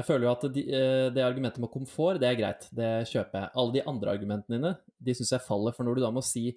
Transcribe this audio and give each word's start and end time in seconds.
Jeg 0.00 0.06
føler 0.08 0.26
jo 0.26 0.32
at 0.32 0.48
de, 0.54 0.64
eh, 0.64 1.10
det 1.12 1.22
argumentet 1.26 1.60
med 1.60 1.72
komfort, 1.72 2.20
det 2.22 2.30
er 2.30 2.38
greit. 2.38 2.66
Det 2.72 2.90
kjøper 3.10 3.44
jeg. 3.44 3.52
Alle 3.60 3.76
de 3.76 3.84
andre 3.92 4.16
argumentene 4.16 4.56
dine, 4.56 4.74
de 4.96 5.14
syns 5.16 5.34
jeg 5.36 5.44
faller. 5.44 5.76
For 5.76 5.84
når 5.84 5.98
du 5.98 6.04
da 6.06 6.12
må 6.14 6.24
si 6.24 6.48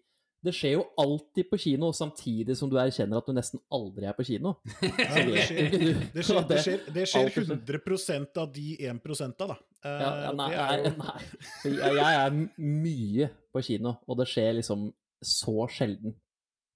det 0.44 0.52
skjer 0.52 0.74
jo 0.76 0.82
alltid 1.00 1.48
på 1.48 1.58
kino, 1.64 1.94
samtidig 1.96 2.56
som 2.60 2.68
du 2.68 2.76
erkjenner 2.76 3.22
at 3.22 3.28
du 3.30 3.36
nesten 3.36 3.62
aldri 3.72 4.10
er 4.10 4.16
på 4.18 4.26
kino. 4.28 4.58
Ja, 4.84 5.22
det, 5.30 5.46
skjer, 5.48 5.70
det, 5.72 6.26
skjer, 6.26 6.42
det, 6.50 6.58
skjer, 6.66 6.82
det 6.98 7.06
skjer 7.08 7.30
100% 7.46 8.42
av 8.44 8.50
de 8.52 8.66
1 8.84 9.00
da. 9.40 9.56
Ja, 9.84 10.10
ja, 10.26 10.34
nei, 10.36 10.50
jo... 10.52 10.92
nei, 11.00 11.16
Jeg, 11.64 11.96
jeg 12.00 12.20
er 12.26 12.36
mye 12.60 13.30
på 13.56 13.64
kino, 13.64 13.96
og 14.04 14.20
det 14.20 14.28
skjer 14.32 14.60
liksom 14.60 14.90
så 15.24 15.64
sjelden 15.72 16.18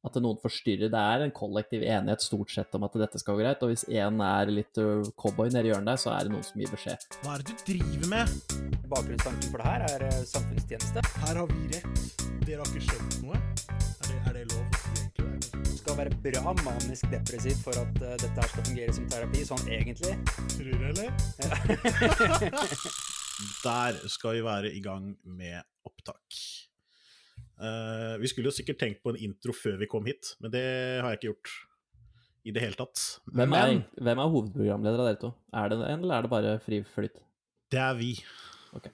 at 0.06 0.18
noen 0.22 0.38
forstyrrer. 0.42 0.92
Det 0.94 1.02
er 1.02 1.26
en 1.26 1.34
kollektiv 1.36 1.82
enighet 1.84 2.24
stort 2.24 2.54
sett 2.54 2.76
om 2.78 2.86
at 2.88 2.98
dette 3.02 3.20
skal 3.22 3.38
gå 3.38 3.44
greit, 3.44 3.64
og 3.66 3.74
hvis 3.74 3.88
én 3.90 4.22
er 4.24 4.54
litt 4.54 4.82
cowboy 5.20 5.50
nede 5.52 5.68
i 5.68 5.72
hjørnet 5.74 5.94
der, 5.94 6.02
så 6.02 6.14
er 6.14 6.28
det 6.28 6.36
noen 6.36 6.46
som 6.46 6.62
gir 6.62 6.72
beskjed. 6.74 7.08
Hva 7.24 7.36
er 7.36 7.44
det 7.44 7.58
du 7.58 7.66
driver 7.72 8.14
med? 8.14 8.26
Bakgrunnstanken 8.88 9.52
for 9.52 9.64
det 9.64 9.68
her 9.68 9.88
er 9.88 10.24
samfunnstjeneste. 10.30 11.04
Her 11.26 11.42
har 11.42 11.52
vi 11.52 11.62
rett. 11.74 12.18
Dere 12.48 12.62
har 12.62 12.70
ikke 12.72 12.86
skjønt 12.88 13.18
noe. 13.26 13.42
Er 13.76 14.08
det, 14.08 14.20
er 14.22 14.38
det 14.38 14.46
lov? 14.54 14.66
Du 15.18 15.74
skal 15.76 15.98
være 16.00 16.20
bra 16.24 16.54
manisk 16.64 17.10
depressiv 17.12 17.60
for 17.66 17.76
at 17.82 18.00
uh, 18.00 18.14
dette 18.22 18.38
her 18.38 18.54
skal 18.54 18.68
fungere 18.70 18.96
som 18.96 19.10
terapi, 19.12 19.44
sånn 19.50 19.68
egentlig. 19.68 20.14
Tror 20.56 20.72
du, 20.72 20.86
eller? 20.94 21.12
Der 23.68 24.00
skal 24.10 24.40
vi 24.40 24.48
være 24.48 24.72
i 24.74 24.82
gang 24.82 25.12
med 25.26 25.62
opptak. 25.86 26.40
Uh, 27.58 28.18
vi 28.22 28.30
skulle 28.30 28.52
jo 28.52 28.54
sikkert 28.54 28.78
tenkt 28.84 29.02
på 29.02 29.14
en 29.14 29.22
intro 29.30 29.56
før 29.56 29.80
vi 29.82 29.90
kom 29.90 30.06
hit, 30.06 30.36
men 30.44 30.54
det 30.54 30.66
har 31.02 31.10
jeg 31.14 31.22
ikke 31.22 31.32
gjort 31.32 31.56
i 32.48 32.54
det 32.56 32.64
hele 32.64 32.80
tatt. 32.80 33.02
Hvem 33.28 33.56
er, 33.58 33.72
men, 33.74 33.82
hvem 33.98 34.22
er 34.22 34.32
hovedprogramleder 34.34 35.02
av 35.04 35.10
dere 35.10 35.22
to? 35.24 35.32
Er 35.58 35.72
det 35.72 35.80
en, 35.82 36.06
eller 36.06 36.20
er 36.20 36.28
det 36.28 36.32
bare 36.32 36.54
fri 36.64 36.80
flyt? 36.94 37.18
Det 37.74 37.82
er 37.84 37.98
vi. 38.00 38.14
Okay. 38.78 38.94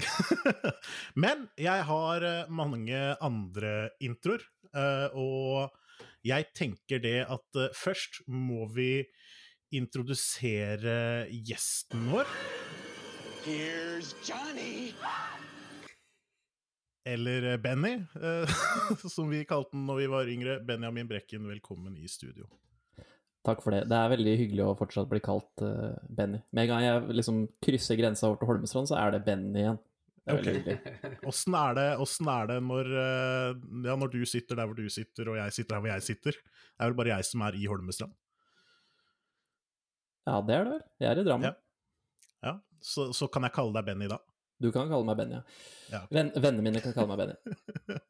men 1.22 1.44
jeg 1.60 1.84
har 1.86 2.26
eh, 2.26 2.50
mange 2.50 3.02
andre 3.22 3.74
introer, 4.02 4.42
uh, 4.74 5.12
og 5.14 6.08
jeg 6.26 6.50
tenker 6.56 7.02
det 7.04 7.20
at 7.28 7.60
uh, 7.60 7.70
først 7.76 8.22
må 8.26 8.66
vi 8.74 9.04
introdusere 9.76 11.28
gjesten 11.30 12.08
vår. 12.10 12.32
Here's 13.44 14.16
Johnny! 14.26 14.90
Eller 17.10 17.52
eh, 17.52 17.56
Benny, 17.56 17.92
eh, 18.22 18.56
som 19.14 19.30
vi 19.30 19.44
kalte 19.48 19.74
den 19.76 19.86
når 19.88 20.00
vi 20.00 20.08
var 20.12 20.30
yngre. 20.30 20.58
Benjamin 20.66 21.08
Brekken, 21.10 21.46
velkommen 21.50 21.96
i 21.98 22.08
studio. 22.08 22.48
Takk 23.46 23.62
for 23.64 23.72
det. 23.72 23.86
Det 23.88 23.96
er 23.96 24.12
veldig 24.12 24.32
hyggelig 24.36 24.64
å 24.66 24.76
fortsatt 24.76 25.08
bli 25.08 25.22
kalt 25.24 25.62
uh, 25.64 25.96
Benny. 26.12 26.42
Med 26.52 26.66
en 26.66 26.70
gang 26.74 26.82
jeg 26.84 27.14
liksom 27.16 27.38
krysser 27.64 27.96
grensa 27.96 28.28
over 28.28 28.42
til 28.42 28.50
Holmestrand, 28.50 28.90
så 28.90 28.98
er 29.00 29.14
det 29.14 29.22
Benny 29.24 29.62
igjen. 29.62 29.78
Det 30.28 30.36
hyggelig. 30.44 30.76
Åssen 31.30 31.56
er, 31.56 31.80
er, 31.80 32.50
det 32.50 32.58
når, 32.66 32.90
ja, 32.92 33.94
når, 33.96 34.12
du 34.12 34.20
sitter 34.28 34.60
der 34.60 34.68
hvor 34.68 34.76
du 34.76 34.84
sitter, 34.92 35.32
og 35.32 35.40
jeg 35.40 35.56
sitter 35.56 35.72
der 35.72 35.80
hvor 35.80 35.92
jeg 35.94 36.04
sitter? 36.10 36.36
Det 36.36 36.84
er 36.84 36.92
vel 36.92 36.98
bare 37.00 37.14
jeg 37.14 37.30
som 37.30 37.46
er 37.48 37.56
i 37.56 37.64
Holmestrand? 37.70 38.12
Ja, 40.28 40.36
det 40.44 40.54
er 40.54 40.68
det 40.68 40.74
vel. 40.76 40.84
Jeg 41.00 41.10
er 41.10 41.22
i 41.22 41.26
Drammen. 41.26 41.48
Ja, 41.48 42.50
ja. 42.50 42.58
Så, 42.84 43.08
så, 43.16 43.28
kan 43.32 43.48
jeg 43.48 43.56
kalle 43.56 43.72
deg 43.76 43.88
Benny 43.88 44.08
da? 44.12 44.20
Du 44.60 44.68
kan 44.74 44.90
kalle 44.90 45.06
meg 45.08 45.16
Benny, 45.20 45.38
ja. 45.90 46.02
Ven, 46.12 46.34
vennene 46.36 46.66
mine 46.66 46.82
kan 46.84 46.96
kalle 46.96 47.14
meg 47.14 47.22
Benny. 47.22 47.96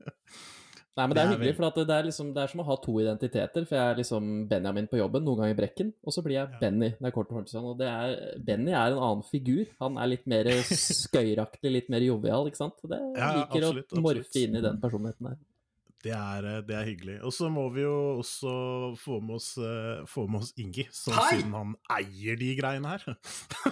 Nei, 0.98 1.04
men 1.06 1.14
det 1.14 1.22
er, 1.22 1.28
hyggelig, 1.30 1.52
for 1.54 1.76
det 1.86 1.94
er, 1.94 2.06
liksom, 2.08 2.30
det, 2.34 2.42
er 2.42 2.50
som 2.50 2.60
å 2.60 2.64
ha 2.66 2.74
to 2.82 2.92
identiteter. 3.00 3.64
For 3.68 3.78
jeg 3.78 3.92
er 3.92 4.00
liksom 4.00 4.26
Benjamin 4.50 4.88
på 4.90 4.98
jobben, 4.98 5.22
noen 5.24 5.44
ganger 5.44 5.56
Brekken, 5.60 5.92
og 6.02 6.12
så 6.12 6.24
blir 6.26 6.36
jeg 6.36 6.50
ja. 6.50 6.58
Benny 6.60 6.90
når 6.96 7.08
jeg 7.08 7.14
kommer 7.14 7.28
til 7.30 7.38
Holmstrand. 7.38 7.68
Og 7.70 7.78
det 7.78 7.88
er, 7.88 8.16
Benny 8.48 8.74
er 8.74 8.96
en 8.96 9.04
annen 9.06 9.22
figur. 9.30 9.62
Han 9.80 10.00
er 10.02 10.10
litt 10.10 10.26
mer 10.28 10.50
skøyeraktig, 11.04 11.72
litt 11.72 11.92
mer 11.94 12.04
jovial, 12.04 12.50
ikke 12.50 12.60
sant. 12.60 12.82
Det, 12.82 12.98
jeg 12.98 13.38
liker 13.38 13.68
absolutt, 13.70 13.94
å 13.94 14.04
morfe 14.04 14.42
inn 14.42 14.58
i 14.58 14.64
den 14.66 14.82
personligheten 14.82 15.30
der. 15.30 15.38
Det 16.00 16.12
er, 16.16 16.46
eh, 16.48 16.60
det 16.64 16.76
er, 16.76 16.86
hyggelig. 16.88 17.16
Og 17.28 17.32
så 17.36 17.50
må 17.52 17.66
vi 17.75 17.82
jo 17.84 17.97
også 18.22 18.52
få 19.00 19.19
med 19.20 19.36
oss, 19.36 19.50
uh, 19.60 20.00
få 20.08 20.25
med 20.30 20.41
oss 20.41 20.54
Ingi, 20.60 20.86
som 20.97 21.16
siden 21.28 21.52
han 21.52 21.75
eier 21.92 22.38
de 22.41 22.54
greiene 22.56 22.94
her. 22.94 23.04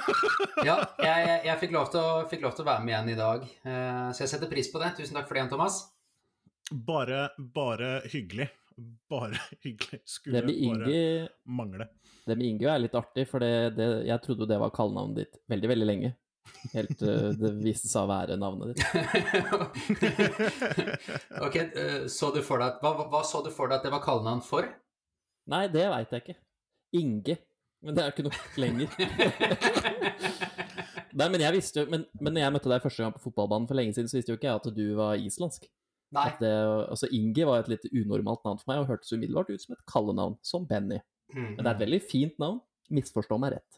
ja, 0.68 0.76
jeg, 1.00 1.38
jeg 1.46 1.56
fikk, 1.62 1.72
lov 1.76 1.88
å, 1.96 2.04
fikk, 2.28 2.44
lov 2.44 2.52
til 2.56 2.66
å, 2.66 2.68
være 2.68 2.84
med 2.84 2.94
igjen 2.94 3.12
i 3.14 3.18
dag, 3.18 3.48
uh, 3.64 4.10
så 4.12 4.26
jeg 4.26 4.32
setter 4.34 4.52
pris 4.52 4.68
på 4.72 4.82
det. 4.82 4.92
Tusen 4.98 5.16
takk 5.16 5.30
for 5.30 5.40
det, 5.40 5.46
Thomas. 5.54 5.80
Bare, 6.68 7.30
bare 7.38 7.94
hyggelig. 8.12 8.50
Bare 9.08 9.40
hyggelig. 9.64 10.02
Skulle 10.04 10.44
Ingi, 10.52 10.84
bare 10.84 11.28
mangle. 11.48 11.88
Det 12.28 12.36
med 12.36 12.50
Ingi 12.50 12.68
er 12.68 12.84
litt 12.84 12.98
artig, 12.98 13.24
for 13.30 13.40
det, 13.40 13.78
det, 13.78 13.88
jeg 14.10 14.24
trodde 14.26 14.50
det 14.50 14.60
var 14.60 14.74
kallenavnet 14.76 15.22
ditt 15.22 15.40
veldig, 15.48 15.72
veldig 15.72 15.88
lenge. 15.88 16.12
Helt 16.74 17.02
uh, 17.02 17.30
det 17.38 17.50
viste 17.62 17.88
seg 17.90 18.02
å 18.04 18.10
være 18.10 18.36
navnet 18.40 18.66
ditt. 18.72 18.82
ok, 21.46 21.56
uh, 21.74 22.06
så 22.12 22.26
du 22.34 22.40
for 22.44 22.56
deg 22.62 22.70
hva, 22.82 22.90
hva, 23.08 23.22
så 23.26 23.38
du 23.44 23.50
for 23.54 23.66
deg 23.70 23.76
at 23.80 23.86
det 23.88 23.94
var 23.94 24.02
kallenavn 24.04 24.42
for? 24.44 24.64
Nei, 25.48 25.64
det 25.72 25.86
veit 25.88 26.12
jeg 26.12 26.20
ikke. 26.24 26.38
Inge. 26.98 27.36
Men 27.84 27.94
det 27.94 28.00
er 28.02 28.06
jo 28.08 28.14
ikke 28.16 28.26
noe 28.26 28.38
lenger. 28.58 28.88
Nei, 31.18 31.28
men 31.32 31.42
jeg 31.42 31.56
visste 31.56 31.82
jo 31.82 31.86
men, 31.90 32.02
men 32.20 32.32
når 32.34 32.42
jeg 32.44 32.54
møtte 32.54 32.70
deg 32.70 32.84
første 32.84 33.02
gang 33.04 33.14
på 33.14 33.22
fotballbanen 33.22 33.68
for 33.70 33.76
lenge 33.78 33.92
siden, 33.96 34.10
så 34.10 34.16
visste 34.18 34.32
jo 34.34 34.38
ikke 34.38 34.50
jeg 34.50 34.60
at 34.60 34.68
du 34.76 34.86
var 34.98 35.12
islandsk. 35.22 35.62
Nei. 36.16 36.28
Det, 36.40 36.52
altså 36.88 37.06
Inge 37.14 37.46
var 37.48 37.56
et 37.62 37.70
litt 37.72 37.86
unormalt 37.90 38.44
navn 38.46 38.60
for 38.60 38.70
meg 38.70 38.82
og 38.82 38.90
hørtes 38.92 39.12
umiddelbart 39.12 39.50
ut 39.52 39.64
som 39.64 39.74
et 39.76 39.84
kallenavn, 39.90 40.38
som 40.46 40.66
Benny. 40.68 41.00
Mm. 41.34 41.50
Men 41.56 41.60
det 41.60 41.66
er 41.66 41.74
et 41.74 41.84
veldig 41.84 42.02
fint 42.08 42.36
navn. 42.40 42.58
Misforstå 42.94 43.36
meg 43.40 43.58
rett. 43.58 43.77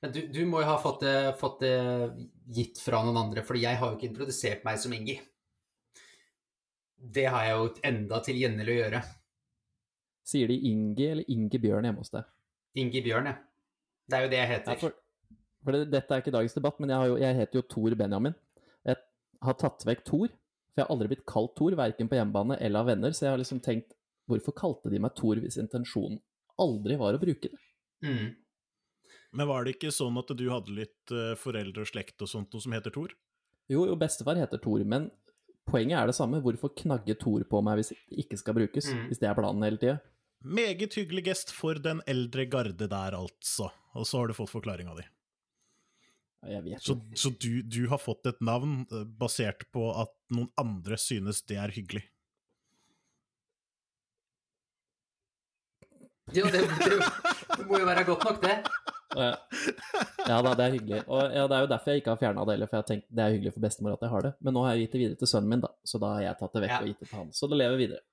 Men 0.00 0.12
du, 0.14 0.20
du, 0.32 0.40
må 0.48 0.62
jo 0.62 0.68
ha 0.70 0.78
fått 0.82 1.04
det, 1.04 1.16
fått 1.40 1.60
det, 1.62 1.74
gitt 2.50 2.80
fra 2.82 3.02
noen 3.06 3.18
andre, 3.20 3.44
for 3.46 3.58
jeg 3.60 3.78
har 3.78 3.92
jo 3.92 3.98
ikke 3.98 4.08
introdusert 4.10 4.64
meg 4.66 4.80
som 4.82 4.94
Ingi. 4.96 5.18
Det 7.00 7.26
har 7.32 7.46
jeg 7.46 7.56
jo 7.56 7.68
enda 7.90 8.20
til 8.24 8.40
gjengjeld 8.40 8.72
å 8.72 8.78
gjøre. 8.78 9.02
Sier 10.30 10.50
de 10.50 10.58
Ingi 10.70 11.06
eller 11.06 11.30
Inge 11.32 11.60
Bjørn 11.62 11.86
hjemme 11.88 12.02
hos 12.02 12.12
deg? 12.14 12.26
Ingi 12.80 13.02
Bjørn, 13.04 13.30
ja. 13.30 13.36
Det 14.10 14.18
er 14.18 14.26
jo 14.26 14.32
det 14.32 14.40
jeg 14.40 14.50
heter. 14.50 14.74
Ja, 14.74 14.80
for, 14.82 15.38
for 15.64 15.76
det, 15.76 15.84
dette 15.94 16.16
er 16.16 16.22
ikke 16.22 16.34
dagens 16.34 16.56
debatt, 16.56 16.82
men 16.82 16.92
jeg, 16.92 17.12
jo, 17.12 17.16
jeg 17.22 17.38
heter 17.38 17.60
jo 17.60 17.66
Tor 17.70 17.96
Benjamin. 18.02 18.36
Jeg 18.88 19.00
har 19.46 19.58
tatt 19.60 19.86
vekk 19.86 20.04
Tor, 20.06 20.28
for 20.30 20.82
jeg 20.82 20.86
har 20.86 20.92
aldri 20.94 21.12
blitt 21.12 21.26
kalt 21.30 21.54
Tor, 21.58 21.76
verken 21.78 22.10
på 22.10 22.18
hjemmebane 22.18 22.58
eller 22.58 22.82
av 22.82 22.90
venner, 22.90 23.14
så 23.16 23.26
jeg 23.26 23.34
har 23.34 23.42
liksom 23.42 23.62
tenkt 23.64 23.94
hvorfor 24.30 24.54
kalte 24.56 24.92
de 24.92 25.00
meg 25.02 25.14
Tor 25.18 25.40
hvis 25.42 25.58
intensjonen 25.62 26.20
aldri 26.60 26.98
var 27.00 27.16
å 27.16 27.22
bruke 27.22 27.50
det? 27.50 27.60
Mm. 28.04 28.28
Men 29.36 29.46
var 29.50 29.64
det 29.64 29.76
ikke 29.76 29.92
sånn 29.94 30.16
at 30.18 30.30
du 30.34 30.46
hadde 30.50 30.74
litt 30.74 31.14
uh, 31.14 31.34
foreldre 31.38 31.84
og 31.84 31.90
slekt 31.90 32.22
og 32.24 32.30
sånt 32.30 32.54
noe 32.54 32.64
som 32.64 32.74
heter 32.74 32.94
Thor? 32.94 33.14
Jo, 33.70 33.84
jo, 33.86 33.94
bestefar 33.98 34.38
heter 34.40 34.58
Thor, 34.62 34.82
men 34.82 35.06
poenget 35.70 36.00
er 36.00 36.10
det 36.10 36.16
samme. 36.18 36.40
Hvorfor 36.42 36.72
knagge 36.74 37.14
Thor 37.20 37.44
på 37.46 37.60
meg 37.62 37.78
hvis 37.78 37.92
det 37.92 38.24
ikke 38.24 38.40
skal 38.40 38.56
brukes? 38.58 38.90
Mm. 38.90 39.04
Hvis 39.10 39.22
det 39.22 39.30
er 39.30 39.38
planen 39.38 39.66
hele 39.66 39.78
tida? 39.78 40.00
Meget 40.40 40.96
hyggelig 40.96 41.28
gest 41.28 41.54
for 41.54 41.78
den 41.78 42.00
eldre 42.10 42.46
garde 42.50 42.88
der, 42.90 43.14
altså. 43.14 43.70
Og 43.94 44.06
så 44.08 44.22
har 44.22 44.30
du 44.30 44.34
fått 44.34 44.50
forklaringa 44.50 44.96
di. 44.98 45.06
Jeg 46.48 46.64
vet 46.64 46.82
så, 46.82 46.94
så 47.12 47.28
du, 47.36 47.60
du, 47.68 47.82
har 47.92 48.00
fått 48.00 48.24
et 48.30 48.38
navn 48.40 48.86
eh, 48.88 49.04
basert 49.20 49.66
på 49.76 49.90
at 49.92 50.14
noen 50.32 50.48
andre 50.58 50.96
synes 50.96 51.42
det 51.44 51.58
er 51.60 51.74
hyggelig? 51.74 52.06
Jo, 56.32 56.46
det, 56.48 56.62
det, 56.80 56.96
det 57.58 57.66
må 57.66 57.82
jo 57.82 57.88
være 57.88 58.06
godt 58.08 58.24
nok, 58.24 58.40
det. 58.44 58.56
Ja 59.16 60.36
da, 60.44 60.52
det 60.54 60.64
er 60.66 60.74
hyggelig. 60.76 61.00
Og 61.08 61.34
ja, 61.34 61.46
Det 61.50 61.56
er 61.56 61.64
jo 61.64 61.70
derfor 61.72 61.90
jeg 61.90 62.02
ikke 62.02 62.12
har 62.14 62.20
fjerna 62.20 62.44
det 62.46 62.54
heller, 62.54 62.70
for 62.70 62.78
jeg 62.78 62.84
har 62.84 62.90
tenkt 62.90 63.08
det 63.10 63.24
er 63.24 63.34
hyggelig 63.34 63.54
for 63.56 63.64
bestemor 63.64 63.96
at 63.96 64.06
jeg 64.06 64.12
har 64.12 64.28
det. 64.28 64.32
Men 64.44 64.56
nå 64.56 64.62
har 64.66 64.76
jeg 64.76 64.86
gitt 64.86 64.94
det 64.94 65.02
videre 65.02 65.20
til 65.22 65.30
sønnen 65.32 65.50
min, 65.50 65.64
da, 65.64 65.72
så 65.92 66.00
da 66.02 66.14
har 66.14 66.24
jeg 66.28 66.38
tatt 66.42 66.56
det 66.56 66.64
vekk 66.66 66.76
ja. 66.76 66.80
og 66.80 66.92
gitt 66.92 67.02
det 67.02 67.10
til 67.10 67.18
han. 67.18 67.34
Så 67.34 67.50
det 67.50 67.58
lever 67.58 67.80
videre. 67.80 68.04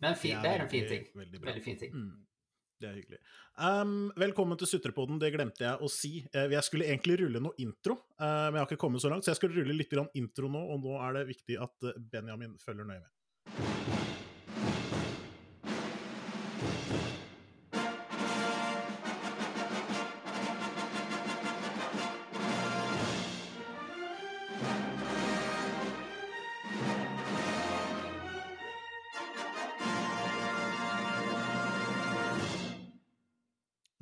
Men 0.00 0.16
fin, 0.16 0.40
det 0.40 0.50
er 0.54 0.64
en 0.64 0.72
fin 0.72 0.88
ting. 0.88 1.06
Veldig, 1.20 1.42
veldig 1.44 1.64
fin 1.64 1.80
ting. 1.82 1.92
Mm. 1.92 2.10
Det 2.80 2.88
er 2.88 2.96
hyggelig. 2.96 3.18
Um, 3.60 4.08
velkommen 4.16 4.56
til 4.56 4.70
Sutrepoden, 4.70 5.18
det 5.20 5.34
glemte 5.34 5.66
jeg 5.66 5.84
å 5.84 5.88
si. 5.92 6.22
Uh, 6.32 6.46
jeg 6.48 6.64
skulle 6.64 6.86
egentlig 6.88 7.18
rulle 7.20 7.42
noe 7.44 7.58
intro, 7.60 7.98
uh, 8.16 8.48
men 8.48 8.56
jeg 8.56 8.62
har 8.62 8.70
ikke 8.70 8.80
kommet 8.80 9.04
så 9.04 9.10
langt, 9.12 9.26
så 9.26 9.34
jeg 9.34 9.40
skulle 9.42 9.60
rulle 9.60 9.76
litt 9.76 9.92
intro 10.16 10.48
nå, 10.48 10.62
og 10.72 10.80
nå 10.86 10.94
er 11.04 11.18
det 11.18 11.26
viktig 11.34 11.58
at 11.60 11.90
eh, 11.90 11.98
Benjamin 12.14 12.54
følger 12.62 12.88
nøye 12.88 13.02
med. 13.02 13.10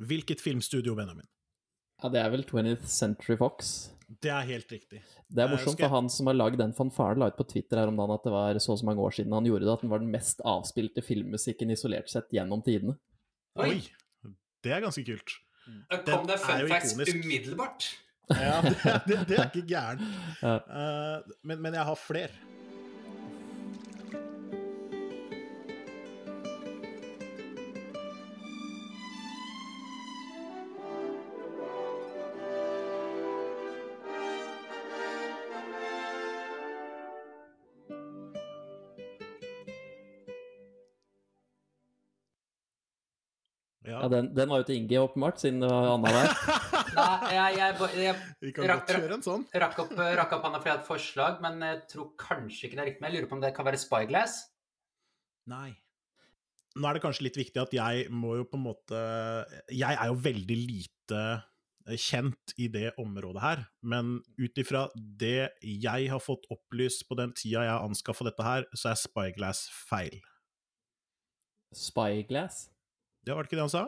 Hvilket 0.09 0.41
filmstudio, 0.41 0.95
Benjamin? 0.99 1.27
Ja, 2.03 2.09
Det 2.09 2.21
er 2.23 2.31
vel 2.33 2.45
20th 2.47 2.87
Century 2.87 3.37
Fox. 3.37 3.91
Det 4.09 4.31
er 4.33 4.47
helt 4.49 4.71
riktig. 4.73 5.03
Det 5.29 5.43
er 5.43 5.51
morsomt, 5.53 5.77
for 5.77 5.93
han 5.93 6.07
som 6.09 6.31
har 6.31 6.37
lagd 6.39 6.57
den 6.61 6.73
fanfaren, 6.73 7.21
la 7.21 7.29
ut 7.29 7.37
på 7.37 7.45
Twitter 7.51 7.83
her 7.83 7.91
om 7.91 7.99
dagen 7.99 8.15
at 8.15 8.25
det 8.25 8.33
var 8.33 8.61
så 8.63 8.73
og 8.73 8.81
så 8.81 8.89
mange 8.89 9.05
år 9.05 9.13
siden 9.19 9.35
han 9.37 9.45
gjorde 9.45 9.67
det, 9.67 9.75
at 9.75 9.85
den 9.85 9.93
var 9.93 10.01
den 10.01 10.13
mest 10.15 10.41
avspilte 10.49 11.05
filmmusikken 11.05 11.75
isolert 11.75 12.09
sett 12.09 12.33
gjennom 12.33 12.65
tidene. 12.65 12.97
Oi! 13.61 13.83
Det 14.65 14.73
er 14.73 14.81
ganske 14.87 15.05
kult. 15.05 15.37
Den 15.69 16.05
Kom 16.07 16.27
det 16.27 16.39
fun 16.41 16.69
facts 16.71 16.97
umiddelbart? 16.97 17.91
Ja, 18.33 18.61
det, 18.65 18.77
det, 19.09 19.19
det 19.29 19.37
er 19.39 19.51
ikke 19.51 19.67
gærent. 19.69 20.05
Ja. 20.43 20.57
Uh, 20.65 21.37
men, 21.43 21.61
men, 21.61 21.75
jeg 21.75 21.85
har 21.85 21.99
flere. 21.99 22.33
Ja, 43.89 44.03
ja 44.05 44.13
den, 44.13 44.31
den, 44.37 44.51
var 44.53 44.63
jo 44.63 44.69
til 44.69 44.79
Inge, 44.83 45.01
åpenbart, 45.01 45.41
siden 45.41 45.63
det 45.65 45.71
var 45.73 45.91
Anna 45.95 46.13
der. 46.13 46.33
Nei, 46.99 47.33
jeg, 47.33 47.59
jeg, 47.59 47.91
jeg, 48.03 48.15
Vi 48.45 48.55
kan 48.55 48.71
godt 48.75 48.95
kjøre 48.95 49.17
en 49.17 49.25
sånn. 49.25 49.45
Rakk 49.65 49.83
opp, 49.85 49.93
rakk 49.97 50.37
opp 50.37 50.47
handa 50.49 50.61
fordi 50.61 50.71
jeg 50.71 50.77
hadde 50.77 50.85
et 50.85 50.93
forslag, 50.93 51.43
men 51.45 51.61
jeg 51.65 51.83
tror 51.95 52.09
kanskje 52.21 52.69
ikke 52.69 52.79
det 52.79 52.85
er 52.85 52.91
riktig. 52.91 53.03
Men 53.03 53.11
jeg 53.11 53.17
lurer 53.17 53.31
på 53.31 53.39
om 53.39 53.45
det 53.45 53.53
kan 53.57 53.69
være 53.69 53.81
Spyglass? 53.81 54.39
Nei. 55.49 55.71
Nå 56.79 56.89
er 56.89 56.99
det 56.99 57.03
kanskje 57.03 57.27
litt 57.27 57.39
viktig 57.41 57.63
at 57.63 57.75
jeg 57.75 58.09
må 58.15 58.37
jo 58.39 58.45
på 58.47 58.59
en 58.59 58.67
måte 58.69 58.99
Jeg 59.73 59.97
er 59.97 60.11
jo 60.11 60.19
veldig 60.23 60.59
lite 60.61 61.23
kjent 61.97 62.53
i 62.61 62.67
det 62.69 62.91
området 63.01 63.41
her, 63.41 63.63
men 63.81 64.19
ut 64.37 64.59
ifra 64.61 64.83
det 64.93 65.55
jeg 65.63 66.11
har 66.13 66.21
fått 66.21 66.45
opplyst 66.53 67.07
på 67.09 67.17
den 67.17 67.33
tida 67.33 67.63
jeg 67.65 67.73
har 67.73 67.87
anskaffa 67.87 68.27
dette 68.29 68.45
her, 68.45 68.67
så 68.77 68.93
er 68.93 69.01
Spyglass 69.01 69.63
feil. 69.89 70.19
Spyglass? 71.73 72.67
Ja, 73.29 73.35
var 73.37 73.45
det 73.45 73.51
ikke 73.51 73.59
det 73.59 73.67
han 73.67 73.73
sa? 73.73 73.87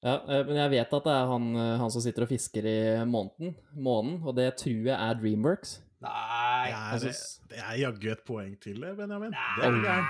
Ja, 0.00 0.12
eh, 0.22 0.44
men 0.46 0.54
jeg 0.56 0.70
vet 0.76 0.92
at 0.96 1.06
det 1.06 1.12
er 1.12 1.30
han, 1.32 1.46
eh, 1.58 1.78
han 1.80 1.90
som 1.90 2.02
sitter 2.04 2.24
og 2.24 2.30
fisker 2.30 2.66
i 2.70 2.80
måneden, 3.10 3.56
månen, 3.74 4.20
og 4.22 4.36
det 4.38 4.52
tror 4.60 4.86
jeg 4.86 4.94
er 4.94 5.18
Dreamworks. 5.18 5.80
Nei 6.00 6.70
Det 6.70 7.10
er, 7.10 7.18
det 7.50 7.58
er 7.60 7.74
jaggu 7.82 8.06
et 8.12 8.22
poeng 8.24 8.54
til 8.62 8.78
det, 8.80 8.94
Benjamin. 8.96 9.34
Nei! 9.34 9.50
Det 9.58 9.66
er 9.66 10.06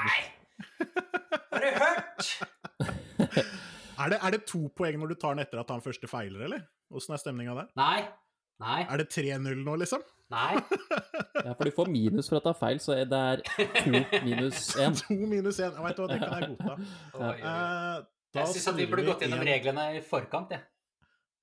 Har 1.50 1.64
du 1.64 1.70
hørt? 1.80 2.28
er, 4.04 4.12
det, 4.12 4.18
er 4.20 4.36
det 4.36 4.42
to 4.46 4.66
poeng 4.76 5.00
når 5.00 5.14
du 5.14 5.18
tar 5.18 5.34
den 5.34 5.46
etter 5.46 5.64
at 5.64 5.72
han 5.72 5.82
første 5.82 6.10
feiler, 6.10 6.44
eller? 6.46 6.68
Åssen 6.92 7.16
er 7.16 7.24
stemninga 7.24 7.56
der? 7.56 7.72
Nei. 7.80 8.04
Nei. 8.60 8.80
Er 8.84 9.00
det 9.00 9.08
3-0 9.12 9.62
nå, 9.64 9.74
liksom? 9.80 10.02
Nei. 10.30 10.54
ja, 11.46 11.52
for 11.56 11.66
du 11.66 11.72
får 11.74 11.90
minus 11.90 12.28
for 12.30 12.38
at 12.38 12.46
det 12.46 12.52
er 12.52 12.58
feil, 12.60 12.80
så 12.82 12.96
det 12.98 13.20
er 13.20 13.42
to 13.80 13.92
minus 14.26 14.66
én. 14.82 14.96
to 14.98 15.16
minus 15.16 15.60
én, 15.64 15.72
vet 15.74 15.84
veit 15.86 16.02
hva, 16.02 16.08
det 16.10 16.18
kan 16.22 16.34
jeg 16.36 16.50
godta. 16.52 16.76
Oi, 17.20 17.30
oi. 17.30 17.38
Uh, 17.40 18.36
jeg 18.36 18.52
syns 18.52 18.68
at 18.70 18.76
vi 18.78 18.86
burde 18.90 19.06
gått 19.08 19.24
gjennom 19.24 19.40
en... 19.42 19.48
reglene 19.50 19.86
i 19.96 20.04
forkant, 20.06 20.52
jeg. 20.54 20.66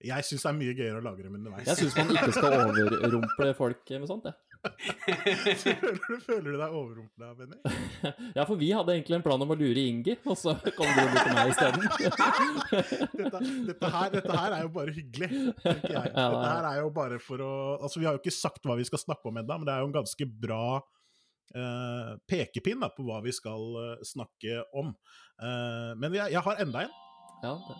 Jeg 0.07 0.27
syns 0.27 0.45
det 0.45 0.49
er 0.51 0.57
mye 0.59 0.73
gøyere 0.77 0.99
å 1.01 1.03
lagre 1.03 1.25
dem 1.25 1.39
underveis. 1.39 1.65
Jeg 1.67 1.81
syns 1.81 1.97
man 1.97 2.13
ikke 2.13 2.35
skal 2.35 2.53
overrumple 2.61 3.53
folk 3.57 3.93
med 3.97 4.11
sånt, 4.11 4.29
jeg. 4.29 4.46
føler, 5.63 5.95
du, 5.97 6.17
føler 6.23 6.47
du 6.51 6.57
deg 6.57 6.75
overrumpla, 6.79 7.31
Benny? 7.37 7.57
ja, 8.37 8.43
for 8.43 8.55
vi 8.59 8.69
hadde 8.75 8.95
egentlig 8.95 9.17
en 9.19 9.25
plan 9.25 9.43
om 9.43 9.53
å 9.53 9.57
lure 9.59 9.83
Ingi, 9.83 10.17
og 10.27 10.37
så 10.39 10.55
kom 10.77 10.91
du 10.91 11.01
bort 11.01 11.23
til 11.23 11.37
meg 11.37 11.53
isteden. 11.53 11.87
dette, 13.21 13.41
dette, 13.71 13.91
her, 13.95 14.13
dette 14.17 14.37
her 14.41 14.57
er 14.59 14.65
jo 14.65 14.71
bare 14.77 14.95
hyggelig, 14.95 15.31
tenker 15.63 15.95
jeg. 15.95 16.13
Dette 16.13 16.45
her 16.51 16.69
er 16.71 16.79
jo 16.81 16.93
bare 16.95 17.19
for 17.23 17.43
å 17.43 17.53
Altså, 17.77 18.01
vi 18.01 18.07
har 18.07 18.15
jo 18.15 18.21
ikke 18.21 18.33
sagt 18.33 18.65
hva 18.67 18.77
vi 18.79 18.85
skal 18.87 19.01
snakke 19.01 19.29
om 19.29 19.37
ennå, 19.39 19.59
men 19.59 19.67
det 19.67 19.73
er 19.75 19.83
jo 19.83 19.89
en 19.89 19.97
ganske 19.99 20.29
bra 20.45 20.63
uh, 20.79 22.13
pekepinn 22.29 22.81
da, 22.83 22.91
på 22.93 23.05
hva 23.07 23.21
vi 23.25 23.35
skal 23.35 23.67
uh, 23.77 24.07
snakke 24.07 24.63
om. 24.77 24.95
Uh, 25.41 25.93
men 25.99 26.17
jeg, 26.17 26.33
jeg, 26.35 26.43
har 26.47 26.63
enda 26.63 26.87
en. 26.87 26.97
Ja, 27.43 27.53
det. 27.67 27.77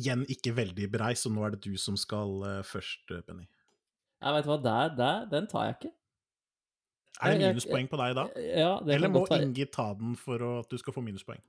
Igjen 0.00 0.24
ikke 0.32 0.54
veldig 0.56 0.88
brei, 0.92 1.12
så 1.18 1.30
nå 1.32 1.44
er 1.46 1.54
det 1.54 1.62
du 1.68 1.78
som 1.80 1.96
skal 2.00 2.40
uh, 2.42 2.58
først, 2.66 3.04
eh, 3.12 3.22
Benny. 3.26 3.46
Jeg 4.20 4.36
vet 4.36 4.48
hva, 4.50 4.58
der, 4.64 4.92
der, 4.98 5.24
den 5.30 5.48
tar 5.50 5.68
jeg 5.68 5.78
ikke. 5.78 5.92
Er 7.20 7.36
det 7.36 7.48
minuspoeng 7.50 7.88
på 7.90 7.98
deg 8.00 8.16
da? 8.16 8.26
Ja, 8.40 8.74
det 8.84 8.94
Eller 8.96 9.12
må 9.12 9.24
Ingi 9.36 9.66
ta 9.72 9.90
den 9.98 10.14
for 10.16 10.42
at 10.60 10.70
du 10.72 10.78
skal 10.80 10.94
få 10.96 11.02
minuspoeng? 11.04 11.40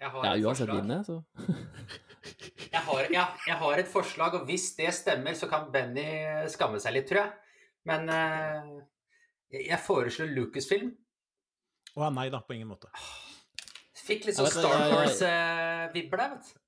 Jeg 0.00 0.10
har 0.12 0.26
ja, 0.26 0.32
uansett 0.44 0.68
vinner 0.68 1.00
jeg, 1.00 1.06
så 1.06 1.22
jeg, 2.74 2.80
har, 2.88 3.06
ja, 3.14 3.24
jeg 3.46 3.56
har 3.60 3.80
et 3.80 3.88
forslag, 3.88 4.36
og 4.36 4.48
hvis 4.48 4.72
det 4.76 4.90
stemmer, 4.96 5.36
så 5.38 5.48
kan 5.48 5.70
Benny 5.72 6.04
skamme 6.52 6.80
seg 6.82 6.96
litt, 6.98 7.08
tror 7.08 7.22
jeg. 7.22 7.32
Men 7.88 8.10
uh, 8.10 8.74
jeg 9.54 9.80
foreslår 9.84 10.32
Lucasfilm. 10.34 10.92
Å 11.94 12.10
nei 12.10 12.26
da, 12.32 12.42
på 12.42 12.56
ingen 12.56 12.72
måte. 12.72 12.90
Fikk 14.04 14.28
litt 14.28 14.36
sånn 14.36 14.52
Star 14.52 14.92
Wars-vibber 14.92 16.20
der, 16.20 16.36
vet 16.36 16.50
du. 16.50 16.60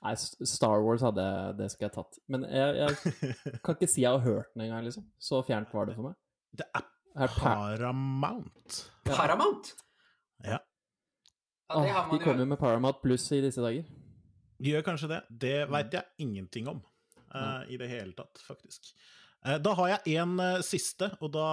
Nei, 0.00 0.14
Star 0.48 0.80
Wars 0.80 1.02
hadde 1.04 1.24
det 1.58 1.68
skulle 1.72 1.90
jeg 1.90 1.96
tatt. 1.98 2.18
Men 2.32 2.46
jeg, 2.48 2.76
jeg, 2.80 3.34
kan 3.64 3.76
ikke 3.76 3.90
si 3.90 4.04
jeg 4.04 4.12
har 4.14 4.24
hørt 4.24 4.48
den 4.54 4.64
engang, 4.66 4.86
liksom. 4.86 5.04
Så 5.20 5.42
fjernt 5.44 5.72
var 5.76 5.90
det 5.90 5.96
for 5.98 6.08
meg. 6.08 6.16
Det 6.56 6.66
er 6.72 6.86
Paramount. 7.36 8.80
Ja. 9.04 9.12
Paramount? 9.12 9.74
Ja. 10.44 10.58
ja 10.58 10.60
det 11.74 11.92
Åh, 11.92 12.12
de 12.12 12.20
kommer 12.24 12.44
jo 12.44 12.50
med 12.54 12.60
Paramount 12.60 13.02
pluss 13.04 13.28
i 13.36 13.42
disse 13.44 13.60
dager. 13.64 13.84
De 14.60 14.72
gjør 14.72 14.84
kanskje 14.84 15.10
det. 15.12 15.20
Det 15.44 15.56
veit 15.72 15.96
jeg 15.96 16.24
ingenting 16.24 16.68
om 16.72 16.80
uh, 17.34 17.62
i 17.68 17.76
det 17.80 17.88
hele 17.92 18.16
tatt, 18.16 18.40
faktisk. 18.44 18.92
Uh, 19.44 19.56
da 19.62 19.72
har 19.78 19.94
jeg 19.94 20.16
en 20.20 20.34
uh, 20.40 20.64
siste, 20.64 21.10
og 21.20 21.32
da 21.36 21.50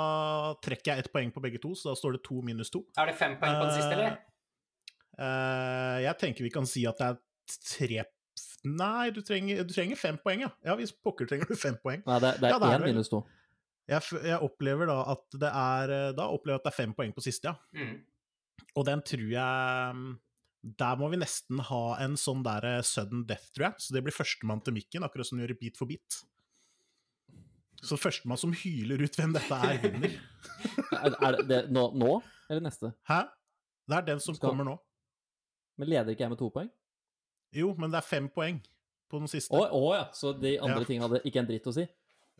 trekker 0.63 0.93
jeg 0.93 1.05
ett 1.05 1.11
poeng 1.13 1.31
på 1.35 1.43
begge 1.43 1.61
to, 1.63 1.75
så 1.75 1.91
da 1.91 1.99
står 1.99 2.17
det 2.17 2.23
to 2.27 2.41
minus 2.43 2.71
to. 2.73 2.83
Er 2.99 3.11
det 3.11 3.15
fem 3.19 3.37
poeng 3.39 3.59
på 3.59 3.67
den 3.69 3.75
siste, 3.75 3.93
eller? 3.95 4.17
Uh, 5.17 5.97
jeg 6.03 6.13
tenker 6.21 6.45
vi 6.45 6.53
kan 6.53 6.67
si 6.69 6.83
at 6.85 6.99
det 7.01 7.07
er 7.09 7.17
tre 7.65 8.03
Nei, 8.67 9.09
du 9.15 9.21
trenger, 9.23 9.63
du 9.63 9.71
trenger 9.71 9.97
fem 9.97 10.17
poeng, 10.19 10.41
ja. 10.43 10.49
Ja, 10.65 10.75
hvis 10.77 10.91
pokker 10.91 11.27
trenger 11.29 11.47
du 11.47 11.55
fem 11.57 11.77
poeng. 11.79 12.01
Nei, 12.05 12.17
det, 12.21 12.33
det 12.41 12.49
er 12.49 12.65
én 12.67 12.73
ja, 12.73 12.79
minus 12.83 13.09
to. 13.09 13.21
Jeg, 13.87 14.03
jeg, 14.19 14.37
opplever 14.43 14.89
da 14.89 14.97
at 15.13 15.37
det 15.39 15.47
er 15.47 15.91
Da 16.17 16.25
opplever 16.27 16.57
jeg 16.57 16.59
at 16.59 16.65
det 16.65 16.71
er 16.73 16.75
fem 16.75 16.95
poeng 16.97 17.13
på 17.15 17.23
siste, 17.23 17.53
ja. 17.53 17.55
Mm. 17.77 18.01
Og 18.77 18.85
den 18.89 19.03
tror 19.05 19.29
jeg 19.31 20.01
Der 20.81 20.99
må 20.99 21.09
vi 21.13 21.21
nesten 21.21 21.61
ha 21.69 21.83
en 22.03 22.17
sånn 22.19 22.43
der 22.45 22.65
eh, 22.67 22.81
sudden 22.85 23.23
death, 23.29 23.53
tror 23.55 23.69
jeg. 23.69 23.85
Så 23.85 23.95
det 23.95 24.03
blir 24.05 24.15
førstemann 24.15 24.63
til 24.65 24.75
mikken, 24.75 25.05
akkurat 25.07 25.29
som 25.29 25.39
du 25.39 25.45
gjør 25.45 25.55
Beat 25.61 25.79
for 25.79 25.89
beat. 25.89 26.19
Så 27.85 27.97
førstemann 27.99 28.39
som 28.41 28.55
hyler 28.57 29.03
ut 29.05 29.15
hvem 29.15 29.35
dette 29.37 29.61
er, 29.69 29.77
vinner. 29.83 30.17
er, 30.97 31.15
er 31.29 31.39
det 31.47 31.61
nå, 31.71 31.87
nå, 31.95 32.17
eller 32.49 32.65
neste? 32.67 32.91
Hæ? 33.07 33.21
Det 33.87 33.99
er 33.99 34.07
den 34.09 34.23
som 34.23 34.35
Skal... 34.35 34.49
kommer 34.49 34.67
nå. 34.67 34.75
Men 35.77 35.91
leder 35.91 36.13
ikke 36.13 36.25
jeg 36.25 36.33
med 36.33 36.41
to 36.41 36.49
poeng? 36.53 36.69
Jo, 37.55 37.71
men 37.79 37.93
det 37.93 38.01
er 38.01 38.07
fem 38.07 38.27
poeng 38.33 38.59
på 39.07 39.21
den 39.21 39.31
siste. 39.31 39.55
Å, 39.55 39.69
å 39.71 39.93
ja, 39.95 40.07
så 40.15 40.33
de 40.35 40.57
andre 40.59 40.83
ja. 40.83 40.89
tingene 40.89 41.07
hadde 41.07 41.23
ikke 41.29 41.41
en 41.43 41.49
dritt 41.49 41.69
å 41.69 41.75
si? 41.75 41.85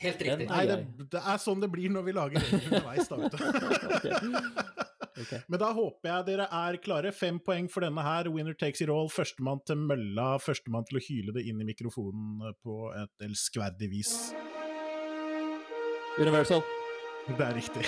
Helt 0.01 0.21
riktig. 0.21 0.45
Nei, 0.49 0.65
det, 0.69 1.07
det, 1.09 1.21
er 1.21 1.39
sånn 1.41 1.61
det 1.63 1.69
blir 1.73 1.89
når 1.89 2.03
vi 2.05 2.13
lager 2.13 2.43
regler 2.43 2.67
underveis, 2.67 3.07
da, 3.09 3.17
vet 3.23 3.33
du. 3.33 4.35
okay. 5.23 5.39
Men 5.49 5.61
da 5.63 5.71
håper 5.73 6.11
jeg 6.11 6.27
dere 6.27 6.45
er 6.53 6.77
klare. 6.83 7.13
Fem 7.17 7.39
poeng 7.41 7.69
for 7.73 7.85
denne 7.85 8.03
her. 8.05 8.29
Winner 8.33 8.57
takes 8.57 8.83
it 8.85 8.93
all. 8.93 9.09
Førstemann 9.09 9.63
til 9.65 9.81
mølla. 9.89 10.35
Førstemann 10.43 10.85
til 10.89 10.99
å 10.99 11.03
hyle 11.07 11.33
det 11.33 11.47
inn 11.49 11.63
i 11.63 11.69
mikrofonen 11.71 12.53
på 12.61 12.91
et 12.93 13.29
elskverdig 13.29 13.89
vis. 13.95 14.13
Universal. 16.21 16.61
Det 17.27 17.43
er 17.43 17.57
riktig. 17.57 17.85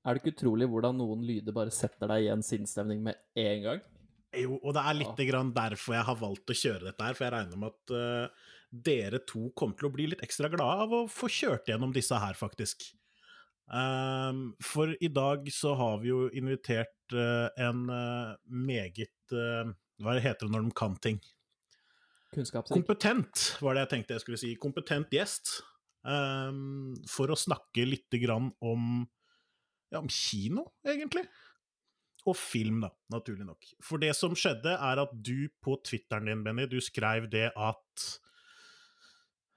Er 0.00 0.16
det 0.16 0.22
ikke 0.22 0.32
utrolig 0.34 0.66
hvordan 0.68 0.96
noen 0.98 1.22
lyder 1.22 1.54
bare 1.54 1.72
setter 1.74 2.08
deg 2.10 2.26
i 2.26 2.30
en 2.32 2.42
sinnsstemning 2.44 3.02
med 3.04 3.18
en 3.38 3.66
gang? 3.66 3.82
Jo, 4.36 4.56
og 4.60 4.74
det 4.76 4.82
er 4.84 4.96
litt 4.96 5.20
ja. 5.26 5.42
derfor 5.56 5.96
jeg 5.96 6.06
har 6.06 6.18
valgt 6.20 6.52
å 6.52 6.56
kjøre 6.56 6.86
dette 6.88 7.04
her, 7.04 7.16
for 7.18 7.26
jeg 7.26 7.34
regner 7.34 7.60
med 7.60 7.74
at 7.74 7.92
uh, 7.94 8.48
dere 8.70 9.20
to 9.26 9.48
kommer 9.58 9.78
til 9.78 9.88
å 9.88 9.94
bli 9.94 10.06
litt 10.12 10.22
ekstra 10.24 10.50
glade 10.52 10.86
av 10.86 10.94
å 10.94 11.04
få 11.10 11.30
kjørt 11.30 11.70
gjennom 11.70 11.92
disse 11.94 12.14
her, 12.14 12.38
faktisk. 12.38 12.92
Um, 13.70 14.48
for 14.58 14.90
i 14.98 15.08
dag 15.14 15.46
så 15.54 15.76
har 15.78 16.00
vi 16.02 16.10
jo 16.10 16.24
invitert 16.34 17.14
uh, 17.14 17.46
en 17.54 17.84
uh, 17.86 18.32
meget 18.50 19.30
uh, 19.30 19.70
Hva 20.02 20.16
heter 20.18 20.48
det 20.48 20.54
når 20.56 20.64
de 20.66 20.72
kan 20.74 20.96
ting? 20.98 21.20
Kunnskapsrik. 22.34 22.74
Kompetent, 22.74 23.44
var 23.62 23.74
det 23.74 23.84
jeg 23.84 23.92
tenkte 23.92 24.16
jeg 24.16 24.24
skulle 24.24 24.40
si. 24.42 24.50
Kompetent 24.58 25.14
gjest. 25.14 25.60
Um, 26.02 26.96
for 27.10 27.30
å 27.30 27.38
snakke 27.38 27.84
lite 27.86 28.18
grann 28.22 28.48
om 28.64 29.06
ja, 29.90 29.98
om 29.98 30.08
kino, 30.10 30.68
egentlig. 30.86 31.24
og 32.28 32.36
film, 32.38 32.82
da, 32.84 32.90
naturlig 33.10 33.46
nok. 33.48 33.66
For 33.82 34.02
det 34.02 34.12
som 34.18 34.36
skjedde, 34.38 34.76
er 34.76 35.02
at 35.02 35.12
du 35.14 35.48
på 35.62 35.76
Twitteren 35.86 36.28
din, 36.30 36.44
Benny, 36.46 36.66
du 36.70 36.78
skrev 36.84 37.26
det 37.32 37.48
at 37.56 38.06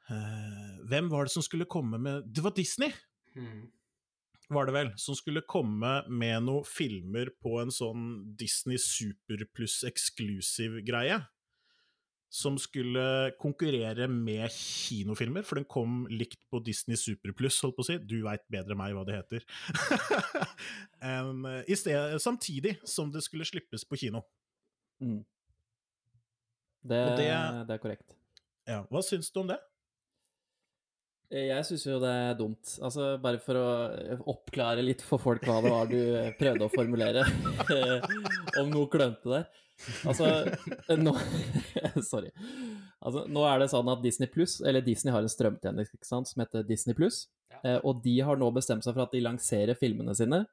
uh, 0.09 0.81
Hvem 0.89 1.09
var 1.11 1.27
det 1.27 1.35
som 1.35 1.45
skulle 1.45 1.69
komme 1.69 1.99
med 2.01 2.29
Det 2.29 2.43
var 2.45 2.55
Disney! 2.57 2.93
Mm. 3.37 3.69
Var 4.53 4.69
det 4.69 4.75
vel, 4.75 4.89
som 5.01 5.17
skulle 5.17 5.45
komme 5.49 5.99
med 6.09 6.45
noen 6.45 6.67
filmer 6.67 7.31
på 7.41 7.57
en 7.61 7.73
sånn 7.73 8.09
Disney 8.39 8.79
Super 8.81 9.45
pluss 9.53 9.81
exclusive 9.87 10.83
greie 10.85 11.21
som 12.33 12.55
skulle 12.57 13.31
konkurrere 13.37 14.07
med 14.09 14.49
kinofilmer, 14.51 15.45
for 15.45 15.59
den 15.59 15.67
kom 15.69 16.07
likt 16.09 16.39
på 16.49 16.63
Disney 16.65 16.97
Super 16.97 17.29
Pluss, 17.37 17.59
holdt 17.61 17.77
på 17.77 17.83
å 17.83 17.87
si. 17.91 17.97
Du 18.09 18.23
veit 18.25 18.41
bedre 18.49 18.73
enn 18.73 18.79
meg 18.79 18.95
hva 18.97 19.03
det 19.05 19.19
heter. 19.19 19.45
um, 21.29 21.45
sted, 21.77 22.17
samtidig 22.23 22.79
som 22.89 23.11
det 23.13 23.21
skulle 23.21 23.45
slippes 23.45 23.85
på 23.85 24.01
kino. 24.01 24.23
Mm. 25.03 25.19
Det, 26.81 27.03
det, 27.19 27.29
det, 27.69 27.77
er 27.77 27.83
korrekt. 27.85 28.17
Ja, 28.65 28.81
Hva 28.89 29.03
syns 29.05 29.29
du 29.29 29.43
om 29.43 29.53
det? 29.53 29.59
Jeg 31.33 31.65
syns 31.65 31.83
jo 31.87 31.97
det 32.01 32.11
er 32.13 32.35
dumt. 32.37 32.75
Altså, 32.85 33.15
bare 33.21 33.39
for 33.41 33.57
å 33.57 33.67
oppklare 34.35 34.83
litt 34.85 35.01
for 35.05 35.21
folk 35.21 35.45
hva 35.47 35.59
det 35.63 35.71
var 35.73 35.89
du 35.89 35.99
prøvde 36.37 36.67
å 36.67 36.73
formulere, 36.73 37.25
om 38.61 38.69
noe 38.69 38.89
klønete 38.91 39.31
der. 39.31 39.47
Altså, 40.07 40.27
nå 40.99 41.13
Sorry. 42.11 42.29
Altså, 43.01 43.23
nå 43.27 43.45
er 43.49 43.63
det 43.63 43.71
sånn 43.73 43.89
at 43.91 44.03
Disney 44.03 44.29
Plus, 44.31 44.59
eller 44.61 44.85
Disney 44.85 45.13
har 45.13 45.25
en 45.25 45.31
strømtjeneste 45.31 45.97
som 46.05 46.43
heter 46.43 46.67
Disney 46.67 46.95
Plus, 46.97 47.25
ja. 47.51 47.59
Eh, 47.63 47.79
og 47.85 48.03
de 48.05 48.13
har 48.25 48.37
nå 48.39 48.47
bestemt 48.53 48.85
seg 48.85 48.95
for 48.95 49.05
at 49.05 49.13
de 49.13 49.23
lanserer 49.23 49.77
filmene 49.77 50.13
sine 50.17 50.43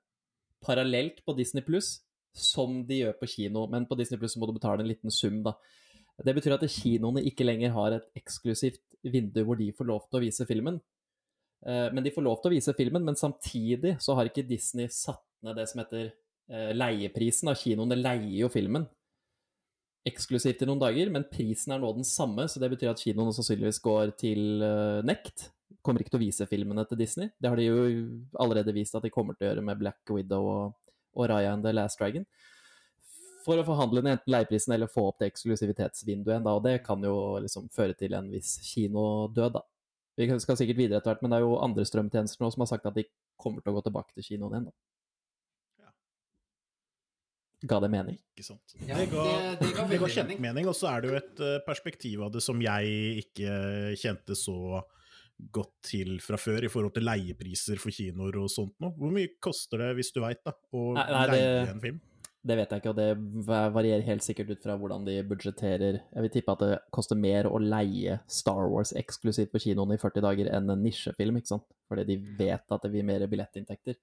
parallelt 0.64 1.22
på 1.24 1.32
Disney 1.38 1.64
Plus 1.64 2.00
som 2.36 2.82
de 2.86 3.00
gjør 3.00 3.16
på 3.18 3.28
kino, 3.32 3.64
men 3.70 3.86
på 3.88 3.96
Disney 3.98 4.20
Plus 4.20 4.36
må 4.38 4.48
du 4.48 4.54
betale 4.56 4.84
en 4.84 4.90
liten 4.90 5.12
sum, 5.14 5.40
da. 5.46 5.56
Det 6.20 6.34
betyr 6.36 6.54
at 6.56 6.66
kinoene 6.68 7.22
ikke 7.26 7.46
lenger 7.46 7.72
har 7.74 7.96
et 7.96 8.20
eksklusivt 8.20 8.82
vindu 9.06 9.42
hvor 9.46 9.58
de 9.60 9.70
får 9.76 9.88
lov 9.88 10.06
til 10.08 10.20
å 10.20 10.24
vise 10.24 10.46
filmen. 10.48 10.80
Eh, 11.66 11.88
men 11.92 12.04
de 12.04 12.12
får 12.14 12.24
lov 12.26 12.40
til 12.40 12.50
å 12.50 12.54
vise 12.56 12.74
filmen, 12.76 13.04
men 13.04 13.18
samtidig 13.18 13.96
så 14.02 14.16
har 14.18 14.30
ikke 14.30 14.46
Disney 14.48 14.90
satt 14.92 15.24
ned 15.44 15.56
det 15.56 15.66
som 15.70 15.82
heter 15.82 16.08
eh, 16.08 16.72
leieprisen. 16.76 17.50
Da. 17.50 17.56
Kinoene 17.58 17.98
leier 17.98 18.42
jo 18.44 18.52
filmen 18.52 18.88
eksklusivt 20.08 20.62
i 20.64 20.68
noen 20.68 20.80
dager, 20.80 21.10
men 21.12 21.26
prisen 21.28 21.74
er 21.74 21.80
nå 21.82 21.90
den 21.96 22.06
samme, 22.08 22.46
så 22.48 22.60
det 22.62 22.70
betyr 22.72 22.92
at 22.92 23.02
kinoene 23.02 23.34
sannsynligvis 23.36 23.82
går 23.84 24.14
til 24.20 24.62
uh, 24.64 25.00
nekt. 25.04 25.50
Kommer 25.84 26.02
ikke 26.02 26.14
til 26.14 26.20
å 26.20 26.22
vise 26.24 26.46
filmene 26.48 26.86
til 26.88 27.00
Disney. 27.00 27.28
Det 27.36 27.50
har 27.50 27.60
de 27.60 27.66
jo 27.68 27.82
allerede 28.40 28.74
vist 28.76 28.96
at 28.96 29.04
de 29.04 29.12
kommer 29.12 29.36
til 29.36 29.46
å 29.46 29.50
gjøre 29.50 29.64
med 29.66 29.80
Black 29.80 30.12
Widow 30.12 30.48
og, 30.48 30.94
og 31.16 31.28
Raya 31.30 31.52
and 31.52 31.66
the 31.66 31.74
Last 31.76 32.00
Dragon. 32.00 32.24
For 33.44 33.60
å 33.60 33.64
forhandle 33.64 34.02
ned 34.04 34.18
enten 34.18 34.34
leieprisen 34.34 34.74
eller 34.76 34.90
få 34.90 35.06
opp 35.10 35.20
det 35.22 35.30
eksklusivitetsvinduet, 35.30 36.44
da, 36.44 36.54
og 36.58 36.64
det 36.66 36.80
kan 36.84 37.02
jo 37.04 37.14
liksom 37.40 37.70
føre 37.72 37.96
til 37.96 38.16
en 38.18 38.28
viss 38.32 38.58
kinodød, 38.72 39.56
da. 39.56 39.64
Vi 40.20 40.28
skal 40.42 40.58
sikkert 40.58 40.80
videre 40.80 41.00
etter 41.00 41.14
hvert, 41.14 41.24
men 41.24 41.32
det 41.32 41.40
er 41.40 41.46
jo 41.46 41.56
andre 41.64 41.86
strømtjenester 41.88 42.44
nå 42.44 42.50
som 42.52 42.66
har 42.66 42.68
sagt 42.74 42.88
at 42.90 42.98
de 42.98 43.06
kommer 43.40 43.64
til 43.64 43.72
å 43.72 43.78
gå 43.78 43.86
tilbake 43.86 44.12
til 44.16 44.26
kinoen 44.26 44.56
igjen, 44.58 44.70
da. 44.70 44.76
Ga 47.70 47.76
det 47.84 47.90
mening? 47.92 48.16
Ikke 48.32 48.46
sant. 48.46 48.74
Ja, 48.88 48.96
det 48.96 49.10
ga, 49.12 49.24
det, 49.24 49.56
det 49.60 49.74
ga, 49.76 49.84
det 49.88 49.98
kjempemening, 50.14 50.68
og 50.70 50.76
så 50.76 50.94
er 50.94 51.02
det 51.02 51.10
jo 51.10 51.16
et 51.18 51.42
uh, 51.44 51.56
perspektiv 51.66 52.22
av 52.24 52.32
det 52.32 52.40
som 52.44 52.60
jeg 52.64 53.24
ikke 53.26 53.56
kjente 54.00 54.36
så 54.38 54.80
godt 55.52 55.74
til 55.88 56.18
fra 56.24 56.38
før, 56.40 56.64
i 56.64 56.70
forhold 56.72 56.94
til 56.96 57.04
leiepriser 57.08 57.80
for 57.80 57.92
kinoer 57.92 58.38
og 58.40 58.48
sånt 58.52 58.76
noe. 58.80 58.94
Hvor 58.96 59.12
mye 59.12 59.34
koster 59.44 59.84
det, 59.84 59.90
hvis 59.98 60.12
du 60.16 60.22
veit, 60.24 60.40
da, 60.44 60.56
å 60.76 60.86
nei, 60.96 61.06
nei, 61.12 61.26
leie 61.32 61.66
en 61.68 61.84
film? 61.84 62.00
Det 62.40 62.56
vet 62.56 62.70
jeg 62.72 62.80
ikke, 62.80 62.92
og 62.94 62.96
det 62.96 63.48
varierer 63.74 64.04
helt 64.06 64.24
sikkert 64.24 64.54
ut 64.54 64.62
fra 64.64 64.76
hvordan 64.80 65.02
de 65.04 65.18
budsjetterer. 65.28 65.98
Jeg 66.00 66.24
vil 66.24 66.30
tippe 66.32 66.54
at 66.54 66.62
det 66.64 66.78
koster 66.96 67.18
mer 67.20 67.50
å 67.50 67.58
leie 67.60 68.16
Star 68.32 68.70
Wars 68.72 68.94
eksklusivt 68.96 69.52
på 69.52 69.60
kinoen 69.66 69.92
i 69.92 70.00
40 70.00 70.24
dager 70.24 70.48
enn 70.48 70.72
en 70.72 70.80
nisjefilm, 70.80 71.36
ikke 71.36 71.52
sant? 71.52 71.66
Fordi 71.92 72.06
de 72.08 72.16
vet 72.38 72.64
at 72.64 72.86
det 72.86 72.92
blir 72.94 73.04
mer 73.04 73.26
billettinntekter. 73.28 73.98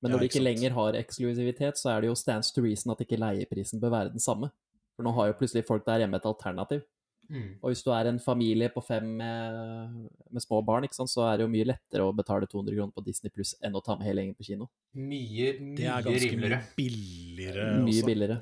Men 0.00 0.14
når 0.14 0.18
ja, 0.18 0.22
de 0.22 0.30
ikke 0.32 0.44
lenger 0.46 0.76
har 0.78 0.96
eksklusivitet, 0.96 1.80
så 1.80 1.92
er 1.92 2.00
det 2.00 2.10
jo 2.10 2.16
stands 2.16 2.52
to 2.56 2.64
reason 2.64 2.92
at 2.94 3.04
ikke 3.04 3.20
leieprisen 3.20 3.82
bør 3.84 3.92
være 3.98 4.14
den 4.16 4.24
samme. 4.24 4.48
For 4.96 5.04
nå 5.04 5.12
har 5.16 5.28
jo 5.28 5.38
plutselig 5.42 5.66
folk 5.68 5.84
der 5.84 6.04
hjemme 6.04 6.20
et 6.20 6.28
alternativ. 6.28 6.84
Mm. 7.30 7.56
Og 7.62 7.70
hvis 7.72 7.82
du 7.84 7.90
er 7.94 8.08
en 8.10 8.20
familie 8.22 8.68
på 8.72 8.82
fem 8.84 9.06
med, 9.20 10.08
med 10.30 10.44
små 10.44 10.60
barn, 10.66 10.86
sant, 10.92 11.10
så 11.10 11.24
er 11.28 11.38
det 11.38 11.46
jo 11.46 11.52
mye 11.52 11.68
lettere 11.72 12.06
å 12.06 12.14
betale 12.16 12.48
200 12.50 12.76
kroner 12.76 12.94
på 12.94 13.04
Disney 13.06 13.32
pluss 13.34 13.54
enn 13.64 13.76
å 13.76 13.82
ta 13.84 13.96
med 13.98 14.08
hele 14.08 14.24
gjengen 14.24 14.38
på 14.38 14.46
kino. 14.48 14.68
Mye, 14.98 15.54
mye 15.60 15.78
det 15.78 15.88
er 15.88 16.06
ganske 16.06 16.30
rimeligere. 16.30 16.60
mye 16.60 16.76
billigere. 16.78 17.66
Mye 17.84 17.96
også. 17.96 18.08
billigere. 18.10 18.38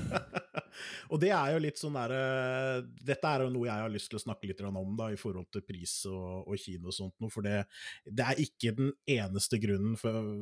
og 1.12 1.22
det 1.22 1.32
er 1.36 1.54
jo 1.54 1.62
litt 1.66 1.80
sånn 1.80 1.96
derre 1.96 2.22
Dette 3.12 3.32
er 3.32 3.44
jo 3.46 3.52
noe 3.54 3.68
jeg 3.68 3.86
har 3.86 3.92
lyst 3.92 4.12
til 4.12 4.20
å 4.20 4.24
snakke 4.24 4.50
litt 4.50 4.62
om, 4.68 4.80
da, 4.98 5.10
i 5.12 5.20
forhold 5.20 5.50
til 5.52 5.64
pris 5.66 5.98
og, 6.10 6.46
og 6.46 6.60
kino 6.60 6.92
og 6.92 6.98
sånt 6.98 7.16
noe. 7.22 7.32
For 7.32 7.46
det, 7.46 7.64
det, 8.06 8.26
er 8.26 8.46
ikke 8.46 8.76
den 8.78 8.94
eneste 9.18 9.60
grunnen 9.62 9.98
for, 10.00 10.32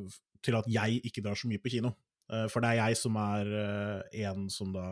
til 0.43 0.59
at 0.59 0.69
jeg 0.71 1.03
ikke 1.07 1.23
drar 1.25 1.39
så 1.39 1.51
mye 1.51 1.61
på 1.61 1.73
kino. 1.77 1.95
Eh, 2.31 2.47
for 2.51 2.63
det 2.63 2.73
er 2.73 2.83
jeg 2.85 2.99
som 3.01 3.17
er 3.19 3.55
eh, 3.61 4.21
en 4.27 4.47
som 4.51 4.71
da 4.75 4.87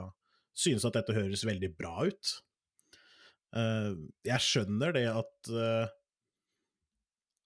synes 0.60 0.86
at 0.88 1.00
dette 1.00 1.16
høres 1.16 1.46
veldig 1.48 1.72
bra 1.80 1.96
ut. 2.10 2.36
Eh, 3.56 3.96
jeg 4.28 4.46
skjønner 4.46 4.94
det 4.96 5.08
at 5.13 5.54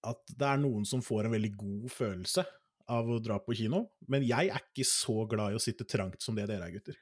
at 0.03 0.33
det 0.35 0.47
er 0.47 0.59
noen 0.59 0.83
som 0.83 0.99
får 1.03 1.27
en 1.27 1.35
veldig 1.37 1.53
god 1.55 1.91
følelse 1.93 2.43
av 2.91 3.07
å 3.07 3.19
dra 3.23 3.37
på 3.39 3.55
kino, 3.55 3.85
men 4.11 4.25
jeg 4.27 4.51
er 4.51 4.63
ikke 4.65 4.85
så 4.87 5.23
glad 5.29 5.53
i 5.53 5.59
å 5.59 5.63
sitte 5.63 5.87
trangt 5.87 6.23
som 6.23 6.35
det 6.35 6.49
dere 6.49 6.67
er, 6.67 6.73
gutter. 6.75 6.97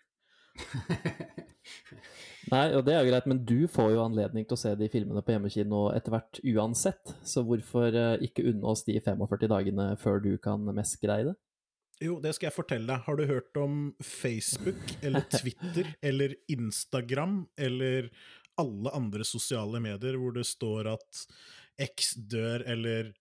Nei, 2.51 2.65
og 2.75 2.83
det 2.85 2.93
er 2.93 3.03
jo 3.03 3.09
greit, 3.11 3.27
men 3.29 3.41
du 3.47 3.67
får 3.71 3.93
jo 3.95 4.03
anledning 4.03 4.45
til 4.45 4.57
å 4.57 4.61
se 4.61 4.73
de 4.77 4.89
filmene 4.91 5.23
på 5.25 5.33
hjemmekino 5.33 5.87
etter 5.95 6.13
hvert 6.13 6.41
uansett, 6.53 7.13
så 7.25 7.43
hvorfor 7.47 7.95
eh, 7.97 8.25
ikke 8.27 8.45
unne 8.51 8.73
oss 8.73 8.83
de 8.87 8.97
45 8.99 9.47
dagene 9.51 9.87
før 10.01 10.21
du 10.23 10.33
kan 10.41 10.65
mest 10.75 10.99
greie 11.01 11.31
det? 11.31 11.35
Jo, 12.01 12.17
det 12.21 12.33
skal 12.33 12.49
jeg 12.49 12.55
fortelle 12.55 12.89
deg. 12.89 13.03
Har 13.05 13.17
du 13.19 13.25
hørt 13.29 13.57
om 13.61 13.81
Facebook 14.01 14.95
eller 15.05 15.25
Twitter 15.39 15.91
eller 16.01 16.33
Instagram 16.51 17.43
eller 17.61 18.09
alle 18.61 18.93
andre 18.97 19.25
sosiale 19.25 19.81
medier 19.83 20.17
hvor 20.19 20.33
det 20.35 20.47
står 20.49 20.89
at 20.95 21.21
X 21.81 22.15
dør 22.29 22.65
eller 22.69 23.13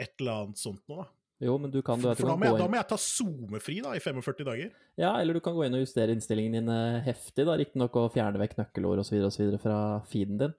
et 0.00 0.14
eller 0.20 0.46
annet 0.46 0.62
sånt 0.62 0.82
noe? 0.90 1.08
Jo, 1.42 1.56
men 1.58 1.72
du 1.74 1.80
kan, 1.82 1.98
du 1.98 2.06
vet, 2.06 2.20
For 2.20 2.30
da 2.30 2.36
må, 2.38 2.46
jeg, 2.46 2.58
da 2.60 2.66
må, 2.70 2.78
jeg, 2.78 2.86
ta 2.92 2.96
SoMe-fri 3.02 3.80
da, 3.82 3.96
i 3.98 4.02
45 4.02 4.46
dager? 4.46 4.74
Ja, 5.00 5.16
eller 5.18 5.34
du 5.34 5.42
kan 5.42 5.56
gå 5.56 5.64
inn 5.66 5.74
og 5.74 5.82
justere 5.82 6.14
innstillingen 6.14 6.54
din 6.60 6.70
heftig, 7.02 7.48
da, 7.48 7.56
riktignok 7.58 7.98
å 7.98 8.04
fjerne 8.14 8.38
vekk 8.38 8.54
nøkkelord 8.60 9.02
osv. 9.02 9.24
fra 9.58 9.78
feeden 10.06 10.38
din. 10.38 10.54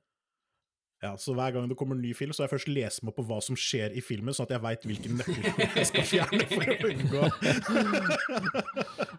Ja, 1.03 1.17
så 1.19 1.33
hver 1.35 1.51
gang 1.51 1.65
det 1.67 1.75
kommer 1.75 1.97
en 1.97 2.01
ny 2.01 2.13
film, 2.15 2.31
så 2.31 2.43
har 2.43 2.47
jeg 2.47 2.53
først 2.53 2.69
lest 2.71 3.01
meg 3.03 3.15
på 3.17 3.25
hva 3.27 3.41
som 3.43 3.57
skjer 3.59 3.91
i 3.91 4.03
filmen, 4.03 4.31
sånn 4.35 4.47
at 4.47 4.53
jeg 4.55 4.63
veit 4.63 4.85
hvilken 4.87 5.17
nøkkel 5.19 5.75
jeg 5.81 5.89
skal 5.89 6.05
fjerne 6.07 6.45
for 6.47 6.63
å 6.63 6.77
unngå 6.93 7.23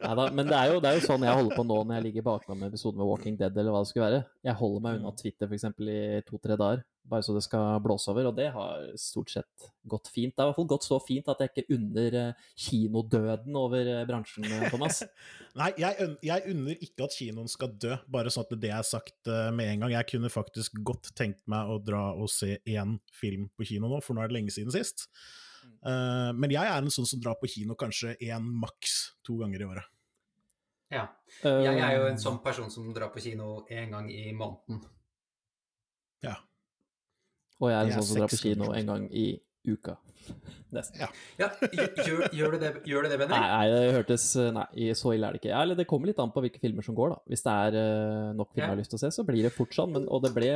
Neida, 0.04 0.24
men 0.36 0.48
det 0.48 0.56
er, 0.56 0.72
jo, 0.72 0.80
det 0.80 0.90
er, 0.90 0.96
jo, 0.96 1.04
sånn 1.04 1.26
jeg 1.28 1.36
holder 1.36 1.56
på 1.58 1.66
nå 1.68 1.78
når 1.84 1.98
jeg 1.98 2.06
ligger 2.06 2.26
bakpå 2.30 2.56
med 2.56 2.72
episoden 2.72 3.00
med 3.02 3.08
Walking 3.10 3.36
Dead, 3.40 3.52
eller 3.56 3.72
hva 3.72 3.84
det 3.84 3.90
skulle 3.90 4.08
være. 4.08 4.24
Jeg 4.44 4.56
holder 4.60 4.84
meg 4.84 4.98
unna. 4.98 5.12
Twitter 5.16 5.48
f.eks. 5.48 5.64
i 5.84 6.24
to-tre 6.28 6.58
dager 6.60 6.82
bare 7.04 7.24
så 7.24 7.34
det 7.36 7.42
skal 7.44 7.80
blåse 7.84 8.08
over, 8.10 8.30
og 8.30 8.36
det 8.38 8.46
har 8.54 8.86
stort 9.00 9.32
sett 9.32 9.66
gått 9.88 10.08
fint. 10.12 10.32
Det 10.32 10.40
har 10.40 10.48
i 10.48 10.52
hvert 10.52 10.60
fall 10.60 10.70
gått 10.72 10.86
så 10.86 10.98
fint 11.04 11.28
at 11.28 11.42
jeg 11.42 11.52
ikke 11.52 11.76
unner 11.76 12.16
eh, 12.20 12.50
kinodøden 12.66 13.58
over 13.60 13.90
eh, 13.92 14.04
bransjen, 14.08 14.46
eh, 14.48 14.66
Thomas. 14.72 15.02
Nei, 15.60 15.70
jeg, 15.80 16.08
jeg, 16.24 16.54
unner 16.54 16.80
ikke 16.86 17.04
at 17.04 17.16
kinoen 17.18 17.50
skal 17.52 17.74
dø, 17.80 17.98
bare 18.08 18.32
sånn 18.32 18.46
at 18.48 18.56
det 18.62 18.72
er 18.72 18.86
sagt 18.88 19.32
med 19.54 19.68
en 19.68 19.84
gang. 19.84 19.94
Jeg 19.98 20.10
kunne 20.14 20.32
faktisk 20.32 20.80
godt 20.86 21.12
tenkt 21.18 21.42
meg 21.50 21.68
å 21.68 21.78
dra 21.82 22.06
og 22.16 22.30
se 22.32 22.56
én 22.64 22.96
film 23.12 23.50
på 23.52 23.68
kino 23.68 23.90
nå, 23.92 24.00
for 24.04 24.16
nå 24.16 24.24
er 24.24 24.32
det 24.32 24.38
lenge 24.38 24.54
siden 24.54 24.72
sist. 24.74 25.08
Uh, 25.84 26.32
men 26.36 26.52
jeg 26.52 26.64
er 26.64 26.76
en 26.76 26.92
sånn 26.92 27.08
som 27.08 27.20
drar 27.20 27.36
på 27.40 27.48
kino 27.48 27.76
kanskje 27.76 28.14
én, 28.24 28.48
maks 28.60 29.14
to 29.24 29.36
ganger 29.40 29.60
i 29.60 29.68
året. 29.68 29.92
Ja. 30.92 31.06
Jeg 31.42 31.80
er 31.80 31.96
jo 31.98 32.08
en 32.08 32.20
sånn 32.20 32.40
person 32.44 32.68
som 32.72 32.90
drar 32.94 33.10
på 33.12 33.22
kino 33.24 33.64
én 33.72 33.92
gang 33.92 34.08
i 34.12 34.28
måneden. 34.36 34.82
Ja. 37.64 37.66
Og 37.66 37.72
jeg 37.72 37.78
er 37.80 37.90
en 37.90 37.96
sånn 37.98 38.08
som 38.10 38.22
drar 38.22 38.32
på 38.32 38.40
kino 38.40 38.72
en 38.76 38.90
gang 38.92 39.06
i 39.10 39.28
uka. 39.64 39.96
Nesten. 40.74 41.02
Ja, 41.04 41.08
ja 41.38 41.48
gjør, 41.62 42.22
gjør, 42.34 42.54
du 42.54 42.62
det, 42.62 42.70
gjør, 42.88 43.06
du 43.06 43.12
det, 43.12 43.18
Benny? 43.20 43.36
Nei, 43.36 43.50
nei, 43.52 43.66
det 43.70 43.94
hørtes 43.94 44.24
Nei, 44.56 44.66
så 44.98 45.12
ille 45.14 45.28
er 45.28 45.36
det 45.36 45.42
ikke. 45.42 45.52
Ja, 45.52 45.60
eller 45.62 45.78
det 45.78 45.86
kommer 45.90 46.10
litt 46.10 46.20
an 46.22 46.32
på 46.34 46.42
hvilke 46.44 46.60
filmer 46.62 46.86
som 46.86 46.96
går, 46.98 47.14
da. 47.14 47.20
Hvis 47.30 47.44
det 47.46 47.54
er 47.68 47.78
uh, 47.78 48.32
nok 48.36 48.50
filmer 48.52 48.66
jeg 48.66 48.72
har 48.72 48.80
lyst 48.82 48.94
til 48.94 49.00
å 49.00 49.02
se, 49.04 49.12
så 49.14 49.26
blir 49.28 49.46
det 49.46 49.52
fort 49.54 49.76
sånn. 49.76 49.94
Men, 49.94 50.08
og 50.08 50.24
det 50.24 50.32
ble 50.34 50.50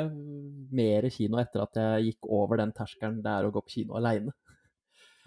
mer 0.75 1.09
kino 1.15 1.41
etter 1.43 1.65
at 1.65 1.81
jeg 1.81 2.11
gikk 2.11 2.31
over 2.41 2.61
den 2.63 2.75
terskelen 2.77 3.23
det 3.25 3.37
er 3.37 3.49
å 3.49 3.55
gå 3.55 3.63
på 3.65 3.77
kino 3.79 3.99
aleine. 4.01 4.35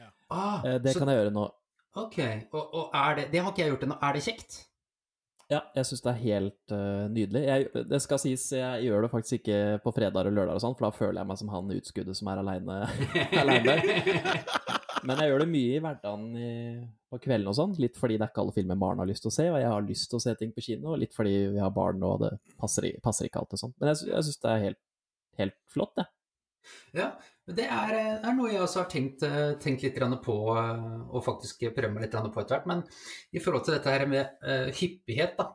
Ja. 0.02 0.12
Ah, 0.28 0.68
det 0.84 0.96
så, 0.96 1.02
kan 1.02 1.14
jeg 1.14 1.22
gjøre 1.22 1.36
nå. 1.38 1.48
Ok, 2.02 2.20
og, 2.56 2.62
og 2.64 2.94
er 2.96 3.18
det 3.18 3.24
Det 3.34 3.42
har 3.44 3.52
ikke 3.52 3.66
jeg 3.66 3.74
gjort 3.74 3.88
ennå. 3.88 3.98
Er 4.02 4.18
det 4.18 4.26
kjekt? 4.28 4.62
Ja, 5.51 5.60
jeg 5.75 5.88
syns 5.89 6.03
det 6.05 6.12
er 6.13 6.22
helt 6.22 6.74
uh, 6.74 7.08
nydelig. 7.12 7.41
Jeg, 7.43 7.86
det 7.91 8.00
skal 8.00 8.20
sies, 8.24 8.46
jeg 8.55 8.86
gjør 8.86 9.03
det 9.03 9.12
faktisk 9.12 9.41
ikke 9.41 9.81
på 9.84 9.91
fredager 9.98 10.29
og 10.29 10.38
lørdager 10.38 10.60
og 10.60 10.63
sånn, 10.63 10.77
for 10.77 10.88
da 10.88 10.91
føler 10.96 11.20
jeg 11.20 11.27
meg 11.27 11.39
som 11.41 11.51
han 11.51 11.74
utskuddet 11.75 12.20
som 12.20 12.29
er 12.31 12.39
aleine 12.39 12.77
der. 13.67 13.81
Men 15.01 15.20
jeg 15.20 15.31
gjør 15.31 15.43
det 15.43 15.50
mye 15.51 15.74
i 15.75 15.81
hverdagen 15.84 16.38
i, 16.38 16.53
på 17.12 17.20
kvelden 17.25 17.51
og 17.51 17.58
sånn. 17.58 17.75
Litt 17.84 18.00
fordi 18.00 18.15
det 18.15 18.27
er 18.27 18.31
ikke 18.31 18.46
alle 18.46 18.55
filmer 18.55 18.79
barn 18.79 19.01
har 19.01 19.10
lyst 19.10 19.25
til 19.25 19.31
å 19.31 19.36
se, 19.36 19.50
og 19.51 19.60
jeg 19.60 19.74
har 19.74 19.86
lyst 19.89 20.08
til 20.12 20.22
å 20.22 20.24
se 20.24 20.38
ting 20.39 20.55
på 20.55 20.63
kino. 20.63 20.93
Og 20.93 21.01
litt 21.01 21.17
fordi 21.17 21.36
vi 21.58 21.60
har 21.63 21.75
barn 21.75 22.05
og 22.08 22.24
det 22.24 22.31
passer, 22.62 22.88
passer 23.03 23.27
ikke 23.27 23.43
alltid 23.43 23.63
sånn. 23.65 23.75
Men 23.81 23.91
jeg, 23.91 24.08
jeg 24.13 24.27
syns 24.29 24.41
det 24.46 24.51
er 24.53 24.65
helt, 24.70 24.81
helt 25.41 25.58
flott, 25.74 25.96
det. 26.00 26.08
Ja, 26.96 27.12
det 27.55 27.65
er, 27.67 27.96
er, 28.22 28.34
noe 28.36 28.51
jeg 28.51 28.62
også 28.63 28.84
har 28.84 28.91
tenkt, 28.91 29.24
tenkt 29.63 29.84
litt 29.86 29.98
på, 30.25 30.36
og 30.51 31.24
faktisk 31.25 31.65
prøver 31.72 31.93
meg 31.93 32.05
litt 32.05 32.15
på 32.15 32.43
etter 32.43 32.58
hvert. 32.58 32.70
Men 32.70 32.84
i 33.31 33.41
forhold 33.41 33.65
til 33.65 33.75
dette 33.77 33.93
her 33.93 34.05
med 34.10 34.38
uh, 34.46 34.70
hyppighet, 34.77 35.36
da. 35.39 35.51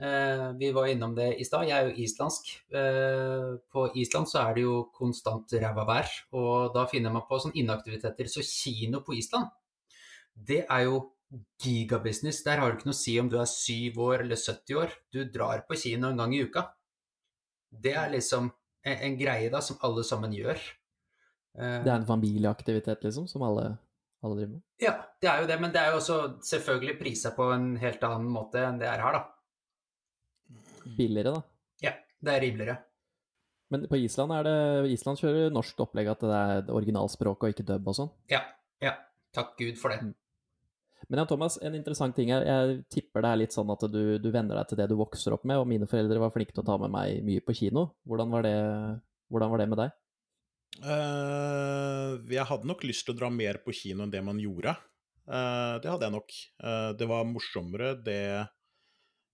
Uh, 0.00 0.56
vi 0.56 0.70
var 0.72 0.88
innom 0.88 1.12
det 1.12 1.34
i 1.36 1.44
stad. 1.44 1.66
Jeg 1.68 1.76
er 1.76 1.90
jo 1.90 2.04
islandsk. 2.06 2.50
Uh, 2.72 3.60
på 3.72 3.86
Island 4.00 4.30
så 4.30 4.46
er 4.46 4.56
det 4.56 4.64
jo 4.64 4.76
konstant 4.96 5.52
ræva 5.60 5.84
vær, 5.88 6.12
og 6.40 6.72
da 6.76 6.86
finner 6.88 7.12
man 7.12 7.26
på 7.28 7.40
sånne 7.42 7.60
inaktiviteter. 7.60 8.30
Så 8.32 8.44
kino 8.46 9.02
på 9.04 9.18
Island, 9.20 9.50
det 10.34 10.64
er 10.64 10.86
jo 10.88 11.02
gigabusiness. 11.62 12.42
Der 12.46 12.62
har 12.62 12.70
du 12.70 12.78
ikke 12.78 12.90
noe 12.90 12.96
å 12.96 13.02
si 13.02 13.18
om 13.20 13.28
du 13.30 13.38
er 13.38 13.50
syv 13.50 14.00
år 14.08 14.24
eller 14.24 14.40
70 14.40 14.80
år. 14.80 14.96
Du 15.12 15.22
drar 15.28 15.66
på 15.68 15.78
kino 15.78 16.10
en 16.10 16.22
gang 16.22 16.34
i 16.34 16.42
uka. 16.42 16.64
Det 17.70 17.94
er 17.94 18.10
liksom 18.16 18.48
en, 18.48 18.96
en 18.96 19.18
greie 19.20 19.50
da, 19.52 19.60
som 19.62 19.78
alle 19.86 20.04
sammen 20.06 20.34
gjør. 20.34 20.58
Det 21.56 21.90
er 21.90 21.96
en 21.96 22.06
familieaktivitet, 22.08 23.02
liksom, 23.04 23.26
som 23.28 23.42
alle, 23.42 23.72
alle, 24.22 24.36
driver 24.38 24.52
med? 24.52 24.60
Ja, 24.80 24.94
det 25.20 25.30
er 25.32 25.42
jo 25.42 25.48
det, 25.50 25.56
men 25.60 25.72
det 25.74 25.80
er 25.82 25.90
jo 25.90 25.98
også 25.98 26.18
selvfølgelig 26.46 26.98
prisa 27.00 27.32
på 27.36 27.48
en 27.54 27.72
helt 27.82 28.04
annen 28.06 28.30
måte 28.30 28.62
enn 28.64 28.78
det 28.80 28.88
er 28.88 29.02
her, 29.02 29.18
da. 29.18 30.60
Billigere, 30.96 31.34
da? 31.34 31.42
Ja, 31.84 31.96
det 32.22 32.36
er 32.36 32.44
rimeligere. 32.46 32.78
Men 33.70 33.86
på 33.90 34.00
Island 34.02 34.32
er 34.34 34.46
det 34.46 34.94
Island 34.94 35.20
kjører 35.20 35.52
norsk 35.54 35.78
opplegg 35.84 36.08
at 36.10 36.24
det 36.26 36.38
er 36.38 36.72
originalspråk 36.74 37.46
og 37.46 37.52
ikke 37.52 37.66
dub 37.66 37.90
og 37.90 37.98
sånn? 38.00 38.10
Ja. 38.32 38.42
Ja. 38.82 38.96
Takk 39.36 39.54
Gud 39.60 39.78
for 39.78 39.94
det. 39.94 40.00
Mm. 40.02 40.14
Men 41.08 41.22
ja, 41.22 41.26
Thomas, 41.26 41.56
en 41.62 41.76
interessant 41.78 42.16
ting 42.16 42.32
her. 42.34 42.44
jeg 42.44 42.80
tipper 42.92 43.24
det 43.24 43.30
er 43.30 43.40
litt 43.40 43.54
sånn 43.54 43.70
at 43.72 43.86
du, 43.90 44.18
du 44.22 44.28
venner 44.30 44.58
deg 44.58 44.70
til 44.70 44.80
det 44.80 44.88
du 44.90 44.96
vokser 44.98 45.34
opp 45.34 45.46
med, 45.48 45.60
og 45.60 45.68
mine 45.70 45.88
foreldre 45.90 46.20
var 46.22 46.32
flinke 46.34 46.54
til 46.54 46.64
å 46.64 46.66
ta 46.66 46.76
med 46.82 46.92
meg 46.92 47.22
mye 47.26 47.44
på 47.46 47.54
kino. 47.56 47.86
Hvordan 48.10 48.34
var 48.34 48.46
det, 48.46 48.56
hvordan 49.32 49.52
var 49.54 49.62
det 49.62 49.68
med 49.70 49.80
deg? 49.84 49.96
Uh, 50.78 52.20
jeg 52.30 52.46
hadde 52.46 52.68
nok 52.68 52.84
lyst 52.86 53.04
til 53.06 53.16
å 53.16 53.18
dra 53.18 53.28
mer 53.32 53.58
på 53.64 53.74
kino 53.74 54.04
enn 54.04 54.12
det 54.12 54.22
man 54.24 54.38
gjorde. 54.40 54.76
Uh, 55.26 55.76
det 55.82 55.90
hadde 55.90 56.06
jeg 56.06 56.14
nok. 56.14 56.34
Uh, 56.62 56.90
det 56.98 57.08
var 57.10 57.28
morsommere 57.28 57.94
det 57.98 58.22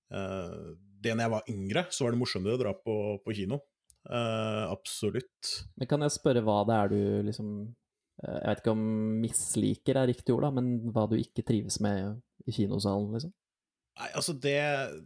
Det 0.07 1.14
når 1.14 1.25
jeg 1.25 1.33
var 1.33 1.49
yngre, 1.50 1.83
så 1.90 2.05
var 2.05 2.14
det 2.14 2.21
morsommere 2.21 2.55
å 2.55 2.61
dra 2.61 2.73
på, 2.78 2.95
på 3.25 3.35
kino. 3.35 3.59
absolutt. 4.07 5.50
Men 5.75 5.88
kan 5.90 6.05
jeg 6.05 6.14
spørre 6.14 6.45
hva 6.47 6.61
det 6.62 6.76
er 6.76 6.93
du 6.93 7.00
liksom 7.26 7.49
Jeg 8.23 8.45
vet 8.47 8.61
ikke 8.62 8.75
om 8.76 8.85
misliker 9.19 9.99
er 9.99 10.07
riktig 10.07 10.35
ord, 10.37 10.47
da, 10.47 10.52
men 10.55 10.93
hva 10.95 11.09
du 11.11 11.16
ikke 11.19 11.43
trives 11.43 11.81
med 11.83 12.23
i 12.47 12.55
kinosalen, 12.55 13.11
liksom? 13.16 13.35
Nei, 13.96 14.10
altså 14.12 14.34
det, 14.36 14.58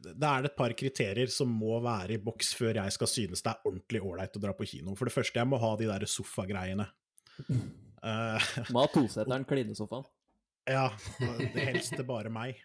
det 0.02 0.26
er 0.26 0.46
et 0.48 0.56
par 0.58 0.72
kriterier 0.74 1.30
som 1.30 1.50
må 1.54 1.76
være 1.84 2.16
i 2.16 2.22
boks 2.22 2.48
før 2.58 2.80
jeg 2.80 2.94
skal 2.96 3.10
synes 3.10 3.44
det 3.44 3.52
er 3.52 3.68
ordentlig 3.68 4.00
ålreit 4.02 4.34
å 4.34 4.42
dra 4.42 4.54
på 4.56 4.66
kino. 4.66 4.96
For 4.98 5.06
det 5.06 5.14
første, 5.14 5.38
jeg 5.38 5.46
må 5.46 5.60
ha 5.62 5.70
de 5.78 5.86
der 5.86 6.06
sofagreiene. 6.10 6.88
Uh, 8.02 8.48
må 8.74 8.82
ha 8.82 8.90
toseteren, 8.92 9.46
klinesofaen. 9.48 10.08
Ja. 10.68 10.90
Det 11.18 11.62
helst 11.64 11.94
til 11.96 12.04
bare 12.06 12.28
meg. 12.30 12.58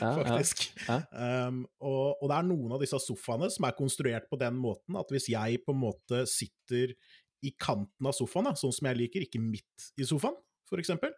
Faktisk. 0.00 0.62
Ja, 0.88 0.96
ja. 1.12 1.46
Um, 1.46 1.60
og, 1.84 2.16
og, 2.16 2.24
det 2.30 2.38
er 2.38 2.46
noen 2.48 2.72
av 2.74 2.80
disse 2.82 2.98
sofaene 3.04 3.50
som 3.52 3.66
er 3.68 3.76
konstruert 3.76 4.26
på 4.30 4.38
den 4.40 4.56
måten 4.58 4.96
at 4.98 5.12
hvis 5.12 5.28
jeg 5.30 5.60
på 5.66 5.74
en 5.76 5.82
måte 5.82 6.22
sitter 6.30 6.94
i 7.46 7.52
kanten 7.60 8.08
av 8.08 8.16
sofaen, 8.16 8.48
sånn 8.58 8.74
som 8.74 8.88
jeg 8.90 9.00
liker, 9.02 9.28
ikke 9.28 9.42
midt 9.44 9.90
i 10.00 10.08
sofaen, 10.08 10.38
for 10.68 10.82
eksempel, 10.82 11.12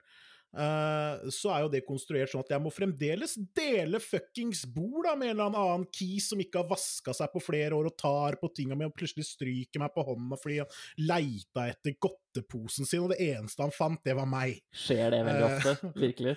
Uh, 0.53 1.31
så 1.33 1.49
er 1.55 1.63
jo 1.65 1.69
det 1.73 1.81
konstruert 1.87 2.29
sånn 2.29 2.43
at 2.45 2.51
jeg 2.53 2.61
må 2.61 2.69
fremdeles 2.75 3.39
dele 3.57 3.97
fuckings 4.05 4.67
bord 4.69 5.07
da, 5.07 5.15
med 5.17 5.31
en 5.31 5.39
eller 5.39 5.57
annen 5.63 5.87
kis 5.89 6.27
som 6.29 6.43
ikke 6.45 6.61
har 6.61 6.69
vaska 6.69 7.15
seg 7.17 7.33
på 7.33 7.41
flere 7.41 7.79
år 7.79 7.89
og 7.89 7.97
tar 7.97 8.37
på 8.41 8.51
tinga 8.53 8.77
mi 8.77 8.85
og 8.85 8.93
plutselig 8.93 9.25
stryker 9.31 9.81
meg 9.81 9.95
på 9.95 10.05
hånda 10.11 10.37
fordi 10.43 10.59
han 10.61 10.77
leita 11.09 11.65
etter 11.73 11.97
godteposen 11.97 12.89
sin, 12.89 13.07
og 13.07 13.15
det 13.15 13.23
eneste 13.33 13.65
han 13.65 13.73
fant, 13.73 14.03
det 14.05 14.19
var 14.19 14.29
meg. 14.29 14.61
Skjer 14.77 15.17
det 15.17 15.23
veldig 15.31 15.49
uh, 15.49 15.57
ofte? 15.57 15.93
Virkelig? 16.05 16.37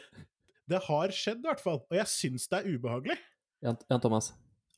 Det 0.66 0.82
har 0.88 1.14
skjedd, 1.14 1.44
i 1.44 1.50
hvert 1.52 1.62
fall. 1.62 1.84
Og 1.84 2.00
jeg 2.00 2.10
syns 2.10 2.48
det 2.50 2.62
er 2.62 2.72
ubehagelig. 2.72 3.20
Jan, 3.66 3.78
Jan 3.92 4.02
Thomas, 4.02 4.32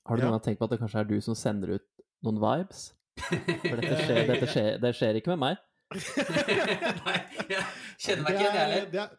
har 0.09 0.17
du 0.17 0.25
noen 0.25 0.37
gang 0.39 0.43
tenkt 0.49 0.59
på 0.59 0.67
at 0.67 0.73
det 0.73 0.81
kanskje 0.81 1.05
er 1.05 1.09
du 1.13 1.17
som 1.23 1.37
sender 1.37 1.77
ut 1.77 1.87
noen 2.25 2.41
vibes? 2.41 2.89
For 3.21 3.77
dette 3.77 4.01
skjer, 4.07 4.25
dette 4.33 4.49
skjer, 4.51 4.73
det 4.81 4.93
skjer 4.97 5.21
ikke 5.21 5.35
med 5.35 5.43
meg. 5.45 5.63
Nei, 5.87 7.17
jeg 7.47 7.63
kjenner 8.01 8.25
meg 8.25 8.33
ikke 8.33 8.43
igjen, 8.43 8.57
jeg 8.57 8.73
heller. 8.73 9.15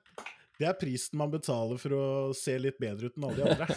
Det, 0.58 0.66
er 0.66 0.74
prisen 0.78 1.18
man 1.20 1.30
betaler 1.30 1.76
for 1.78 1.92
å 1.94 2.32
se 2.36 2.58
litt 2.58 2.78
bedre 2.82 3.06
ut 3.08 3.16
enn 3.18 3.24
alle 3.28 3.38
de 3.38 3.42
andre. 3.52 3.66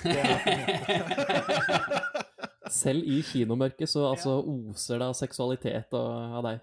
Selv 2.72 3.04
i 3.06 3.22
kinomørket 3.28 3.90
så 3.92 4.06
altså 4.10 4.44
oser 4.48 4.98
det 5.02 5.08
av 5.12 5.16
seksualitet 5.18 5.94
og 5.98 6.08
av 6.40 6.44
deg? 6.48 6.60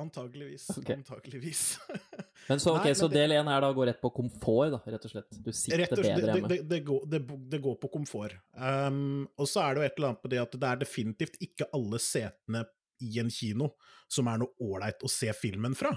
Antageligvis. 0.00 0.78
Okay. 0.78 0.96
Antageligvis. 0.96 1.78
men 2.48 2.60
så, 2.60 2.70
okay, 2.74 2.90
Nei, 2.90 2.98
så 2.98 3.08
del 3.12 3.32
én 3.36 3.48
er 3.50 3.60
da 3.62 3.72
gå 3.76 3.84
rett 3.86 4.00
på 4.02 4.10
komfort, 4.16 4.70
da, 4.74 4.80
rett 4.90 5.04
og 5.06 5.10
slett? 5.12 5.30
Du 5.38 5.52
sitter 5.52 5.84
slett, 5.84 6.00
bedre 6.00 6.32
hjemme? 6.32 6.48
Det, 6.50 6.58
det, 6.70 6.80
går, 6.88 7.00
det, 7.12 7.20
det, 7.52 7.58
går, 7.62 7.74
på 7.82 7.88
komfort. 7.92 8.34
Um, 8.58 9.28
og 9.38 9.46
så 9.50 9.58
er 9.62 9.68
det 9.76 9.82
jo 9.82 9.86
et 9.86 9.94
eller 10.00 10.08
annet 10.10 10.22
på 10.24 10.32
det 10.32 10.40
at 10.42 10.52
det 10.64 10.68
er 10.72 10.78
definitivt 10.82 11.36
ikke 11.46 11.64
alle 11.76 11.98
setene 12.02 12.62
i 13.04 13.20
en 13.22 13.30
kino 13.30 13.66
som 14.10 14.26
er 14.30 14.38
noe 14.42 14.52
ålreit 14.64 15.04
å 15.06 15.08
se 15.10 15.30
filmen 15.36 15.74
fra. 15.78 15.92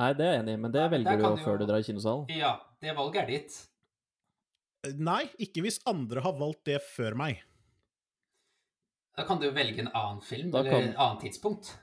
Nei, 0.00 0.08
det 0.16 0.24
er 0.24 0.32
jeg 0.32 0.42
enig 0.42 0.56
i, 0.56 0.60
men 0.64 0.72
det 0.72 0.88
velger 0.94 1.20
du 1.20 1.26
jo 1.26 1.36
før 1.42 1.60
du 1.60 1.66
drar 1.68 1.82
i 1.82 1.86
kinosalen. 1.86 2.24
Ja, 2.32 2.54
det 2.80 2.94
valget 2.96 3.22
er 3.22 3.28
ditt. 3.28 3.58
Nei, 4.98 5.22
ikke 5.42 5.62
hvis 5.66 5.78
andre 5.86 6.22
har 6.24 6.34
valgt 6.38 6.64
det 6.70 6.80
før 6.82 7.16
meg. 7.18 7.42
Da 9.12 9.26
kan 9.28 9.38
du 9.38 9.46
jo 9.50 9.54
velge 9.54 9.84
en 9.84 9.92
annen 9.92 10.22
film, 10.24 10.50
da 10.54 10.62
eller 10.62 10.72
kan... 10.72 10.88
et 10.88 11.00
annet 11.04 11.26
tidspunkt. 11.26 11.74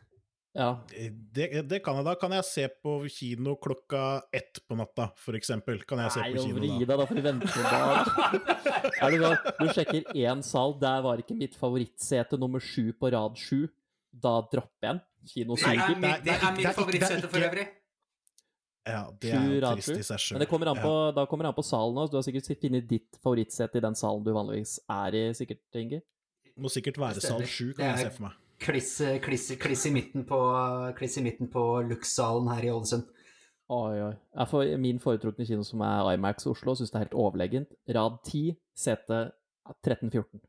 Ja. 0.58 0.69
Det, 0.89 1.45
det, 1.69 1.80
kan 1.86 2.00
jeg. 2.00 2.06
Da 2.08 2.15
kan 2.19 2.34
jeg 2.34 2.45
se 2.48 2.65
på 2.82 2.95
kino 3.13 3.54
klokka 3.62 4.24
ett 4.36 4.62
på 4.65 4.78
natta, 4.80 5.12
for 5.22 5.38
eksempel. 5.38 5.84
Kan 5.88 6.02
jeg 6.04 6.15
se 6.15 6.24
Nei, 6.24 6.32
på 6.34 6.45
kino 6.48 6.63
da. 6.63 6.72
Deg, 6.82 6.89
da 6.89 7.06
får 7.06 7.19
vi 7.19 7.26
vente 7.28 7.52
en 7.54 7.67
dag. 7.69 8.10
er 9.04 9.13
det 9.13 9.19
sånn, 9.22 9.38
du 9.60 9.67
sjekker 9.78 10.24
én 10.26 10.41
sal, 10.45 10.74
der 10.82 11.06
var 11.06 11.22
ikke 11.22 11.38
mitt 11.38 11.58
favorittsete 11.60 12.41
nummer 12.41 12.63
sju 12.63 12.89
på 12.98 13.13
rad 13.13 13.38
sju. 13.39 13.67
Da 14.10 14.39
dropper 14.50 14.82
jeg 14.82 14.89
den. 14.89 15.06
Kino 15.30 15.60
Det 15.60 15.69
er, 15.69 15.93
det, 16.00 16.15
det 16.26 16.36
er 16.39 16.58
mitt 16.58 16.74
favorittsete 16.74 17.30
for 17.30 17.45
øvrig. 17.45 17.67
Ja, 18.89 19.04
det 19.21 19.32
er 19.36 19.47
jo 19.54 19.71
trist 19.78 19.93
i 19.93 20.06
seg 20.06 20.21
sjøl. 20.21 20.38
Men 20.38 20.43
det 20.43 20.49
kommer 20.52 20.71
an 20.71 20.82
på, 20.82 20.91
ja. 20.91 21.13
da 21.15 21.25
kommer 21.30 21.45
det 21.45 21.54
an 21.54 21.58
på 21.58 21.65
salen 21.67 22.02
òg. 22.02 22.12
Du 22.12 22.17
har 22.19 22.25
sikkert 22.25 22.49
funnet 22.49 22.89
ditt 22.89 23.19
favorittsete 23.23 23.80
i 23.80 23.86
den 23.86 23.97
salen 23.99 24.25
du 24.25 24.32
vanligvis 24.36 24.78
er 24.95 25.17
i, 25.17 25.23
sikkert, 25.38 25.63
Inge? 25.80 26.02
Må 26.60 26.71
sikkert 26.73 26.99
være 26.99 27.23
sal 27.23 27.45
sju, 27.47 27.71
kan 27.78 27.93
jeg 27.93 28.10
se 28.10 28.15
for 28.17 28.28
meg. 28.28 28.38
Kliss, 28.60 28.91
kliss, 29.23 29.45
kliss, 29.62 29.86
i 29.88 29.93
midten 29.95 30.25
på, 30.28 30.39
kliss 30.97 31.15
i 31.21 31.23
midten 31.23 31.47
på 31.52 31.63
Lux-salen 31.88 32.49
her 32.52 32.67
i 32.67 32.73
Ålesund. 32.73 33.08
Oi, 33.71 33.95
oi. 34.02 34.13
Jeg 34.36 34.52
får 34.52 34.71
min 34.82 34.99
foretrukne 34.99 35.45
kino, 35.47 35.63
som 35.63 35.82
er 35.86 36.15
Imax 36.15 36.47
Oslo, 36.49 36.73
syns 36.75 36.91
det 36.91 36.97
er 36.97 37.06
helt 37.06 37.19
overlegent. 37.23 37.69
Rad 37.95 38.15
10, 38.25 38.58
sete 38.75 39.17
13-14. 39.86 40.41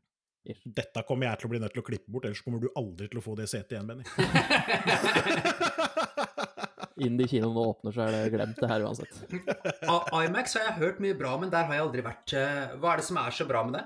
Dette 0.65 1.03
kommer 1.07 1.29
jeg 1.29 1.39
til 1.39 1.47
å 1.47 1.51
bli 1.53 1.61
nødt 1.61 1.73
til 1.77 1.83
å 1.83 1.85
klippe 1.85 2.11
bort, 2.11 2.25
ellers 2.25 2.43
kommer 2.43 2.59
du 2.59 2.67
aldri 2.75 3.07
til 3.11 3.19
å 3.21 3.23
få 3.23 3.35
det 3.37 3.47
setet 3.51 3.71
igjen, 3.77 3.87
Benny. 3.87 4.03
Innen 6.99 7.21
de 7.21 7.27
kinoene 7.31 7.63
åpner, 7.71 7.95
så 7.95 8.03
er 8.05 8.15
det 8.15 8.33
glemt, 8.33 8.59
det 8.59 8.69
her 8.69 8.83
uansett. 8.85 9.21
Imax 10.25 10.57
har 10.57 10.67
jeg 10.67 10.79
hørt 10.81 11.01
mye 11.03 11.17
bra, 11.17 11.37
men 11.39 11.53
der 11.53 11.67
har 11.69 11.77
jeg 11.77 11.85
aldri 11.85 12.05
vært. 12.05 12.35
Eh, 12.37 12.75
hva 12.81 12.93
er 12.93 13.01
det 13.01 13.07
som 13.07 13.19
er 13.21 13.35
så 13.35 13.47
bra 13.49 13.63
med 13.67 13.79
det? 13.79 13.85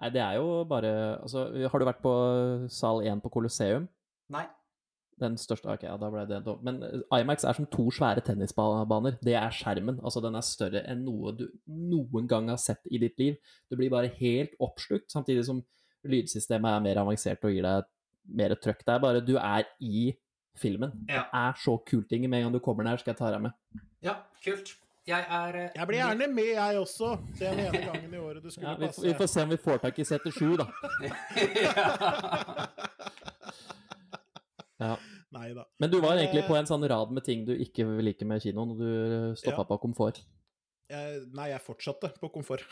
Nei, 0.00 0.10
det 0.14 0.22
er 0.24 0.38
jo 0.38 0.62
bare 0.64 0.92
Altså, 1.20 1.50
har 1.68 1.82
du 1.82 1.84
vært 1.84 2.00
på 2.00 2.14
sal 2.72 3.02
1 3.04 3.20
på 3.20 3.32
Colosseum? 3.34 3.84
Nei. 4.32 4.46
Den 5.20 5.36
største 5.36 5.68
Ok, 5.68 5.84
ja, 5.84 5.98
da 6.00 6.08
ble 6.12 6.22
det 6.28 6.38
Men 6.64 6.80
Imax 7.12 7.44
er 7.44 7.58
som 7.58 7.66
to 7.68 7.90
svære 7.92 8.24
tennisbaner. 8.24 9.18
Det 9.20 9.36
er 9.36 9.52
skjermen. 9.52 10.00
Altså, 10.00 10.22
den 10.24 10.38
er 10.38 10.46
større 10.46 10.84
enn 10.88 11.04
noe 11.04 11.34
du 11.36 11.46
noen 11.68 12.30
gang 12.30 12.48
har 12.48 12.60
sett 12.60 12.88
i 12.88 13.02
ditt 13.02 13.20
liv. 13.20 13.36
Du 13.68 13.76
blir 13.76 13.92
bare 13.92 14.12
helt 14.16 14.56
oppslukt, 14.62 15.10
samtidig 15.12 15.44
som 15.48 15.60
lydsystemet 16.08 16.78
er 16.78 16.84
mer 16.86 17.02
avansert 17.02 17.44
og 17.44 17.52
gir 17.52 17.66
deg 17.66 17.88
mer 18.40 18.54
trøkk. 18.56 18.84
Det 18.86 18.94
er 18.94 19.02
bare 19.04 19.24
Du 19.24 19.36
er 19.36 19.68
i 19.84 20.10
filmen. 20.58 20.92
Ja. 21.08 21.24
Det 21.30 21.40
er 21.40 21.52
så 21.64 21.76
kult, 21.86 22.12
Inge 22.12 22.28
Med 22.28 22.38
en 22.38 22.44
gang 22.48 22.54
du 22.54 22.62
kommer 22.64 22.84
der, 22.84 22.96
skal 23.00 23.12
jeg 23.12 23.18
ta 23.18 23.30
deg 23.34 23.42
med. 23.48 23.52
Ja, 24.02 24.14
kult. 24.44 24.76
Jeg 25.08 25.24
er 25.26 25.56
uh, 25.56 25.70
Jeg 25.74 25.86
blir 25.88 25.98
gjerne 25.98 26.26
med, 26.34 26.50
jeg 26.54 26.78
også. 26.78 27.18
Den 27.38 27.58
ene 27.66 27.78
gangen 27.86 28.14
i 28.14 28.18
året 28.20 28.42
du 28.44 28.50
skulle 28.50 28.68
ja, 28.70 28.76
vi, 28.78 28.86
passe. 28.86 29.06
Vi 29.06 29.14
får 29.16 29.26
se 29.32 29.42
om 29.42 29.50
vi 29.50 29.56
får 29.64 29.76
tak 29.84 29.98
i 29.98 30.04
setter 30.04 30.30
sju, 30.34 30.56
da. 30.60 30.66
ja. 34.84 34.94
Nei 35.30 35.48
da. 35.54 35.64
Men 35.78 35.90
du 35.92 36.00
var 36.02 36.18
egentlig 36.18 36.44
på 36.48 36.56
en 36.58 36.68
sånn 36.68 36.84
rad 36.90 37.12
med 37.14 37.24
ting 37.26 37.46
du 37.46 37.54
ikke 37.54 37.86
liker 38.02 38.26
med 38.28 38.42
kinoen, 38.44 38.70
og 38.74 38.78
du 38.82 38.90
stoppa 39.38 39.62
ja. 39.62 39.68
på 39.70 39.80
komfort. 39.86 40.22
Jeg, 40.90 41.20
nei, 41.38 41.52
jeg 41.52 41.62
fortsatte 41.62 42.10
på 42.18 42.32
komfort. 42.34 42.64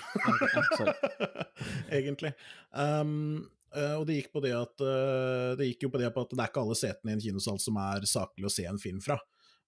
Egentlig. 1.96 2.32
Um, 2.74 3.46
Uh, 3.68 3.98
og 4.00 4.06
det 4.08 4.18
gikk, 4.18 4.30
på 4.32 4.40
det, 4.44 4.54
at, 4.56 4.80
uh, 4.80 5.52
det 5.58 5.66
gikk 5.72 5.86
jo 5.86 5.90
på 5.92 6.00
det 6.00 6.08
at 6.08 6.16
det 6.32 6.40
er 6.40 6.48
ikke 6.48 6.62
alle 6.64 6.76
setene 6.78 7.12
i 7.12 7.16
en 7.18 7.24
kinosal 7.24 7.58
som 7.60 7.76
er 7.82 8.06
saklig 8.08 8.48
å 8.48 8.52
se 8.52 8.64
en 8.68 8.80
film 8.80 9.02
fra. 9.04 9.18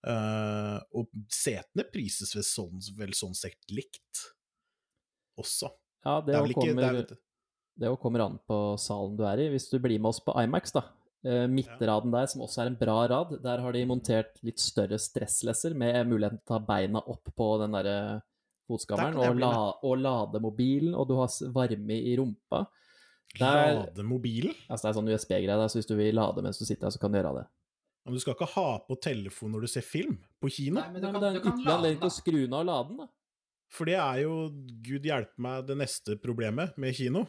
Uh, 0.01 0.79
og 0.97 1.11
setene 1.29 1.85
prises 1.93 2.33
vel 2.33 2.47
sånn, 2.47 2.81
vel 2.97 3.13
sånn 3.17 3.37
sett 3.37 3.61
likt 3.75 4.23
også. 5.41 5.69
Ja, 6.07 6.21
det, 6.25 6.33
det, 6.33 6.57
kommer, 6.57 6.97
det, 6.97 7.19
det 7.77 7.93
kommer 8.01 8.25
an 8.25 8.41
på 8.49 8.63
salen 8.81 9.19
du 9.21 9.27
er 9.29 9.45
i. 9.45 9.51
Hvis 9.53 9.69
du 9.69 9.77
blir 9.83 10.01
med 10.01 10.15
oss 10.15 10.23
på 10.25 10.33
Imax, 10.41 10.73
da, 10.73 10.87
midtraden 11.53 12.13
der, 12.15 12.25
som 12.33 12.47
også 12.47 12.63
er 12.63 12.71
en 12.71 12.81
bra 12.81 12.97
rad, 13.13 13.37
der 13.45 13.61
har 13.61 13.77
de 13.77 13.85
montert 13.89 14.41
litt 14.47 14.63
større 14.65 14.97
stresslesser 14.97 15.77
med 15.77 16.09
muligheten 16.09 16.41
til 16.41 16.47
å 16.49 16.55
ta 16.55 16.63
beina 16.65 17.05
opp 17.05 17.29
på 17.37 17.51
den 17.61 17.77
derre 17.77 17.99
fotskammeren 18.71 19.19
og, 19.21 19.41
la, 19.41 19.55
og 19.85 20.01
lade 20.01 20.41
mobilen, 20.41 20.95
og 20.97 21.09
du 21.11 21.19
har 21.19 21.29
varme 21.53 22.01
i 22.01 22.15
rumpa. 22.17 22.65
Lade 23.39 24.03
mobilen? 24.03 24.57
Altså 24.67 24.87
det 24.87 24.91
er 24.91 24.99
sånn 24.99 25.11
USB-greie, 25.13 25.69
så 25.71 25.79
hvis 25.79 25.89
du 25.89 25.95
vil 25.99 26.17
lade 26.19 26.43
mens 26.43 26.59
du 26.59 26.67
sitter 26.67 26.89
her, 26.89 26.95
så 26.95 27.03
kan 27.03 27.13
du 27.13 27.21
gjøre 27.21 27.37
det. 27.39 27.47
Men 28.05 28.17
du 28.17 28.23
skal 28.23 28.35
ikke 28.35 28.51
ha 28.57 28.69
på 28.89 28.97
telefon 29.05 29.53
når 29.55 29.67
du 29.67 29.71
ser 29.71 29.87
film 29.87 30.17
på 30.43 30.51
kino? 30.51 30.81
Nei, 30.81 30.89
men, 30.97 31.05
Nei, 31.05 31.13
men 31.13 31.23
det 31.23 31.29
er 31.29 31.37
en 31.37 31.43
ytterligere 31.43 31.77
anledning 31.77 32.01
til 32.01 32.11
å 32.11 32.17
skru 32.17 32.39
den 32.41 32.57
av 32.57 32.63
og 32.63 32.71
lade 32.71 32.89
den, 32.89 33.03
da. 33.05 33.11
For 33.71 33.87
det 33.87 33.99
er 34.03 34.23
jo, 34.25 34.37
gud 34.83 35.05
hjelpe 35.07 35.45
meg, 35.45 35.67
det 35.69 35.77
neste 35.79 36.17
problemet 36.19 36.79
med 36.81 36.97
kino. 36.97 37.27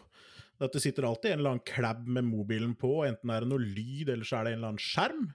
At 0.61 0.73
det 0.73 0.81
sitter 0.81 1.05
alltid 1.05 1.33
en 1.33 1.41
eller 1.41 1.55
annen 1.55 1.67
klabb 1.67 2.07
med 2.09 2.25
mobilen 2.25 2.73
på, 2.77 3.03
enten 3.05 3.33
er 3.33 3.43
det 3.43 3.51
noe 3.51 3.61
lyd, 3.61 4.09
eller 4.09 4.25
så 4.25 4.39
er 4.39 4.47
det 4.47 4.55
en 4.55 4.59
eller 4.61 4.73
annen 4.73 4.81
skjerm 4.81 5.27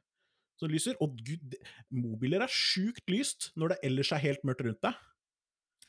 som 0.59 0.72
lyser. 0.72 0.98
Og 1.05 1.18
gud, 1.26 1.55
mobiler 1.94 2.46
er 2.46 2.52
sjukt 2.52 3.05
lyst 3.12 3.50
når 3.59 3.74
det 3.74 3.81
ellers 3.90 4.12
er 4.14 4.22
helt 4.24 4.46
mørkt 4.46 4.64
rundt 4.66 4.83
deg. 4.87 4.98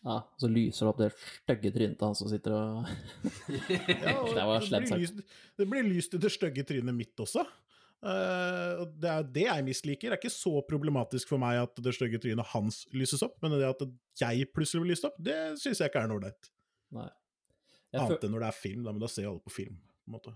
Ja, 0.05 0.17
så 0.39 0.47
lyser 0.47 0.85
det 0.85 0.91
opp 0.91 0.99
det 1.01 1.07
stygge 1.17 1.71
trynet 1.73 1.97
til 1.97 2.05
han 2.05 2.15
som 2.15 2.29
sitter 2.31 2.53
og 2.53 2.89
ja, 4.05 4.13
og 4.21 4.29
det, 4.35 4.43
var 4.45 4.63
slemt 4.63 4.91
lyst, 4.93 5.23
det 5.57 5.67
blir 5.67 5.87
lyst 5.87 6.13
i 6.13 6.21
det 6.21 6.31
stygge 6.31 6.65
trynet 6.67 6.95
mitt 6.95 7.23
også. 7.23 7.43
Uh, 7.97 8.85
det 8.93 9.09
er 9.09 9.23
det 9.33 9.45
jeg 9.47 9.65
misliker. 9.65 10.11
Det 10.11 10.15
er 10.15 10.21
ikke 10.21 10.31
så 10.31 10.61
problematisk 10.69 11.33
for 11.33 11.41
meg 11.41 11.63
at 11.63 11.81
det 11.83 11.95
stygge 11.97 12.21
trynet 12.23 12.53
hans 12.53 12.83
lyses 12.93 13.25
opp, 13.25 13.39
men 13.41 13.57
det 13.57 13.67
at 13.67 13.83
jeg 14.21 14.51
plutselig 14.53 14.85
blir 14.85 14.93
lyst 14.93 15.07
opp, 15.09 15.17
det 15.17 15.37
syns 15.61 15.81
jeg 15.81 15.91
ikke 15.91 16.05
er 16.05 16.11
noe 16.11 16.21
ålreit. 16.21 16.51
Annet 17.97 18.27
enn 18.27 18.35
når 18.35 18.43
det 18.43 18.51
er 18.51 18.59
film, 18.59 18.83
da, 18.85 18.93
men 18.93 19.01
da 19.01 19.09
ser 19.11 19.25
jo 19.25 19.33
alle 19.33 19.43
på 19.43 19.55
film. 19.57 19.79
på 19.79 20.11
en 20.11 20.19
måte. 20.19 20.35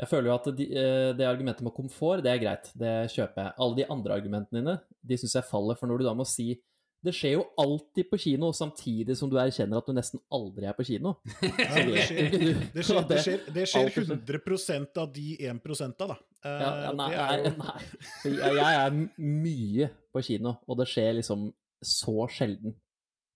Jeg 0.00 0.08
føler 0.08 0.30
jo 0.30 0.34
at 0.34 0.48
de, 0.56 0.66
eh, 0.80 1.10
det 1.16 1.26
argumentet 1.28 1.64
med 1.64 1.74
komfort, 1.76 2.22
det 2.24 2.32
er 2.32 2.40
greit, 2.40 2.70
det 2.78 2.94
kjøper 3.12 3.44
jeg. 3.44 3.54
Alle 3.60 3.76
de 3.76 3.86
andre 3.92 4.16
argumentene 4.16 4.62
dine, 4.62 4.76
de 5.04 5.18
syns 5.20 5.36
jeg 5.36 5.48
faller, 5.48 5.76
for 5.76 5.90
når 5.90 6.00
du 6.00 6.06
da 6.08 6.14
må 6.16 6.24
si 6.28 6.54
det 7.00 7.14
skjer 7.16 7.38
jo 7.38 7.44
alltid 7.60 8.10
på 8.10 8.18
kino, 8.20 8.50
samtidig 8.52 9.14
som 9.16 9.30
du 9.32 9.38
erkjenner 9.40 9.80
at 9.80 9.86
du 9.88 9.94
nesten 9.96 10.20
aldri 10.36 10.68
er 10.68 10.76
på 10.76 10.84
kino. 10.84 11.14
Ja, 11.60 11.84
det, 11.86 12.02
skjer, 12.04 12.28
det, 12.34 12.84
skjer, 12.84 13.06
det, 13.08 13.22
skjer, 13.24 13.46
det 13.56 13.64
skjer 13.70 13.88
100% 14.04 15.00
av 15.00 15.08
de 15.14 15.30
1% 15.48 16.04
da. 16.04 16.18
Uh, 16.44 16.50
ja, 16.50 16.68
ja, 16.84 16.92
nei, 16.96 17.08
jo... 17.14 17.54
nei, 17.60 18.36
Jeg 18.58 18.76
er 18.82 18.94
mye 19.16 19.90
på 20.12 20.22
kino, 20.28 20.54
og 20.68 20.80
det 20.80 20.88
skjer 20.92 21.16
liksom 21.20 21.48
så 21.80 22.28
sjelden 22.32 22.76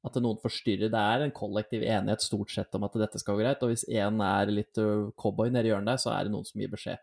at 0.04 0.20
noen 0.20 0.36
forstyrrer. 0.42 0.92
Det 0.92 1.00
er 1.00 1.24
en 1.24 1.34
kollektiv 1.34 1.84
enighet 1.88 2.24
stort 2.24 2.52
sett 2.52 2.76
om 2.76 2.84
at 2.84 3.00
dette 3.00 3.20
skal 3.20 3.38
gå 3.38 3.44
greit, 3.44 3.64
og 3.64 3.72
hvis 3.72 3.86
én 3.88 4.20
er 4.24 4.52
litt 4.52 4.76
cowboy 4.76 5.12
cowboy 5.16 5.48
i 5.48 5.66
hjørnet 5.70 5.94
der, 5.94 6.04
så 6.04 6.12
er 6.12 6.26
det 6.26 6.34
noen 6.34 6.44
som 6.48 6.60
gir 6.60 6.72
beskjed. 6.72 7.00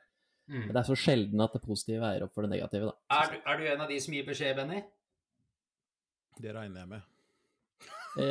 Mm. 0.52 0.66
Men 0.68 0.74
det 0.76 0.82
er 0.82 0.90
så 0.90 0.98
sjelden 1.00 1.42
at 1.42 1.54
det 1.56 1.64
positive 1.64 2.02
veier 2.04 2.26
opp 2.26 2.34
for 2.36 2.46
det 2.46 2.54
negative, 2.54 2.92
da. 2.92 3.22
Er, 3.22 3.38
er 3.42 3.58
du 3.58 3.70
en 3.72 3.86
av 3.86 3.90
de 3.90 3.98
som 4.04 4.14
gir 4.14 4.28
beskjed, 4.28 4.58
Benny? 4.60 4.82
Det 6.42 6.54
regner 6.56 6.82
jeg 6.82 6.90
med. 6.90 7.10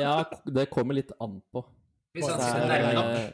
ja, 0.01 0.15
det 0.45 0.67
kommer 0.73 0.97
litt 0.97 1.13
an 1.23 1.39
på. 1.53 1.63
Hvis, 2.11 2.27
det 2.27 2.47
er, 2.75 3.29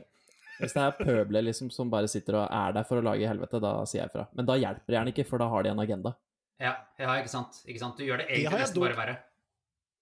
hvis 0.59 0.75
det 0.75 0.83
er 0.83 0.97
pøbler 0.99 1.45
liksom, 1.47 1.71
som 1.73 1.89
bare 1.89 2.09
sitter 2.11 2.37
og 2.43 2.43
er 2.45 2.75
der 2.75 2.85
for 2.85 3.01
å 3.01 3.05
lage 3.05 3.29
helvete, 3.29 3.61
da 3.63 3.73
sier 3.89 4.03
jeg 4.03 4.13
fra. 4.13 4.27
Men 4.37 4.49
da 4.49 4.57
hjelper 4.59 4.85
det 4.85 4.97
gjerne 4.99 5.13
ikke, 5.15 5.25
for 5.29 5.41
da 5.41 5.47
har 5.49 5.65
de 5.65 5.71
en 5.73 5.81
agenda. 5.81 6.13
Ja, 6.61 6.75
ja 7.01 7.15
ikke, 7.17 7.31
sant? 7.31 7.61
ikke 7.65 7.81
sant? 7.81 7.97
Du 7.97 8.05
gjør 8.05 8.21
det 8.21 8.27
egentlig 8.29 8.61
nesten 8.61 8.83
bare 8.83 8.99
verre. 8.99 9.15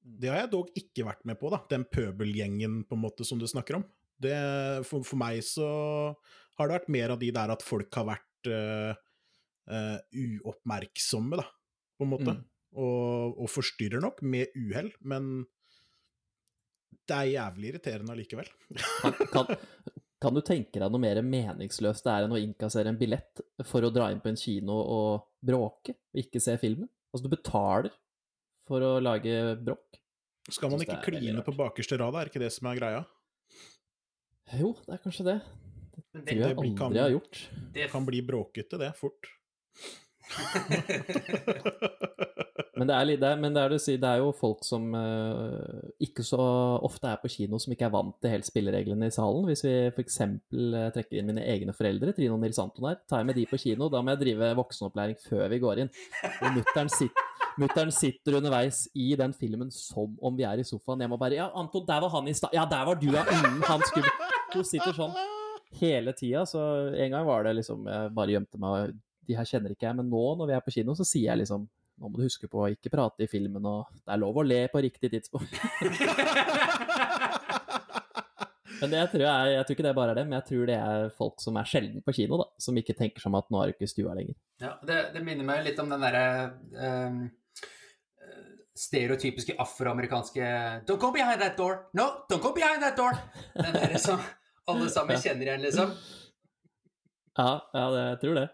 Det 0.05 0.29
har 0.29 0.43
jeg 0.43 0.51
dog 0.51 0.75
ikke 0.77 1.05
vært 1.07 1.23
med 1.25 1.39
på, 1.39 1.49
da. 1.53 1.61
Den 1.71 1.85
pøbelgjengen 1.87 2.81
på 2.89 2.97
en 2.97 3.05
måte 3.05 3.27
som 3.27 3.39
du 3.41 3.47
snakker 3.49 3.79
om. 3.79 3.85
Det, 4.21 4.35
for, 4.87 5.07
for, 5.07 5.19
meg 5.19 5.39
så 5.43 5.69
har 6.59 6.67
det 6.67 6.77
vært 6.77 6.91
mer 6.93 7.15
av 7.15 7.23
de 7.23 7.31
der 7.35 7.51
at 7.55 7.63
folk 7.65 7.95
har 7.99 8.05
vært 8.11 8.51
uh, 8.51 8.91
uh, 9.71 9.97
uoppmerksomme, 10.11 11.39
da, 11.39 11.47
på 11.95 12.07
en 12.07 12.11
måte. 12.11 12.35
Mm 12.35 12.43
og, 12.75 13.35
og 13.41 13.51
forstyrrer 13.51 14.03
nok, 14.03 14.21
med 14.21 14.53
uhell, 14.59 14.91
men 15.07 15.45
det 17.05 17.17
er 17.17 17.33
jævlig 17.35 17.71
irriterende 17.71 18.15
allikevel. 18.15 18.49
kan, 19.33 19.51
kan, 20.21 20.37
du 20.37 20.41
tenke 20.45 20.81
deg 20.81 20.89
noe 20.89 21.01
mer 21.01 21.21
meningsløst 21.25 22.05
det 22.05 22.13
er 22.13 22.25
enn 22.25 22.35
å 22.35 22.41
innkassere 22.41 22.91
en 22.91 22.99
billett 22.99 23.43
for 23.67 23.85
å 23.85 23.91
dra 23.93 24.09
inn 24.13 24.23
på 24.23 24.31
en 24.31 24.39
kino 24.39 24.79
og 24.81 25.27
bråke, 25.45 25.97
og 26.13 26.23
ikke 26.23 26.41
se 26.43 26.57
filmen? 26.61 26.89
Altså, 27.13 27.27
du 27.27 27.35
betaler 27.35 27.93
for 28.65 28.83
å 28.83 28.95
lage 29.03 29.55
bråk. 29.61 30.01
Skal 30.51 30.71
man 30.71 30.81
ikke 30.83 31.01
kline 31.07 31.41
på 31.45 31.53
bakerste 31.57 31.97
rad, 32.01 32.17
er 32.19 32.29
ikke 32.29 32.41
det 32.41 32.51
som 32.53 32.69
er 32.69 32.79
greia? 32.79 33.05
Jo, 34.53 34.75
det 34.85 34.97
er 34.97 35.01
kanskje 35.01 35.25
det. 35.25 35.37
Det, 35.95 36.21
tror 36.27 36.41
jeg 36.41 36.53
aldri 36.53 36.73
kan, 36.77 36.97
har 36.97 37.13
gjort. 37.13 37.39
Det 37.75 37.87
kan 37.91 38.05
bli 38.07 38.21
bråkete, 38.25 38.77
det, 38.81 38.91
fort. 38.99 39.31
men, 42.77 42.87
det 42.87 42.95
er, 42.95 43.05
det, 43.21 43.31
men 43.41 43.55
det, 43.55 43.61
er 43.61 43.69
det, 43.73 43.79
det 44.01 44.09
er 44.09 44.21
jo 44.21 44.31
folk 44.35 44.61
som 44.65 44.87
uh, 44.95 45.91
ikke 46.03 46.23
så 46.25 46.39
ofte 46.85 47.09
er 47.09 47.21
på 47.21 47.31
kino, 47.31 47.59
som 47.61 47.75
ikke 47.75 47.87
er 47.87 47.93
vant 47.93 48.17
til 48.21 48.33
helt 48.33 48.47
spillereglene 48.47 49.09
i 49.09 49.15
salen. 49.15 49.47
Hvis 49.49 49.63
vi 49.67 49.73
f.eks. 49.91 50.17
Uh, 50.21 50.27
eh, 50.81 50.89
trekker 50.95 51.19
inn 51.19 51.29
mine 51.31 51.45
egne 51.45 51.73
foreldre, 51.77 52.15
Trine 52.15 52.35
og 52.35 52.41
Nils 52.43 52.61
Anton 52.61 52.89
her, 52.89 52.97
tar 53.09 53.19
jeg 53.21 53.29
med 53.29 53.39
de 53.39 53.45
på 53.49 53.61
kino, 53.61 53.83
da 53.91 53.97
må 54.01 54.07
jeg 54.15 54.23
drive 54.25 54.45
voksenopplæring 54.59 55.17
før 55.23 55.45
vi 55.53 55.63
går 55.63 55.75
inn. 55.85 55.91
Og 56.33 56.47
mutter'n 56.57 56.91
sitter, 56.91 57.91
sitter 57.95 58.31
underveis 58.41 58.77
i 58.99 59.13
den 59.19 59.33
filmen 59.37 59.69
som 59.73 60.09
om 60.21 60.33
vi 60.37 60.47
er 60.47 60.57
i 60.59 60.67
sofaen. 60.67 61.01
Jeg 61.05 61.11
må 61.11 61.17
bare 61.21 61.39
Ja, 61.39 61.47
Anton, 61.55 61.87
der 61.87 62.03
var 62.03 62.11
han 62.17 62.27
i 62.27 62.35
stad. 62.35 62.51
Ja, 62.55 62.63
der 62.69 62.83
var 62.89 62.95
du, 62.99 63.09
ja. 63.13 63.23
Mm, 63.23 63.63
han 63.67 63.81
skulle 63.87 64.11
Hun 64.55 64.67
sitter 64.67 64.93
sånn 64.95 65.15
hele 65.79 66.13
tida. 66.15 66.45
Så 66.47 66.61
en 66.95 67.11
gang 67.11 67.25
var 67.27 67.43
det 67.43 67.57
liksom 67.59 67.87
Jeg 67.89 68.11
bare 68.15 68.35
gjemte 68.35 68.59
meg 68.61 68.95
de 69.27 69.37
her 69.37 69.47
kjenner 69.49 69.73
ikke 69.73 69.87
jeg, 69.87 69.97
men 69.97 70.09
nå 70.11 70.23
når 70.39 70.51
vi 70.51 70.55
er 70.57 70.63
på 70.65 70.73
kino, 70.75 70.95
så 70.97 71.07
sier 71.07 71.31
jeg 71.31 71.43
liksom 71.43 71.67
nå 71.95 72.09
må 72.09 72.19
du 72.19 72.25
huske 72.25 72.49
på 72.51 72.59
å 72.59 72.71
ikke 72.73 72.91
prate 72.91 73.23
i 73.23 73.29
filmen, 73.31 73.63
og 73.63 73.87
det 74.01 74.11
er 74.11 74.19
lov 74.19 74.35
å 74.41 74.43
le 74.43 74.65
på 74.71 74.81
riktig 74.83 75.09
tidspunkt. 75.13 75.53
men 78.81 78.91
det, 78.91 78.97
jeg, 78.99 79.09
tror 79.13 79.23
jeg, 79.23 79.53
jeg, 79.53 79.63
tror 79.63 79.75
ikke 79.77 79.85
det 79.87 79.93
bare 79.95 80.11
er 80.11 80.19
det, 80.19 80.25
men 80.27 80.37
jeg 80.41 80.47
tror 80.49 80.63
det 80.67 80.75
er 80.75 81.13
folk 81.15 81.39
som 81.43 81.55
er 81.61 81.69
sjelden 81.71 82.03
på 82.03 82.15
kino, 82.17 82.41
da, 82.41 82.49
som 82.59 82.81
ikke 82.81 82.97
tenker 82.99 83.23
som 83.23 83.37
at 83.39 83.47
nå 83.47 83.61
er 83.61 83.71
du 83.71 83.77
ikke 83.77 83.93
stua 83.93 84.11
lenger. 84.17 84.35
Ja, 84.59 84.73
det, 84.83 84.99
det 85.15 85.23
minner 85.23 85.47
meg 85.47 85.63
litt 85.69 85.79
om 85.79 85.95
den 85.95 86.03
derre 86.03 86.25
um, 86.75 87.23
stereotypiske 88.75 89.55
afroamerikanske 89.63 90.43
Don't 90.89 90.99
go 90.99 91.13
behind 91.15 91.39
that 91.39 91.55
door! 91.55 91.87
No, 91.95 92.27
don't 92.27 92.43
go 92.43 92.51
behind 92.51 92.83
that 92.83 92.99
door! 92.99 93.15
Den 93.55 93.71
derre 93.71 94.03
som 94.03 94.19
alle 94.67 94.91
sammen 94.91 95.15
kjenner 95.23 95.47
igjen, 95.47 95.63
liksom. 95.63 95.95
Ja, 97.39 97.49
ja 97.71 97.87
det, 97.95 98.03
jeg 98.11 98.19
tror 98.25 98.35
det. 98.41 98.47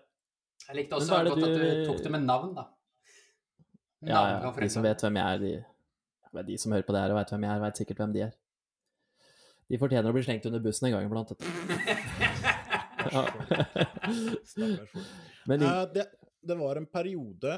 Jeg 0.71 0.85
likte 0.85 0.95
også 0.95 1.17
godt 1.27 1.35
du... 1.35 1.43
at 1.43 1.59
du 1.59 1.83
tok 1.89 1.97
det 1.99 2.07
med 2.13 2.21
navn, 2.23 2.53
da. 2.55 2.63
ja, 4.07 4.39
ja. 4.39 4.51
De 4.55 4.69
som 4.71 4.79
vet 4.85 5.01
hvem 5.03 5.17
jeg 5.19 5.35
er, 5.35 5.39
de, 5.43 5.51
de 6.47 6.55
som 6.61 6.71
hører 6.71 6.85
på 6.87 6.93
det 6.95 7.01
her 7.03 7.11
og 7.11 7.17
vet 7.19 7.31
hvem 7.33 7.43
jeg 7.43 7.51
er, 7.51 7.63
vet 7.65 7.79
sikkert 7.81 7.99
hvem 7.99 8.13
de 8.15 8.21
er. 8.29 8.33
De 9.67 9.75
fortjener 9.81 10.07
å 10.07 10.15
bli 10.15 10.23
slengt 10.23 10.47
under 10.47 10.63
bussen 10.63 10.87
en 10.87 10.93
gang 10.95 11.03
iblant. 11.09 11.35
Men, 15.49 15.59
uh, 15.67 15.83
det, 15.91 16.07
det, 16.39 16.55
var 16.55 16.79
en 16.79 16.87
periode 16.87 17.51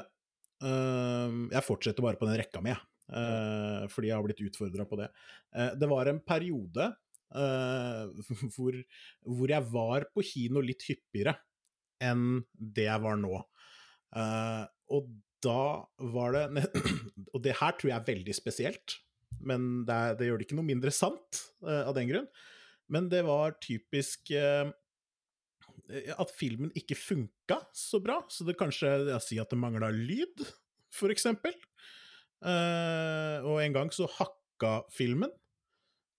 uh, 0.64 1.30
Jeg 1.52 1.66
fortsetter 1.66 2.02
bare 2.02 2.18
på 2.18 2.26
den 2.26 2.38
rekka 2.40 2.60
mi, 2.64 2.72
uh, 2.74 3.86
fordi 3.94 4.08
jeg 4.10 4.18
har 4.18 4.26
blitt 4.26 4.42
utfordra 4.48 4.84
på 4.90 4.98
det. 5.04 5.08
det 5.78 5.88
var 5.90 6.04
en 6.10 6.20
periode 6.24 6.84
hvor, 8.54 8.74
hvor 9.26 9.50
jeg 9.50 9.62
var 9.72 10.04
på 10.14 10.22
kino 10.22 10.60
litt 10.62 10.82
hyppigere 10.86 11.34
enn 12.04 12.44
det 12.54 12.88
jeg 12.88 13.04
var 13.04 13.18
nå. 13.20 13.40
Uh, 14.14 14.64
og 14.94 15.10
da 15.44 15.84
var 16.14 16.36
det 16.36 16.64
Og 17.34 17.42
det 17.44 17.56
her 17.58 17.74
tror 17.76 17.90
jeg 17.90 17.98
er 17.98 18.06
veldig 18.06 18.36
spesielt, 18.36 18.98
men 19.44 19.82
det, 19.88 19.94
er, 19.94 20.16
det 20.16 20.28
gjør 20.28 20.40
det 20.40 20.46
ikke 20.46 20.58
noe 20.60 20.70
mindre 20.70 20.92
sant 20.94 21.42
uh, 21.66 21.82
av 21.82 21.94
den 21.98 22.08
grunn. 22.10 22.28
Men 22.92 23.10
det 23.12 23.24
var 23.26 23.56
typisk 23.64 24.30
uh, 24.38 24.70
at 26.14 26.30
filmen 26.32 26.70
ikke 26.78 26.96
funka 26.96 27.58
så 27.76 28.00
bra, 28.00 28.20
så 28.32 28.46
det 28.46 28.56
kanskje 28.60 28.92
jeg 29.10 29.24
sier 29.24 29.44
at 29.44 29.52
det 29.52 29.58
mangla 29.60 29.90
lyd, 29.92 30.44
for 30.94 31.12
eksempel. 31.12 31.52
og 32.40 33.56
en 33.60 33.74
gang 33.74 33.90
så 33.92 34.06
hakka 34.08 34.86
filmen, 34.94 35.32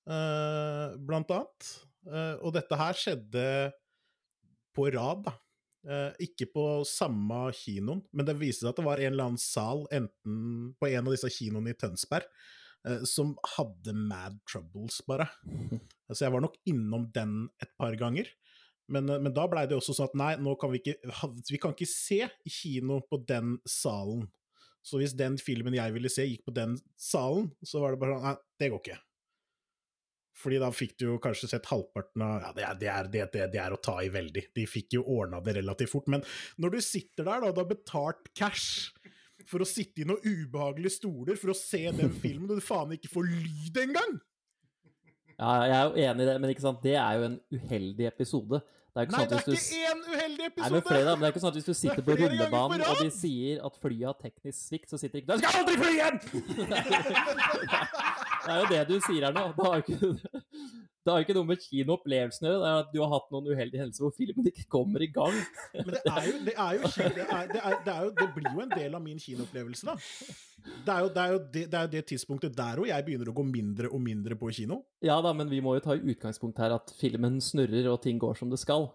blant 0.05 1.31
annet. 1.33 1.69
og 2.43 2.53
dette 2.53 2.77
her 2.77 2.99
skjedde 2.99 3.45
på 4.75 4.89
rad, 4.93 5.23
da. 5.25 5.33
Uh, 5.85 6.09
ikke 6.23 6.47
på 6.49 6.61
samme 6.89 7.43
kinoen, 7.53 7.99
men 8.09 8.25
det 8.25 8.33
viste 8.39 8.63
seg 8.63 8.71
at 8.71 8.79
det 8.79 8.85
var 8.87 9.01
en 9.03 9.11
eller 9.11 9.27
annen 9.29 9.41
sal 9.41 9.83
enten 9.93 10.71
på 10.81 10.87
en 10.89 11.03
av 11.03 11.13
disse 11.13 11.29
kinoene 11.29 11.75
i 11.75 11.77
Tønsberg 11.77 12.25
uh, 12.89 13.03
som 13.05 13.35
hadde 13.53 13.93
mad 13.93 14.39
troubles, 14.49 14.97
bare. 15.05 15.27
Så 16.09 16.25
jeg 16.25 16.33
var 16.33 16.41
nok 16.41 16.57
innom 16.69 17.05
den 17.13 17.43
et 17.61 17.69
par 17.77 17.93
ganger. 18.01 18.31
Men, 18.89 19.09
men 19.09 19.33
da 19.33 19.45
blei 19.49 19.65
det 19.69 19.77
også 19.77 19.93
sånn 19.97 20.09
at 20.09 20.17
nei, 20.17 20.31
nå 20.41 20.53
kan 20.61 20.69
vi 20.69 20.77
ikke 20.77 20.93
Vi 21.49 21.57
kan 21.61 21.71
ikke 21.73 21.89
se 21.89 22.19
kino 22.45 22.99
på 23.09 23.17
den 23.25 23.55
salen. 23.69 24.27
Så 24.85 24.99
hvis 25.01 25.15
den 25.17 25.39
filmen 25.41 25.73
jeg 25.73 25.93
ville 25.95 26.11
se, 26.13 26.27
gikk 26.29 26.45
på 26.45 26.53
den 26.53 26.75
salen, 26.97 27.49
så 27.65 27.81
var 27.81 27.93
det 27.93 28.01
bare 28.01 28.17
sånn 28.17 28.27
Nei, 28.29 28.35
det 28.61 28.69
går 28.73 28.83
ikke. 28.83 28.99
Fordi 30.35 30.59
da 30.59 30.69
fikk 30.75 30.97
du 30.99 31.05
jo 31.07 31.15
kanskje 31.23 31.47
sett 31.53 31.69
halvparten 31.71 32.23
av 32.25 32.59
Ja, 32.59 32.73
det 32.77 32.89
er, 32.91 33.09
det 33.09 33.21
er, 33.23 33.31
det, 33.31 33.47
det 33.53 33.61
er 33.63 33.75
å 33.75 33.79
ta 33.79 33.97
i 34.03 34.11
veldig. 34.11 34.49
De 34.55 34.67
fikk 34.67 34.97
jo 34.97 35.05
ordna 35.15 35.39
det 35.43 35.55
relativt 35.61 35.93
fort. 35.93 36.09
Men 36.11 36.25
når 36.61 36.75
du 36.75 36.79
sitter 36.83 37.23
der, 37.23 37.39
da, 37.39 37.49
og 37.49 37.55
du 37.55 37.63
har 37.63 37.71
betalt 37.71 38.31
cash 38.35 38.91
for 39.45 39.63
å 39.63 39.67
sitte 39.69 40.03
i 40.03 40.07
noen 40.07 40.23
ubehagelige 40.23 40.97
stoler 40.97 41.39
for 41.39 41.53
å 41.53 41.57
se 41.57 41.83
den 41.95 42.13
filmen, 42.23 42.49
og 42.51 42.59
du 42.59 42.65
faen 42.65 42.95
ikke 42.97 43.11
får 43.13 43.29
lyd 43.31 43.83
engang! 43.85 44.15
Ja, 45.35 45.51
jeg 45.67 45.75
er 45.75 45.83
jo 45.83 46.07
enig 46.09 46.23
i 46.23 46.27
det, 46.29 46.37
men 46.39 46.51
ikke 46.53 46.63
sant? 46.63 46.79
det 46.83 46.95
er 46.95 47.19
jo 47.19 47.27
en 47.27 47.35
uheldig 47.51 48.07
episode. 48.07 48.61
Det 48.95 49.03
er 49.03 49.09
Nei, 49.11 49.19
sånn 49.19 49.27
det 49.27 49.35
er 49.35 49.41
ikke 49.57 49.79
én 49.91 50.03
uheldig 50.07 50.45
episode! 50.47 50.63
Nei, 50.63 50.69
men, 50.71 50.83
flere, 50.87 51.07
men 51.09 51.19
det 51.19 51.27
er 51.27 51.33
ikke 51.33 51.41
sånn 51.43 51.51
at 51.51 51.57
hvis 51.59 51.67
du 51.67 51.75
sitter 51.75 52.03
på 52.07 52.15
rullebanen 52.21 52.83
og 52.87 53.01
de 53.03 53.09
sier 53.11 53.59
at 53.67 53.81
flyet 53.81 54.07
har 54.07 54.15
teknisk 54.21 54.55
svikt, 54.61 54.87
så 54.91 54.99
sitter 55.01 55.19
ikke 55.19 55.27
du 55.27 55.33
'Jeg 55.35 55.41
skal 55.43 55.59
aldri 55.59 55.75
fly 55.81 55.91
igjen!' 55.97 56.19
det 58.45 58.53
er 58.53 58.59
jo 58.61 58.67
det 58.71 58.83
du 58.89 58.95
sier 59.03 59.27
her 59.27 59.35
nå. 59.35 59.47
Det 59.55 59.65
har 59.65 59.79
jo 59.79 59.83
ikke, 59.85 60.41
det 61.05 61.13
har 61.13 61.21
ikke 61.21 61.35
noe 61.37 61.49
med 61.51 61.61
kinoopplevelsen 61.61 62.47
å 62.47 62.51
gjøre. 62.51 62.61
Det 62.63 62.71
er 62.71 62.79
at 62.81 62.91
du 62.95 62.99
har 63.03 63.11
hatt 63.11 63.27
noen 63.33 63.49
uheldige 63.51 63.83
hendelser 63.83 64.05
hvor 64.07 64.15
filmen 64.17 64.49
ikke 64.49 64.65
kommer 64.73 65.05
i 65.05 65.09
gang. 65.13 65.37
Men 65.75 65.91
det 65.93 66.01
er 66.01 66.27
jo 66.31 66.41
Det, 66.47 66.55
er 66.55 66.79
jo, 66.79 66.91
det, 66.97 67.25
er, 67.25 67.55
er, 67.61 67.77
er 67.93 68.33
blir 68.35 68.51
jo 68.51 68.65
en 68.65 68.73
del 68.73 68.97
av 68.97 69.03
min 69.05 69.21
kinoopplevelse, 69.21 69.85
da. 69.85 69.97
Det 70.65 70.93
er 70.95 71.03
jo 71.03 71.09
det, 71.13 71.21
er 71.21 71.33
jo 71.35 71.39
det, 71.53 71.63
det, 71.69 71.79
er 71.79 71.89
det 71.93 72.03
tidspunktet 72.09 72.55
der 72.57 72.79
òg 72.81 72.89
jeg 72.89 73.05
begynner 73.05 73.29
å 73.29 73.35
gå 73.37 73.43
mindre 73.45 73.91
og 73.93 74.01
mindre 74.01 74.37
på 74.39 74.49
kino. 74.57 74.79
Ja 75.05 75.19
da, 75.21 75.33
men 75.37 75.51
vi 75.51 75.61
må 75.61 75.75
jo 75.77 75.83
ta 75.85 75.93
utgangspunkt 75.93 76.61
her 76.63 76.73
at 76.73 76.93
filmen 76.97 77.37
snurrer 77.43 77.91
og 77.91 77.99
ting 78.05 78.17
går 78.21 78.39
som 78.39 78.49
det 78.49 78.61
skal. 78.63 78.89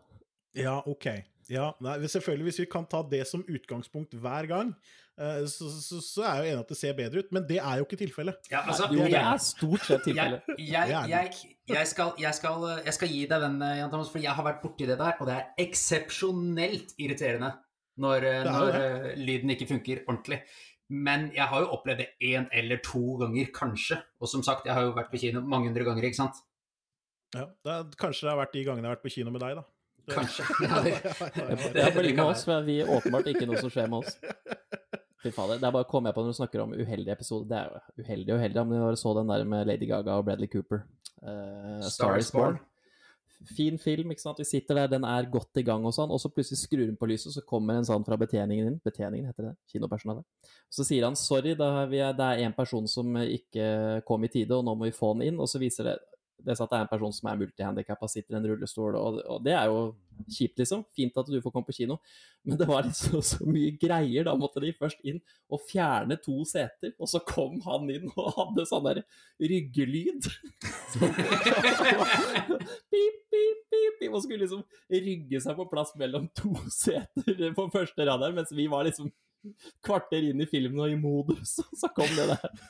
Ja, 0.58 0.80
ok. 0.82 1.06
Ja, 1.50 1.72
nei, 1.82 1.96
selvfølgelig, 2.06 2.46
Hvis 2.50 2.60
vi 2.62 2.66
kan 2.70 2.86
ta 2.90 3.02
det 3.06 3.24
som 3.26 3.42
utgangspunkt 3.46 4.14
hver 4.14 4.46
gang, 4.50 4.74
så, 5.20 5.68
så, 5.68 5.98
så, 6.00 6.22
er 6.24 6.38
jeg 6.38 6.44
jo 6.46 6.50
enig 6.50 6.62
at 6.64 6.70
det 6.72 6.76
ser 6.80 6.94
bedre 6.96 7.20
ut, 7.20 7.32
men 7.36 7.44
det 7.48 7.58
er 7.60 7.80
jo 7.80 7.84
ikke 7.84 7.98
tilfellet. 8.00 8.46
Ja, 8.48 8.62
altså, 8.64 8.86
jo, 8.88 9.04
det 9.04 9.18
er 9.20 9.42
stort 9.44 9.84
sett 9.84 10.06
tilfellet. 10.06 10.46
Jeg, 10.56 10.70
jeg, 10.72 11.10
jeg, 11.10 11.32
jeg, 11.68 11.88
skal, 11.90 12.14
skal, 12.38 12.64
jeg 12.86 12.96
skal 12.96 13.12
gi 13.12 13.26
deg 13.28 13.44
den, 13.44 13.58
eh, 13.66 13.74
Jan 13.82 13.92
Thomas, 13.92 14.12
for 14.12 14.24
jeg 14.24 14.32
har 14.38 14.46
vært 14.46 14.62
borti 14.64 14.88
det 14.88 14.96
der, 15.00 15.18
og 15.20 15.28
det 15.28 15.36
er 15.36 15.66
eksepsjonelt 15.66 16.94
irriterende 16.96 17.52
når, 18.00 18.26
eh, 18.30 18.48
når 18.48 18.78
uh, 18.78 19.08
lyden 19.20 19.52
ikke 19.52 19.68
funker 19.68 20.00
ordentlig. 20.06 20.40
Men 20.90 21.28
jeg 21.36 21.46
har 21.52 21.66
jo 21.66 21.74
opplevd 21.76 22.00
det 22.02 22.08
én 22.32 22.48
eller 22.56 22.80
to 22.82 23.02
ganger, 23.20 23.52
kanskje. 23.54 24.00
Og 24.20 24.30
som 24.30 24.42
sagt, 24.46 24.64
jeg 24.66 24.74
har 24.74 24.88
jo 24.88 24.96
vært 24.96 25.12
på 25.12 25.20
kino 25.22 25.44
mange 25.44 25.68
hundre 25.68 25.84
ganger, 25.86 26.08
ikke 26.08 26.22
sant? 26.22 26.40
Ja, 27.36 27.44
det 27.46 27.74
er, 27.76 27.92
Kanskje 28.00 28.26
det 28.26 28.32
har 28.32 28.40
vært 28.40 28.56
de 28.56 28.64
gangene 28.66 28.88
jeg 28.88 28.90
har 28.90 28.96
vært 28.96 29.04
på 29.04 29.14
kino 29.14 29.36
med 29.36 29.44
deg, 29.44 29.60
da. 29.60 29.68
Kanskje. 30.10 30.48
det 31.76 31.84
er 31.84 31.94
bli 31.94 32.16
med 32.16 32.24
oss, 32.24 32.46
men 32.48 32.64
vi 32.66 32.80
er 32.82 32.90
åpenbart 32.90 33.28
ikke 33.30 33.46
noe 33.46 33.60
som 33.60 33.70
skjer 33.70 33.92
med 33.92 34.02
oss. 34.02 34.16
Fy 35.20 35.32
fader. 35.36 35.60
Det 35.60 35.68
er 35.68 35.74
bare 35.74 35.84
å 35.84 35.90
komme 35.90 36.12
på 36.16 36.22
når 36.24 36.32
du 36.32 36.38
snakker 36.38 36.62
om 36.62 36.72
uheldige 36.72 37.12
episoder. 37.12 37.48
Det 37.50 37.58
er 37.58 37.68
jo 37.68 38.06
uheldig 38.06 38.32
og 38.32 38.40
uheldig, 38.40 38.64
men 38.70 38.86
vi 38.86 38.96
så 39.02 39.12
den 39.18 39.32
der 39.32 39.44
med 39.48 39.68
Lady 39.68 39.88
Gaga 39.90 40.16
og 40.16 40.26
Bradley 40.28 40.48
Cooper. 40.48 40.86
Uh, 41.20 41.80
Star 41.84 42.16
is 42.16 42.32
Born. 42.32 42.56
Fin 43.56 43.78
film, 43.80 44.10
ikke 44.12 44.20
sant. 44.20 44.40
Vi 44.40 44.44
sitter 44.44 44.76
der, 44.82 44.88
den 44.96 45.04
er 45.08 45.28
godt 45.32 45.56
i 45.60 45.64
gang 45.64 45.84
og 45.88 45.94
sånn, 45.96 46.10
og 46.12 46.20
så 46.20 46.28
plutselig 46.32 46.60
skrur 46.60 46.84
hun 46.84 46.96
på 47.00 47.08
lyset, 47.08 47.30
og 47.30 47.36
så 47.38 47.44
kommer 47.48 47.78
en 47.78 47.88
sånn 47.88 48.04
fra 48.04 48.18
betjeningen 48.20 48.68
din. 48.68 48.80
Betjeningen 48.84 49.30
heter 49.30 49.48
det, 49.48 49.52
kinopersonalet. 49.72 50.24
Så 50.72 50.84
sier 50.84 51.06
han 51.08 51.16
sorry, 51.16 51.54
det 51.56 52.26
er 52.26 52.42
en 52.44 52.56
person 52.56 52.88
som 52.88 53.16
ikke 53.20 54.02
kom 54.08 54.24
i 54.24 54.32
tide, 54.32 54.56
og 54.56 54.66
nå 54.68 54.76
må 54.76 54.88
vi 54.88 54.96
få 54.96 55.14
den 55.16 55.30
inn. 55.30 55.40
Og 55.40 55.48
så 55.48 55.60
viser 55.60 55.88
det 55.88 55.96
det 56.44 56.56
at 56.56 56.70
det 56.70 56.78
er 56.78 56.84
en 56.84 56.90
person 56.90 57.12
som 57.14 57.28
er 57.30 57.38
multihandikappa, 57.40 58.08
sitter 58.10 58.36
i 58.36 58.38
en 58.38 58.48
rullestol, 58.50 58.96
og, 58.98 59.20
og, 59.24 59.38
det 59.44 59.54
er 59.56 59.70
jo 59.70 59.80
kjipt, 60.26 60.58
liksom. 60.60 60.82
Fint 60.96 61.16
at 61.20 61.30
du 61.30 61.38
får 61.40 61.54
komme 61.54 61.68
på 61.68 61.76
kino, 61.76 61.96
men 62.46 62.58
det 62.60 62.68
var 62.68 62.84
liksom 62.86 63.22
så 63.24 63.46
mye 63.48 63.72
greier. 63.80 64.26
Da 64.28 64.34
måtte 64.38 64.62
de 64.64 64.72
først 64.76 65.00
inn 65.06 65.20
og 65.50 65.62
fjerne 65.68 66.18
to 66.22 66.42
seter, 66.48 66.94
og 66.98 67.10
så 67.12 67.22
kom 67.26 67.60
han 67.66 67.88
inn 67.92 68.10
og 68.14 68.34
hadde 68.36 68.66
sånn 68.68 68.86
der 68.88 69.02
ryggelyd. 69.40 70.28
pip, 72.90 73.16
pip, 73.30 73.64
pip, 73.70 74.06
og 74.10 74.22
skulle 74.24 74.44
liksom 74.44 74.64
rygge 74.90 75.42
seg 75.42 75.58
på 75.58 75.68
plass 75.70 75.94
mellom 76.00 76.28
to 76.36 76.54
seter 76.72 77.50
på 77.56 77.68
første 77.72 78.06
rad 78.06 78.26
her, 78.26 78.36
mens 78.36 78.54
vi 78.56 78.68
var 78.70 78.88
liksom 78.88 79.10
kvarter 79.84 80.26
inn 80.30 80.42
i 80.42 80.48
filmen 80.50 80.82
og 80.84 80.92
i 80.92 80.98
modus, 81.00 81.58
så 81.80 81.90
kom 81.96 82.10
det 82.16 82.26
der. 82.32 82.64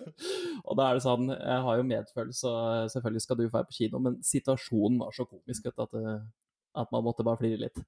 Og 0.65 0.77
da 0.79 0.89
er 0.89 0.99
det 0.99 1.07
sånn, 1.07 1.31
jeg 1.35 1.63
har 1.67 1.81
jo 1.81 1.89
medfølelse, 1.93 2.51
og 2.51 2.93
selvfølgelig 2.95 3.25
skal 3.27 3.41
du 3.41 3.47
være 3.47 3.71
på 3.71 3.79
kino, 3.81 4.03
men 4.03 4.21
situasjonen 4.27 5.01
var 5.03 5.17
så 5.17 5.27
komisk 5.29 5.71
at, 5.73 5.81
at 5.91 6.95
man 6.95 7.07
måtte 7.07 7.27
bare 7.27 7.43
flire 7.43 7.65
litt. 7.67 7.83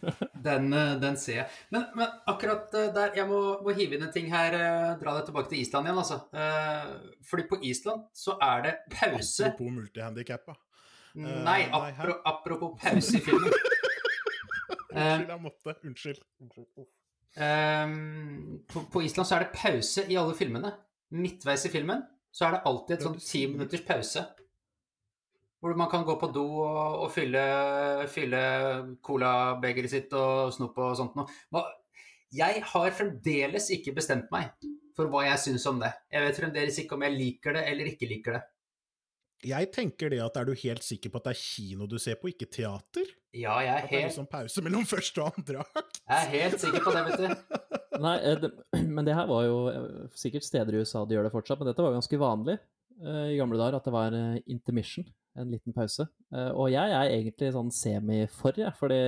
Den, 0.46 0.72
eh, 0.72 0.92
den, 1.00 1.16
ser 1.16 1.34
jeg. 1.34 1.46
Men, 1.74 1.84
men, 1.98 2.08
akkurat 2.30 2.74
eh, 2.78 2.88
der, 2.94 3.10
jeg 3.18 3.26
må, 3.28 3.40
må, 3.64 3.74
hive 3.76 3.96
inn 3.96 4.06
en 4.06 4.12
ting 4.14 4.30
her. 4.32 4.54
Eh, 4.56 4.92
dra 5.00 5.16
deg 5.16 5.26
tilbake 5.28 5.50
til 5.52 5.60
Island 5.64 5.88
igjen, 5.88 6.00
altså. 6.00 6.20
Fordi 7.30 7.46
på 7.50 7.58
Island 7.66 8.06
så 8.16 8.36
er 8.46 8.64
det 8.66 8.74
pause 8.94 9.50
Apropos 9.50 9.74
multihandikappa. 9.80 10.56
Nei, 11.20 11.64
apro, 11.74 12.20
apropos 12.24 12.78
pause 12.80 13.18
i 13.18 13.24
filmen. 13.24 13.50
Unnskyld, 14.90 15.28
jeg 15.28 15.42
måtte. 15.42 15.76
Unnskyld. 15.84 16.24
Unnskyld. 16.40 16.88
Um, 17.36 18.60
på, 18.66 18.82
på, 18.90 19.02
Island 19.06 19.28
så 19.28 19.36
er 19.36 19.46
det 19.46 19.54
pause 19.54 20.04
i 20.10 20.18
alle 20.18 20.34
filmene. 20.38 20.72
Midtveis 21.14 21.66
i 21.66 21.72
filmen 21.72 22.02
så 22.34 22.46
er 22.46 22.56
det 22.56 22.64
alltid 22.70 22.96
et 22.96 23.06
sånn 23.06 23.18
ti 23.22 23.44
minutters 23.50 23.84
pause. 23.86 24.24
Hvor 25.60 25.76
man 25.76 25.90
kan 25.92 26.06
gå 26.08 26.14
på 26.16 26.30
do 26.32 26.44
og, 26.64 27.02
og 27.04 27.10
fylle, 27.12 27.42
fylle 28.10 28.42
colabegeret 29.04 29.92
sitt 29.92 30.14
og 30.16 30.54
snop 30.56 30.78
og 30.80 30.96
sånt 30.98 31.18
noe. 31.18 31.64
Jeg 32.32 32.62
har 32.72 32.94
fremdeles 32.96 33.66
ikke 33.74 33.96
bestemt 33.96 34.30
meg 34.32 34.54
for 34.96 35.10
hva 35.10 35.26
jeg 35.26 35.42
syns 35.42 35.66
om 35.68 35.80
det. 35.82 35.90
Jeg 36.12 36.24
vet 36.24 36.40
fremdeles 36.40 36.78
ikke 36.80 36.96
om 36.96 37.04
jeg 37.04 37.16
liker 37.16 37.58
det 37.58 37.66
eller 37.72 37.90
ikke 37.90 38.08
liker 38.08 38.38
det. 38.38 38.42
Jeg 39.46 39.70
tenker 39.72 40.12
det 40.12 40.20
at 40.20 40.36
er 40.36 40.48
du 40.48 40.52
helt 40.58 40.84
sikker 40.84 41.12
på 41.12 41.20
at 41.20 41.30
det 41.30 41.32
er 41.32 41.40
kino 41.40 41.86
du 41.88 41.96
ser 42.02 42.18
på, 42.20 42.28
ikke 42.32 42.48
teater? 42.50 43.06
Ja, 43.32 43.60
jeg 43.64 43.72
er 43.72 43.86
helt... 43.86 43.86
At 43.86 43.92
det 43.92 44.00
er 44.00 44.08
liksom 44.10 44.28
pause 44.32 44.64
mellom 44.66 44.88
første 44.94 45.22
og 45.22 45.38
andre 45.38 45.62
akt? 45.64 46.02
Jeg 46.02 46.18
er 46.18 46.34
helt 46.34 46.64
sikker 46.64 46.84
på 46.84 46.96
det, 46.96 47.04
vet 47.08 47.22
du. 47.22 47.56
Nei, 48.04 48.16
eh, 48.24 48.36
det, 48.42 48.52
men 48.96 49.06
det 49.08 49.16
her 49.16 49.30
var 49.30 49.46
jo 49.46 49.62
eh, 49.70 49.88
sikkert 50.18 50.46
steder 50.46 50.76
i 50.76 50.82
USA 50.84 51.06
de 51.06 51.16
gjør 51.16 51.28
det 51.28 51.34
fortsatt, 51.34 51.62
men 51.62 51.70
dette 51.70 51.84
var 51.84 51.94
jo 51.94 52.00
ganske 52.00 52.20
vanlig 52.20 52.58
uh, 53.04 53.26
i 53.30 53.38
gamle 53.40 53.60
dager, 53.60 53.78
at 53.80 53.88
det 53.88 53.94
var 53.96 54.18
intermission 54.44 55.08
en 55.38 55.50
liten 55.50 55.74
pause. 55.74 56.04
Uh, 56.34 56.50
og 56.58 56.70
jeg 56.72 56.94
er 56.94 57.12
egentlig 57.12 57.50
sånn 57.54 57.70
semi 57.74 58.18
for, 58.34 58.56
jeg, 58.58 58.70
fordi 58.78 58.98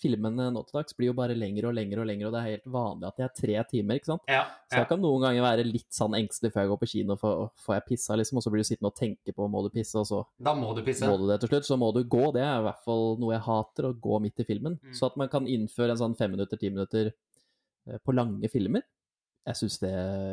filmene 0.00 0.50
nå 0.52 0.62
til 0.66 0.78
dags 0.78 0.96
blir 0.96 1.10
jo 1.10 1.16
bare 1.16 1.36
lengre 1.36 1.70
og 1.70 1.76
lengre 1.76 2.02
og 2.02 2.08
lengre, 2.08 2.28
og 2.28 2.34
det 2.34 2.40
er 2.42 2.50
helt 2.50 2.68
vanlig 2.76 3.08
at 3.08 3.18
de 3.18 3.24
er 3.26 3.34
tre 3.40 3.56
timer, 3.70 4.00
ikke 4.00 4.10
sant. 4.12 4.24
Ja, 4.28 4.42
ja. 4.42 4.46
Så 4.72 4.82
jeg 4.82 4.90
kan 4.90 5.02
noen 5.02 5.24
ganger 5.24 5.46
være 5.46 5.66
litt 5.68 5.88
sånn 5.94 6.16
engstelig 6.18 6.52
før 6.54 6.64
jeg 6.64 6.72
går 6.72 6.80
på 6.82 6.90
kino, 6.92 7.18
for 7.20 7.48
får 7.64 7.78
jeg 7.78 7.86
pissa, 7.90 8.18
liksom, 8.20 8.40
og 8.40 8.46
så 8.46 8.52
blir 8.52 8.64
du 8.64 8.68
sittende 8.68 8.92
og 8.92 8.98
tenke 8.98 9.36
på 9.36 9.48
må 9.52 9.62
du 9.64 9.70
pisse, 9.74 9.96
og 10.00 10.08
så 10.08 10.22
da 10.42 10.56
må 10.56 10.72
du 10.76 10.82
pisse. 10.86 11.08
Må 11.08 11.16
du 11.20 11.28
det 11.30 11.40
til 11.42 11.52
slutt, 11.52 11.68
så 11.68 11.78
må 11.80 11.92
du 11.96 12.02
gå. 12.04 12.24
Det 12.36 12.44
er 12.44 12.60
i 12.60 12.66
hvert 12.66 12.84
fall 12.84 13.16
noe 13.22 13.36
jeg 13.36 13.44
hater, 13.46 13.88
å 13.88 13.96
gå 14.06 14.20
midt 14.24 14.44
i 14.44 14.48
filmen. 14.48 14.76
Mm. 14.82 14.96
Så 14.98 15.08
at 15.08 15.16
man 15.20 15.32
kan 15.32 15.48
innføre 15.48 15.94
en 15.94 16.02
sånn 16.02 16.18
fem 16.18 16.34
minutter, 16.36 16.60
ti 16.60 16.72
minutter 16.72 17.10
eh, 17.12 17.98
på 18.02 18.14
lange 18.16 18.50
filmer. 18.52 18.84
Jeg 19.46 19.58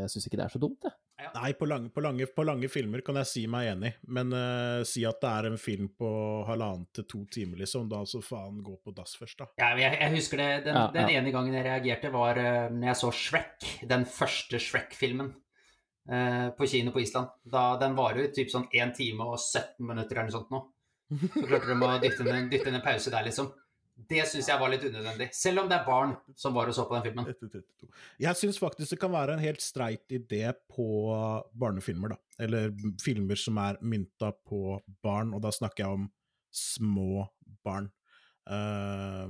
syns 0.10 0.26
ikke 0.26 0.40
det 0.40 0.46
er 0.48 0.54
så 0.54 0.62
dumt, 0.62 0.86
jeg. 0.88 0.96
Ja. 1.24 1.30
Nei, 1.38 1.52
på 1.56 1.68
lange, 1.70 1.88
på, 1.94 2.02
lange, 2.04 2.26
på 2.36 2.44
lange, 2.44 2.68
filmer 2.72 3.04
kan 3.06 3.16
jeg 3.22 3.30
si 3.30 3.44
meg 3.48 3.70
enig, 3.72 3.94
men 4.12 4.34
uh, 4.36 4.82
si 4.88 5.06
at 5.08 5.22
det 5.22 5.30
er 5.30 5.48
en 5.48 5.60
film 5.62 5.92
på 5.96 6.10
halvannen 6.50 6.88
til 6.96 7.06
to 7.08 7.22
timer, 7.32 7.62
liksom. 7.62 7.86
Da 7.92 8.02
så 8.10 8.20
faen 8.26 8.60
gå 8.66 8.76
på 8.84 8.96
dass 8.98 9.16
først, 9.20 9.38
da. 9.40 9.48
Ja, 9.62 9.70
jeg, 9.80 9.96
jeg 10.02 10.16
husker 10.18 10.42
det. 10.42 10.50
Den, 10.66 10.80
ja, 10.82 10.90
den 10.98 11.14
ene 11.14 11.34
gangen 11.36 11.56
jeg 11.56 11.68
reagerte, 11.70 12.12
var 12.14 12.42
uh, 12.42 12.74
når 12.74 12.90
jeg 12.90 13.02
så 13.04 13.14
Shrek. 13.22 13.70
Den 13.94 14.06
første 14.10 14.60
Shrek-filmen. 14.60 15.32
Uh, 16.10 16.50
på 16.58 16.68
kino 16.68 16.92
på 16.92 17.06
Island. 17.06 17.32
Da, 17.48 17.68
den 17.80 17.96
varer 17.96 18.26
jo 18.26 18.34
typ 18.36 18.52
sånn 18.52 18.68
1 18.74 18.98
time 18.98 19.30
og 19.30 19.38
17 19.38 19.86
minutter 19.86 20.18
eller 20.18 20.34
noe 20.34 20.40
sånt 20.42 20.52
nå. 20.52 20.66
Så 21.14 21.46
klarte 21.46 21.70
de 21.70 21.78
å 21.78 21.94
dytte 22.02 22.26
inn, 22.26 22.50
dytte 22.52 22.72
inn 22.72 22.82
en 22.82 22.84
pause 22.84 23.14
der, 23.14 23.30
liksom. 23.30 23.54
Det 23.94 24.24
syns 24.26 24.48
jeg 24.50 24.58
var 24.58 24.72
litt 24.74 24.84
unødvendig, 24.88 25.28
selv 25.38 25.62
om 25.62 25.68
det 25.70 25.76
er 25.78 25.86
barn 25.86 26.16
som 26.40 26.56
var 26.56 26.70
og 26.70 26.76
så 26.76 26.86
på 26.90 26.96
den 26.98 27.04
filmen. 27.06 27.92
Jeg 28.22 28.40
syns 28.40 28.58
faktisk 28.58 28.96
det 28.96 29.00
kan 29.04 29.14
være 29.14 29.36
en 29.36 29.44
helt 29.44 29.62
streit 29.62 30.16
idé 30.18 30.48
på 30.74 30.88
barnefilmer, 31.54 32.16
da. 32.16 32.18
Eller 32.42 32.74
filmer 33.04 33.38
som 33.40 33.60
er 33.62 33.78
mynta 33.86 34.32
på 34.50 34.80
barn, 35.06 35.36
og 35.38 35.44
da 35.46 35.54
snakker 35.54 35.86
jeg 35.86 36.00
om 36.00 36.08
små 36.54 37.28
barn. 37.66 37.92
Uh, 38.50 39.30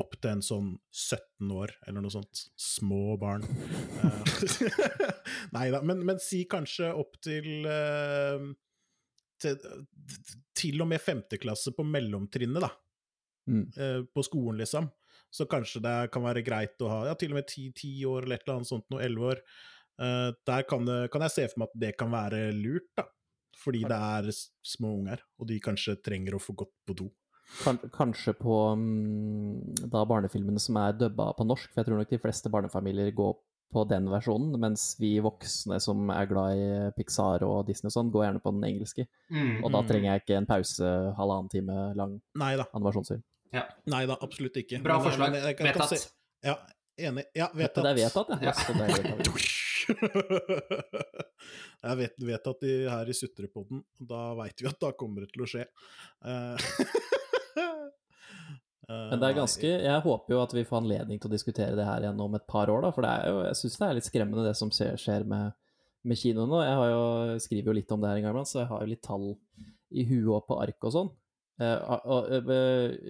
opp 0.00 0.18
til 0.18 0.32
en 0.34 0.44
sånn 0.44 0.74
17 0.90 1.54
år, 1.54 1.76
eller 1.86 2.02
noe 2.02 2.12
sånt. 2.12 2.44
Små 2.58 3.14
barn. 3.20 3.46
uh, 4.02 5.06
Nei 5.54 5.68
da, 5.70 5.84
men, 5.86 6.02
men, 6.02 6.18
si 6.22 6.42
kanskje 6.50 6.90
opp 6.98 7.22
til 7.22 7.62
uh, 7.70 8.50
til, 9.40 9.56
til 10.58 10.82
og 10.82 10.90
med 10.90 11.00
femteklasse 11.00 11.72
på 11.78 11.86
mellomtrinnet, 11.86 12.66
da 12.66 12.74
mm. 13.48 13.64
eh, 13.76 14.00
på 14.12 14.24
skolen, 14.26 14.60
liksom. 14.62 14.88
Så 15.30 15.46
kanskje 15.50 15.82
det 15.84 15.94
kan 16.14 16.24
være 16.26 16.42
greit 16.42 16.80
å 16.82 16.90
ha 16.90 17.00
ja, 17.10 17.14
til 17.18 17.32
og 17.34 17.40
med 17.40 17.46
ti, 17.46 17.92
år 18.08 18.26
eller 18.26 18.40
et 18.40 18.46
eller 18.46 18.58
annet 18.58 18.70
sånt, 18.72 18.88
noe 18.90 19.04
elleve 19.04 19.32
år. 19.34 19.42
Eh, 20.02 20.28
der 20.50 20.66
kan, 20.68 20.84
det, 20.88 21.00
kan, 21.14 21.24
jeg 21.26 21.36
se 21.36 21.48
for 21.52 21.62
meg 21.62 21.70
at 21.70 21.80
det 21.84 21.94
kan 22.00 22.12
være 22.14 22.44
lurt, 22.56 22.90
da. 22.98 23.06
Fordi 23.60 23.82
det 23.84 23.96
er 23.96 24.30
små 24.64 24.94
unger, 25.02 25.20
og 25.36 25.48
de 25.50 25.58
kanskje 25.60 25.98
trenger 26.00 26.36
å 26.36 26.40
få 26.40 26.54
gått 26.56 26.72
på 26.88 26.96
do. 26.96 27.10
Kanskje 27.92 28.32
på 28.38 28.56
um, 28.78 29.58
da 29.90 30.04
barnefilmene 30.08 30.62
som 30.62 30.78
er 30.80 30.94
dubba 30.96 31.32
på 31.36 31.44
norsk, 31.44 31.68
for 31.72 31.82
jeg 31.82 31.88
tror 31.88 32.00
nok 32.00 32.12
de 32.12 32.20
fleste 32.22 32.52
barnefamilier 32.52 33.10
går 33.16 33.34
på 33.72 33.84
den 33.88 34.08
versjonen, 34.10 34.58
mens 34.60 34.96
vi 34.98 35.20
voksne 35.22 35.78
som 35.80 36.10
er 36.10 36.26
glad 36.26 36.56
i 36.58 36.90
Pixar 36.96 37.42
og 37.46 37.66
Disney 37.68 37.88
og 37.88 37.92
sånn, 37.94 38.10
går 38.10 38.24
gjerne 38.26 38.40
på 38.42 38.50
den 38.56 38.64
engelske. 38.66 39.06
Mm. 39.30 39.64
Og 39.64 39.70
da 39.76 39.82
trenger 39.86 40.10
jeg 40.12 40.20
ikke 40.24 40.36
en 40.40 40.46
pause 40.50 40.84
halvannen 41.18 41.48
time 41.52 41.76
lang 41.98 42.12
Nei 42.42 42.56
da. 42.58 42.64
animasjonsfilm. 42.74 43.22
Ja. 43.54 43.62
Nei 43.90 44.04
da, 44.10 44.14
absolutt 44.22 44.56
ikke. 44.62 44.82
Bra 44.82 44.94
Men- 44.98 45.04
forslag. 45.08 45.30
men 45.32 45.42
jeg 45.48 45.56
kan 45.58 45.66
Vedtatt. 45.70 45.98
se- 45.98 46.10
Ja, 46.42 46.56
enig. 46.98 47.24
Ja, 47.34 47.48
vedtatt. 47.54 47.84
Det 47.84 47.90
er 47.90 47.94
vedtatt, 48.02 48.28
ja. 48.30 48.36
Ja. 48.42 48.52
Det 48.66 48.80
er 48.80 48.86
vedtatt. 49.20 49.40
Jeg 51.82 51.96
vet, 51.96 52.14
vet 52.28 52.46
at 52.52 52.60
de 52.60 52.72
her 52.90 53.08
i 53.08 53.12
Sutrepodden, 53.16 53.80
da 53.98 54.34
veit 54.38 54.60
vi 54.60 54.66
at 54.68 54.80
da 54.82 54.90
kommer 54.92 55.20
det 55.24 55.30
til 55.32 55.42
å 55.46 55.48
skje. 55.48 55.64
Eh, 56.24 56.56
Men 58.90 59.20
det 59.22 59.28
er 59.28 59.36
ganske 59.38 59.68
Jeg 59.70 60.02
håper 60.04 60.34
jo 60.34 60.42
at 60.42 60.52
vi 60.56 60.64
får 60.66 60.80
anledning 60.80 61.20
til 61.20 61.30
å 61.30 61.34
diskutere 61.34 61.76
det 61.78 61.86
her 61.86 62.02
igjen 62.02 62.20
om 62.24 62.34
et 62.34 62.46
par 62.50 62.70
år, 62.72 62.82
da. 62.82 62.90
For 62.94 63.06
det 63.06 63.10
er 63.10 63.30
jo, 63.30 63.42
jeg 63.46 63.58
syns 63.60 63.78
det 63.78 63.86
er 63.88 63.98
litt 63.98 64.08
skremmende 64.08 64.46
det 64.48 64.56
som 64.58 64.72
skjer, 64.74 64.96
skjer 64.98 65.26
med, 65.30 65.52
med 66.02 66.18
kinoene. 66.18 66.64
Jeg 66.66 66.78
har 66.80 66.90
jo, 66.90 67.04
skriver 67.46 67.70
jo 67.70 67.76
litt 67.78 67.94
om 67.94 68.02
det 68.02 68.10
her 68.10 68.20
en 68.20 68.26
gang 68.26 68.34
iblant, 68.34 68.50
så 68.50 68.62
jeg 68.64 68.70
har 68.72 68.82
jo 68.82 68.90
litt 68.90 69.04
tall 69.06 69.28
i 69.90 70.06
huet 70.08 70.32
og 70.38 70.46
på 70.48 70.58
ark 70.62 70.88
og 70.88 70.94
sånn. 70.96 71.12
Eh, 71.60 71.76
eh, 71.76 72.50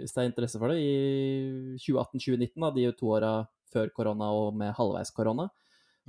hvis 0.02 0.12
det 0.16 0.22
er 0.22 0.28
interesse 0.28 0.58
for 0.60 0.72
det, 0.72 0.82
i 0.82 1.78
2018-2019, 1.78 2.52
da, 2.64 2.70
de 2.74 2.90
to 2.98 3.12
åra 3.14 3.32
før 3.70 3.92
korona 3.94 4.30
og 4.34 4.56
med 4.58 4.74
halvveis 4.76 5.12
korona, 5.14 5.48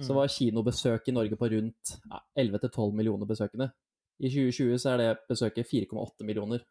så 0.02 0.14
Mm. 0.14 0.18
var 0.18 0.28
kinobesøk 0.34 1.08
i 1.08 1.14
Norge 1.14 1.38
på 1.38 1.50
rundt 1.52 1.92
ja, 2.10 2.20
11-12 2.40 2.94
millioner 2.96 3.28
besøkende. 3.28 3.72
I 4.20 4.30
2020 4.32 4.80
så 4.80 4.94
er 4.94 4.98
det 4.98 5.10
besøket 5.30 5.68
4,8 5.68 6.26
millioner. 6.26 6.64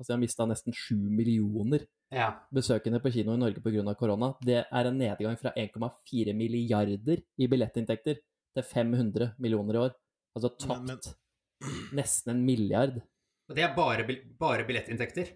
Altså 0.00 0.08
jeg 0.10 0.16
har 0.16 0.22
mista 0.24 0.46
nesten 0.48 0.72
7 0.72 0.96
millioner 1.12 1.84
Ja. 2.10 2.30
besøkende 2.52 3.00
på 3.04 3.12
kino 3.12 3.34
i 3.34 3.36
Norge 3.38 3.60
pga. 3.60 3.94
korona. 3.94 4.34
Det 4.40 4.64
er 4.72 4.86
en 4.88 4.96
nedgang 4.98 5.36
fra 5.38 5.52
1,4 5.54 6.32
milliarder 6.34 7.22
i 7.38 7.46
billettinntekter 7.46 8.16
til 8.56 8.62
500 8.64 9.34
millioner 9.38 9.74
i 9.74 9.78
år. 9.78 9.92
Altså 10.36 10.50
Men- 10.68 10.86
men- 10.86 10.98
nesten 11.92 12.30
en 12.30 12.44
milliard 12.46 13.02
Og 13.50 13.54
det 13.56 13.64
er 13.64 13.74
bare, 13.74 14.06
bare 14.38 14.64
billettinntekter. 14.64 15.28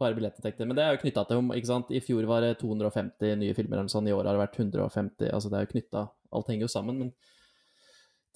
bare 0.00 0.14
billettinntekter. 0.14 0.66
Men 0.66 0.76
det 0.76 0.82
er 0.82 0.96
jo 0.96 1.02
knytta 1.02 1.24
til 1.28 1.36
om, 1.36 1.50
ikke 1.52 1.66
sant. 1.66 1.90
I 1.90 2.00
fjor 2.00 2.26
var 2.26 2.40
det 2.40 2.58
250 2.58 3.36
nye 3.38 3.54
filmer 3.54 3.78
eller 3.78 3.88
sånn. 3.88 4.08
i 4.08 4.12
år 4.12 4.24
har 4.24 4.36
det 4.36 4.48
vært 4.48 4.56
150. 4.58 5.30
Altså 5.30 5.50
det 5.50 5.58
er 5.60 5.66
jo 5.66 5.72
knytta 5.80 6.10
Alt 6.32 6.46
henger 6.46 6.60
jo 6.62 6.68
sammen. 6.68 6.98
Men 6.98 7.12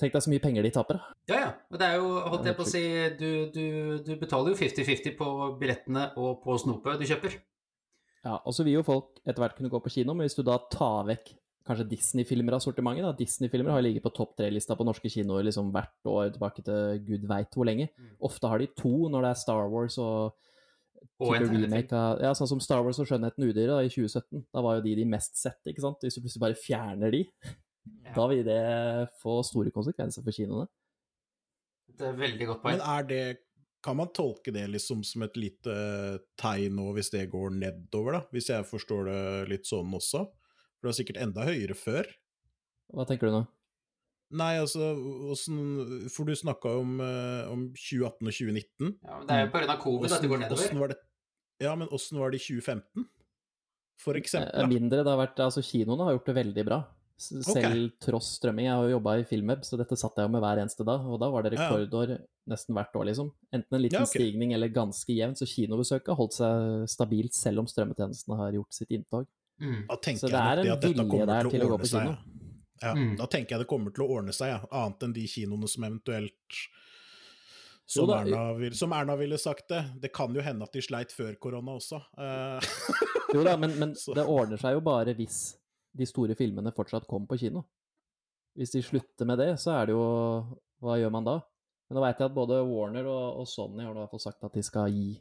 tenk 0.00 0.14
deg 0.14 0.24
så 0.24 0.32
mye 0.32 0.42
penger 0.42 0.66
de 0.66 0.72
taper, 0.74 0.98
da. 0.98 1.16
Ja, 1.30 1.40
ja. 1.40 1.50
Og 1.70 1.80
det 1.80 1.88
er 1.88 1.98
jo, 2.00 2.10
holdt 2.32 2.50
jeg 2.50 2.58
på 2.58 2.66
å 2.66 2.70
si, 2.70 2.84
du, 3.20 3.30
du, 3.54 3.64
du 4.04 4.12
betaler 4.20 4.52
jo 4.52 4.58
50-50 4.60 5.16
på 5.18 5.30
billettene 5.60 6.08
og 6.20 6.40
på 6.44 6.56
snopet 6.60 7.00
du 7.00 7.06
kjøper. 7.08 7.38
Ja, 8.24 8.38
og 8.40 8.54
så 8.56 8.64
vil 8.64 8.78
jo 8.78 8.84
folk 8.86 9.20
etter 9.24 9.42
hvert 9.42 9.56
kunne 9.58 9.72
gå 9.72 9.80
på 9.84 9.92
kino, 9.98 10.16
men 10.16 10.26
hvis 10.26 10.38
du 10.38 10.44
da 10.46 10.56
tar 10.72 11.04
vekk 11.10 11.34
kanskje 11.64 11.86
Disney-filmer 11.88 12.56
av 12.56 12.62
sortimentet 12.64 13.06
da, 13.06 13.12
Disney-filmer 13.16 13.72
har 13.72 13.84
ligget 13.84 14.04
på 14.04 14.12
topp 14.16 14.34
tre-lista 14.38 14.76
på 14.76 14.84
norske 14.84 15.08
kinoer 15.12 15.46
liksom 15.46 15.70
hvert 15.72 16.10
år 16.10 16.34
tilbake 16.34 16.64
til 16.64 16.98
gud 17.06 17.24
veit 17.28 17.56
hvor 17.56 17.68
lenge. 17.68 17.88
Mm. 17.96 18.16
Ofte 18.28 18.50
har 18.50 18.60
de 18.60 18.68
to 18.76 19.08
når 19.12 19.24
det 19.24 19.30
er 19.30 19.40
Star 19.40 19.70
Wars 19.72 19.96
og 20.02 20.50
Og 21.22 21.34
en 21.36 21.48
remake 21.48 21.96
av 21.96 22.20
Ja, 22.24 22.32
sånn 22.36 22.50
som 22.50 22.60
Star 22.64 22.84
Wars 22.84 22.98
og 23.00 23.08
Skjønnheten 23.08 23.44
udyret 23.46 23.88
i 23.88 23.92
2017. 23.92 24.44
Da 24.52 24.64
var 24.64 24.78
jo 24.78 24.84
de 24.84 24.96
de 24.98 25.08
mest 25.08 25.40
sette, 25.40 25.70
ikke 25.70 25.84
sant. 25.84 26.04
Hvis 26.04 26.16
du 26.18 26.24
plutselig 26.24 26.44
bare 26.44 26.58
fjerner 26.58 27.12
de. 27.14 27.24
Da 28.14 28.26
vil 28.30 28.44
det 28.46 28.60
få 29.20 29.40
store 29.46 29.72
konsekvenser 29.74 30.24
for 30.24 30.34
kinoene. 30.34 30.68
Det 31.94 32.06
er 32.08 32.16
veldig 32.18 32.46
godt 32.50 32.62
poeng. 32.62 32.78
Men 32.78 32.86
er 32.94 33.10
det 33.10 33.24
Kan 33.84 33.98
man 33.98 34.08
tolke 34.16 34.48
det 34.48 34.62
liksom 34.72 35.02
som 35.04 35.26
et 35.26 35.34
lite 35.36 35.72
tegn 36.40 36.72
nå, 36.78 36.86
hvis 36.96 37.10
det 37.12 37.26
går 37.28 37.50
nedover, 37.52 38.16
da? 38.16 38.20
Hvis 38.32 38.48
jeg 38.48 38.64
forstår 38.64 39.10
det 39.10 39.48
litt 39.50 39.68
sånn 39.68 39.92
også? 39.92 40.22
For 40.24 40.86
det 40.86 40.88
var 40.88 40.96
sikkert 40.96 41.20
enda 41.20 41.44
høyere 41.44 41.76
før. 41.76 42.08
Hva 42.96 43.04
tenker 43.04 43.28
du 43.28 43.34
nå? 43.34 43.42
Nei, 44.34 44.54
altså, 44.56 44.94
åssen 45.34 46.08
For 46.08 46.24
du 46.24 46.32
snakka 46.32 46.72
om, 46.80 46.96
eh, 47.04 47.44
om 47.52 47.66
2018 47.76 48.24
og 48.24 48.32
2019. 48.32 48.94
Ja, 49.04 49.18
men 49.18 49.28
det 49.28 49.36
er 49.36 49.44
jo 49.44 49.52
pga. 49.52 49.76
covid 49.84 50.12
at 50.16 50.24
det 50.24 50.30
går 50.32 50.42
nedover. 50.46 50.78
var 50.80 50.88
det 50.94 50.98
Ja, 51.60 51.74
men 51.76 51.88
åssen 51.88 52.18
var 52.18 52.30
det 52.32 52.40
i 52.40 52.44
2015? 52.48 53.04
For 54.00 54.14
eksempel. 54.18 54.48
Eh, 54.48 54.64
da. 54.64 54.66
Mindre. 54.66 55.04
Det 55.04 55.12
har 55.12 55.20
vært 55.20 55.44
Altså, 55.44 55.62
kinoene 55.62 56.08
har 56.08 56.16
gjort 56.16 56.26
det 56.32 56.34
veldig 56.40 56.64
bra. 56.66 56.80
Selv 57.16 57.92
tross 58.02 58.32
strømming. 58.40 58.66
Jeg 58.66 58.74
har 58.74 58.88
jo 58.88 58.96
jobba 58.96 59.16
i 59.20 59.24
Filmweb, 59.28 59.62
så 59.64 59.78
dette 59.78 59.96
satt 59.98 60.18
jeg 60.18 60.26
jo 60.26 60.32
med 60.34 60.42
hver 60.42 60.60
eneste 60.64 60.86
dag. 60.86 61.06
Og 61.06 61.20
da 61.22 61.28
var 61.30 61.46
det 61.46 61.54
rekordår 61.54 62.14
ja. 62.16 62.18
nesten 62.50 62.74
hvert 62.76 62.98
år, 62.98 63.06
liksom. 63.10 63.30
Enten 63.54 63.78
en 63.78 63.82
liten 63.84 64.00
Ja, 64.00 64.08
okay. 64.08 64.20
stigning 64.20 64.54
eller 64.56 64.72
ganske 64.74 65.14
jevnt. 65.14 65.38
Så 65.38 65.48
kinobesøket 65.48 66.10
har 66.10 66.18
holdt 66.18 66.36
seg 66.36 66.86
stabilt 66.90 67.36
selv 67.38 67.62
om 67.62 67.70
strømmetjenestene 67.70 68.38
har 68.40 68.56
gjort 68.58 68.76
sitt 68.76 68.94
inntog. 68.94 69.28
Mm. 69.62 69.84
Så 70.18 70.26
det 70.26 70.40
er 70.40 70.64
en 70.64 70.72
at 70.74 70.88
vilje 70.88 71.26
der 71.30 71.46
til 71.46 71.52
å 71.52 71.54
til 71.54 71.66
å 71.66 71.70
gå 71.70 71.82
på 71.84 71.90
seg, 71.92 72.08
kino. 72.08 72.16
Ja. 72.16 72.40
Ja, 72.82 72.90
Mm. 72.94 73.16
Da 73.16 73.26
tenker 73.30 73.54
jeg 73.54 73.62
det 73.62 73.70
kommer 73.70 73.94
til 73.94 74.04
å 74.04 74.16
ordne 74.18 74.32
seg, 74.34 74.50
ja. 74.50 74.58
annet 74.74 75.06
enn 75.06 75.12
de 75.14 75.22
kinoene 75.30 75.68
som 75.70 75.86
eventuelt 75.86 76.58
som 77.86 78.08
da, 78.08 78.22
Erna, 78.24 78.52
vil, 78.58 78.74
som 78.76 78.92
Erna 78.96 79.16
ville 79.16 79.38
sagt 79.38 79.68
det. 79.68 79.82
Det 80.02 80.10
kan 80.12 80.34
jo 80.34 80.42
hende 80.44 80.64
at 80.66 80.72
de 80.72 80.82
sleit 80.82 81.12
før 81.12 81.36
korona 81.40 81.76
også. 81.78 82.00
Eh, 82.18 82.72
Jo 83.34 83.42
da, 83.44 83.56
men, 83.60 83.74
men 83.80 83.94
det 84.16 84.24
ordner 84.24 84.60
seg 84.60 84.76
jo 84.76 84.82
bare 84.84 85.14
hvis 85.18 85.54
de 85.94 86.06
store 86.08 86.36
filmene 86.38 86.72
fortsatt 86.74 87.08
kom 87.10 87.28
på 87.30 87.38
kino. 87.40 87.64
Hvis 88.58 88.74
de 88.74 88.82
slutter 88.86 89.26
med 89.28 89.40
det, 89.42 89.52
så 89.62 89.74
er 89.80 89.88
det 89.88 89.96
jo 89.96 90.06
Hva 90.84 90.98
gjør 91.00 91.12
man 91.14 91.26
da? 91.26 91.38
Men 91.88 91.98
nå 91.98 92.02
veit 92.04 92.20
jeg 92.20 92.28
at 92.30 92.36
både 92.36 92.60
Warner 92.66 93.06
og, 93.10 93.40
og 93.42 93.48
Sony 93.48 93.82
har 93.84 93.92
i 93.92 93.98
hvert 93.98 94.12
fall 94.12 94.22
sagt 94.22 94.44
at 94.46 94.54
de 94.54 94.62
skal 94.64 94.92
gi 94.92 95.14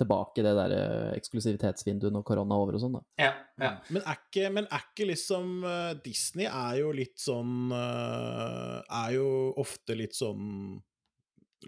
tilbake 0.00 0.44
det 0.44 0.52
der 0.56 0.74
eh, 0.74 1.08
eksklusivitetsvinduet 1.18 2.14
når 2.14 2.24
korona 2.26 2.56
er 2.56 2.64
over 2.64 2.76
og 2.76 2.82
sånn, 2.82 2.96
da. 2.96 3.02
Ja, 3.20 3.32
ja. 3.60 3.72
men, 3.92 4.00
er 4.00 4.20
ikke, 4.20 4.46
men 4.54 4.68
er 4.68 4.84
ikke 4.86 5.08
liksom 5.10 5.64
eh, 5.68 5.90
Disney 6.04 6.48
er 6.48 6.78
jo 6.80 6.92
litt 6.96 7.20
sånn 7.20 7.74
eh, 7.76 8.76
Er 9.02 9.16
jo 9.18 9.26
ofte 9.60 9.96
litt 9.98 10.16
sånn 10.16 10.78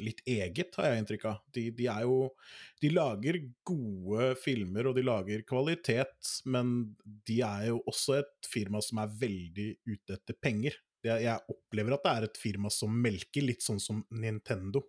Litt 0.00 0.22
eget, 0.28 0.72
har 0.78 0.88
jeg 0.88 1.02
inntrykk 1.02 1.26
av. 1.28 1.42
De, 1.52 1.66
de 1.76 1.88
er 1.90 2.06
jo 2.06 2.30
De 2.80 2.90
lager 2.92 3.38
gode 3.66 4.30
filmer, 4.40 4.88
og 4.88 4.96
de 4.96 5.04
lager 5.04 5.44
kvalitet, 5.48 6.32
men 6.48 6.94
de 7.28 7.42
er 7.46 7.68
jo 7.68 7.82
også 7.90 8.16
et 8.20 8.48
firma 8.48 8.80
som 8.84 9.02
er 9.02 9.12
veldig 9.20 9.68
ute 9.90 10.16
etter 10.16 10.38
penger. 10.40 10.78
Jeg, 11.02 11.26
jeg 11.26 11.52
opplever 11.52 11.96
at 11.96 12.06
det 12.06 12.14
er 12.14 12.26
et 12.28 12.40
firma 12.40 12.70
som 12.72 12.94
melker, 13.04 13.44
litt 13.44 13.64
sånn 13.64 13.82
som 13.82 14.04
Nintendo. 14.14 14.84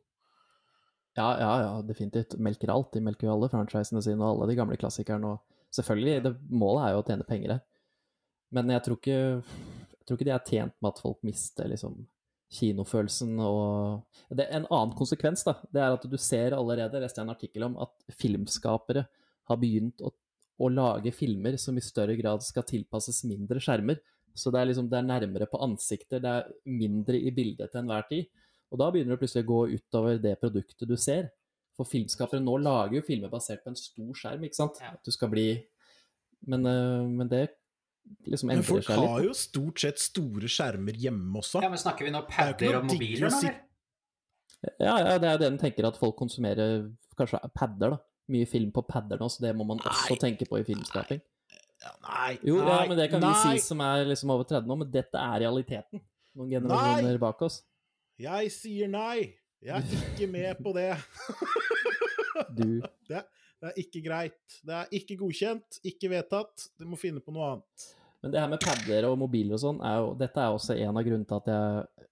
Ja, 1.17 1.27
ja, 1.37 1.51
ja, 1.61 1.73
definitivt. 1.85 2.37
Melker 2.41 2.71
alt. 2.73 2.93
De 2.93 3.01
melker 3.05 3.27
jo 3.27 3.35
alle 3.35 3.49
franchisene 3.51 4.01
sine 4.01 4.21
og 4.23 4.31
alle 4.31 4.49
de 4.49 4.57
gamle 4.57 4.77
klassikerne. 4.81 5.35
Og 5.35 5.75
selvfølgelig, 5.75 6.23
det, 6.25 6.33
målet 6.49 6.87
er 6.87 6.95
jo 6.95 7.03
å 7.03 7.05
tjene 7.09 7.27
penger 7.27 7.55
her. 7.55 7.61
Men 8.53 8.69
jeg 8.73 8.85
tror 8.85 8.99
ikke, 8.99 9.19
jeg 9.93 10.07
tror 10.07 10.17
ikke 10.17 10.27
de 10.29 10.33
er 10.33 10.47
tjent 10.49 10.75
med 10.79 10.89
at 10.89 11.01
folk 11.01 11.21
mister 11.25 11.69
liksom 11.69 12.01
kinofølelsen 12.53 13.35
og 13.41 14.03
det, 14.29 14.47
En 14.49 14.67
annen 14.69 14.95
konsekvens 14.97 15.45
da, 15.47 15.57
det 15.73 15.81
er 15.81 15.95
at 15.95 16.07
du 16.09 16.17
ser 16.21 16.55
allerede, 16.57 17.01
leste 17.01 17.21
jeg 17.21 17.27
en 17.27 17.33
artikkel 17.33 17.67
om, 17.67 17.77
at 17.81 18.15
filmskapere 18.19 19.05
har 19.49 19.59
begynt 19.59 20.03
å, 20.05 20.13
å 20.61 20.69
lage 20.71 21.13
filmer 21.15 21.57
som 21.61 21.77
i 21.77 21.83
større 21.83 22.15
grad 22.19 22.45
skal 22.45 22.65
tilpasses 22.67 23.23
mindre 23.29 23.61
skjermer. 23.63 23.99
Så 24.33 24.49
det 24.53 24.61
er 24.61 24.69
liksom, 24.71 24.87
det 24.89 24.97
er 24.97 25.05
nærmere 25.05 25.47
på 25.49 25.61
ansikter, 25.61 26.21
det 26.23 26.31
er 26.31 26.51
mindre 26.65 27.19
i 27.19 27.33
bildet 27.35 27.73
til 27.73 27.83
enhver 27.83 28.07
tid. 28.09 28.29
Og 28.73 28.79
da 28.81 28.89
begynner 28.89 29.13
det 29.13 29.21
plutselig 29.21 29.45
å 29.45 29.51
gå 29.51 29.61
utover 29.75 30.21
det 30.21 30.37
produktet 30.41 30.89
du 30.89 30.95
ser. 30.97 31.29
For 31.77 31.89
filmskapere 31.89 32.41
nå 32.41 32.55
lager 32.61 32.99
jo 32.99 33.05
filmer 33.05 33.31
basert 33.33 33.61
på 33.63 33.71
en 33.73 33.77
stor 33.77 34.17
skjerm, 34.17 34.45
ikke 34.45 34.57
sant? 34.57 34.79
Ja. 34.81 34.95
At 34.97 35.05
du 35.05 35.13
skal 35.13 35.31
bli 35.33 35.47
Men, 36.43 36.65
øh, 36.67 37.07
men 37.07 37.29
det 37.31 37.53
liksom 38.27 38.47
Men 38.49 38.57
endrer 38.59 38.69
folk 38.69 38.85
seg 38.87 38.99
har 39.03 39.23
jo 39.27 39.33
stort 39.37 39.79
sett 39.83 39.99
store 39.99 40.47
skjermer 40.51 40.95
hjemme 40.99 41.39
også. 41.41 41.61
ja, 41.63 41.69
men 41.69 41.77
snakker 41.81 42.05
vi 42.07 42.11
nå 42.13 42.21
er 42.23 42.29
padder 42.29 42.77
og 42.79 42.85
mobiler 42.89 43.29
si- 43.33 43.47
eller? 43.47 43.59
Ja, 44.79 44.93
ja, 45.03 45.17
det 45.19 45.27
er 45.27 45.37
det 45.41 45.47
en 45.51 45.57
tenker, 45.59 45.85
at 45.89 45.97
folk 45.99 46.15
konsumerer 46.15 46.85
kanskje 47.19 47.39
padder, 47.53 47.97
da. 47.97 47.97
Mye 48.31 48.47
film 48.47 48.69
på 48.71 48.81
padder 48.87 49.19
nå, 49.19 49.27
så 49.29 49.41
det 49.43 49.51
må 49.59 49.65
man 49.67 49.79
også 49.83 50.15
tenke 50.21 50.47
på 50.47 50.61
i 50.61 50.63
filmskaping. 50.63 51.19
Nei, 51.19 51.91
nei, 52.07 52.37
Jo, 52.47 52.61
ja, 52.61 52.69
nei, 52.79 52.87
men 52.87 52.97
det 52.97 53.09
kan 53.11 53.19
nei. 53.19 53.33
vi 53.33 53.59
si 53.59 53.65
som 53.67 53.81
er 53.83 54.05
liksom 54.07 54.31
over 54.31 54.47
30 54.47 54.69
nå, 54.71 54.77
men 54.79 54.89
dette 54.93 55.19
er 55.19 55.41
realiteten. 55.43 55.99
Noen 56.39 56.49
generasjoner 56.55 57.19
bak 57.19 57.41
oss. 57.43 57.59
Jeg 58.17 58.51
sier 58.55 58.87
nei! 58.87 59.33
Jeg 59.63 59.83
er 59.83 60.07
ikke 60.13 60.27
med 60.31 60.63
på 60.63 60.71
det. 60.75 60.89
Du 62.55 62.81
Det 63.09 63.21
er 63.71 63.83
ikke 63.83 64.01
greit. 64.05 64.57
Det 64.65 64.79
er 64.79 64.95
ikke 64.99 65.19
godkjent, 65.19 65.79
ikke 65.87 66.09
vedtatt. 66.11 66.69
Du 66.79 66.87
må 66.89 66.99
finne 66.99 67.23
på 67.23 67.33
noe 67.35 67.51
annet. 67.51 67.85
Men 68.23 68.33
det 68.33 68.39
her 68.39 68.51
med 68.51 68.63
padder 68.63 69.09
og 69.09 69.19
mobiler 69.19 69.57
og 69.57 69.61
sånn, 69.63 69.79
er 69.83 70.09
dette 70.19 70.39
er 70.39 70.55
også 70.55 70.77
en 70.77 70.99
av 70.99 71.05
grunnene 71.05 71.27
til 71.29 71.39
at 71.41 71.53
jeg 71.53 72.09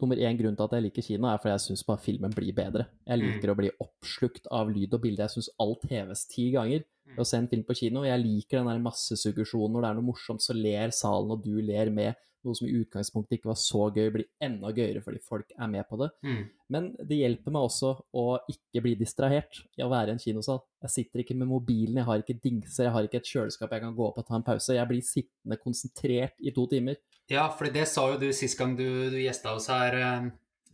Nummer 0.00 0.18
én 0.18 0.34
grunn 0.34 0.56
til 0.58 0.66
at 0.66 0.72
jeg 0.74 0.82
liker 0.82 1.04
kino, 1.06 1.28
er 1.30 1.38
fordi 1.38 1.52
jeg 1.52 1.62
syns 1.62 1.84
bare 1.86 2.02
filmen 2.02 2.32
blir 2.34 2.50
bedre. 2.56 2.88
Jeg 3.06 3.20
liker 3.20 3.52
å 3.52 3.54
bli 3.54 3.68
oppslukt 3.78 4.48
av 4.50 4.72
lyd 4.74 4.96
og 4.96 5.02
bilde. 5.04 5.22
Jeg 5.22 5.36
syns 5.36 5.50
alt 5.62 5.84
heves 5.92 6.24
ti 6.26 6.48
ganger. 6.56 6.82
Å 7.14 7.24
se 7.26 7.38
en 7.38 7.48
film 7.50 7.64
på 7.66 7.76
kino. 7.78 8.04
Jeg 8.06 8.22
liker 8.22 8.60
den 8.60 8.70
der 8.72 8.82
massesuggesjonen 8.84 9.76
når 9.76 9.84
det 9.84 9.90
er 9.90 9.98
noe 9.98 10.08
morsomt, 10.10 10.44
så 10.44 10.56
ler 10.56 10.94
salen, 10.94 11.32
og 11.36 11.44
du 11.44 11.54
ler 11.62 11.92
med. 11.94 12.18
Noe 12.46 12.54
som 12.54 12.68
i 12.68 12.76
utgangspunktet 12.78 13.38
ikke 13.40 13.50
var 13.50 13.58
så 13.58 13.88
gøy, 13.90 14.06
blir 14.14 14.26
enda 14.42 14.70
gøyere 14.70 15.00
fordi 15.02 15.18
folk 15.24 15.50
er 15.56 15.70
med 15.70 15.82
på 15.88 15.98
det. 15.98 16.08
Mm. 16.26 16.42
Men 16.70 16.88
det 16.98 17.18
hjelper 17.18 17.54
meg 17.54 17.66
også 17.66 17.90
å 18.14 18.24
ikke 18.52 18.84
bli 18.84 18.94
distrahert 19.00 19.64
i 19.78 19.82
å 19.82 19.90
være 19.90 20.12
i 20.12 20.16
en 20.16 20.22
kinosal. 20.22 20.60
Jeg 20.84 20.94
sitter 20.94 21.24
ikke 21.24 21.34
med 21.38 21.50
mobilen, 21.50 21.98
jeg 21.98 22.06
har 22.06 22.22
ikke 22.22 22.38
dingser, 22.44 22.86
jeg 22.86 22.94
har 22.94 23.08
ikke 23.08 23.18
et 23.22 23.32
kjøleskap 23.32 23.74
jeg 23.74 23.86
kan 23.86 23.98
gå 23.98 24.06
opp 24.06 24.20
og 24.22 24.28
ta 24.28 24.38
en 24.38 24.46
pause. 24.46 24.78
Jeg 24.78 24.90
blir 24.90 25.02
sittende 25.06 25.58
konsentrert 25.62 26.38
i 26.38 26.54
to 26.54 26.68
timer. 26.70 27.00
Ja, 27.32 27.48
for 27.50 27.66
det 27.74 27.88
sa 27.90 28.06
jo 28.12 28.20
du 28.20 28.28
sist 28.36 28.58
gang 28.58 28.76
du, 28.78 28.86
du 29.10 29.18
gjesta 29.18 29.56
oss 29.56 29.66
her. 29.72 29.98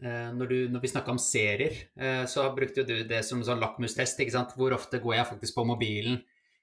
Eh, 0.02 0.30
når, 0.34 0.50
du, 0.50 0.56
når, 0.72 0.82
vi 0.82 0.90
snakka 0.90 1.14
om 1.14 1.20
serier, 1.22 1.76
eh, 1.94 2.24
så 2.30 2.48
brukte 2.56 2.82
jo 2.82 2.88
du 2.88 3.08
det 3.08 3.20
som 3.26 3.42
sånn 3.46 3.62
lakmustest. 3.62 4.18
ikke 4.20 4.34
sant? 4.34 4.56
Hvor 4.58 4.74
ofte 4.74 4.98
går 5.02 5.20
jeg 5.20 5.28
faktisk 5.30 5.58
på 5.58 5.66
mobilen 5.68 6.18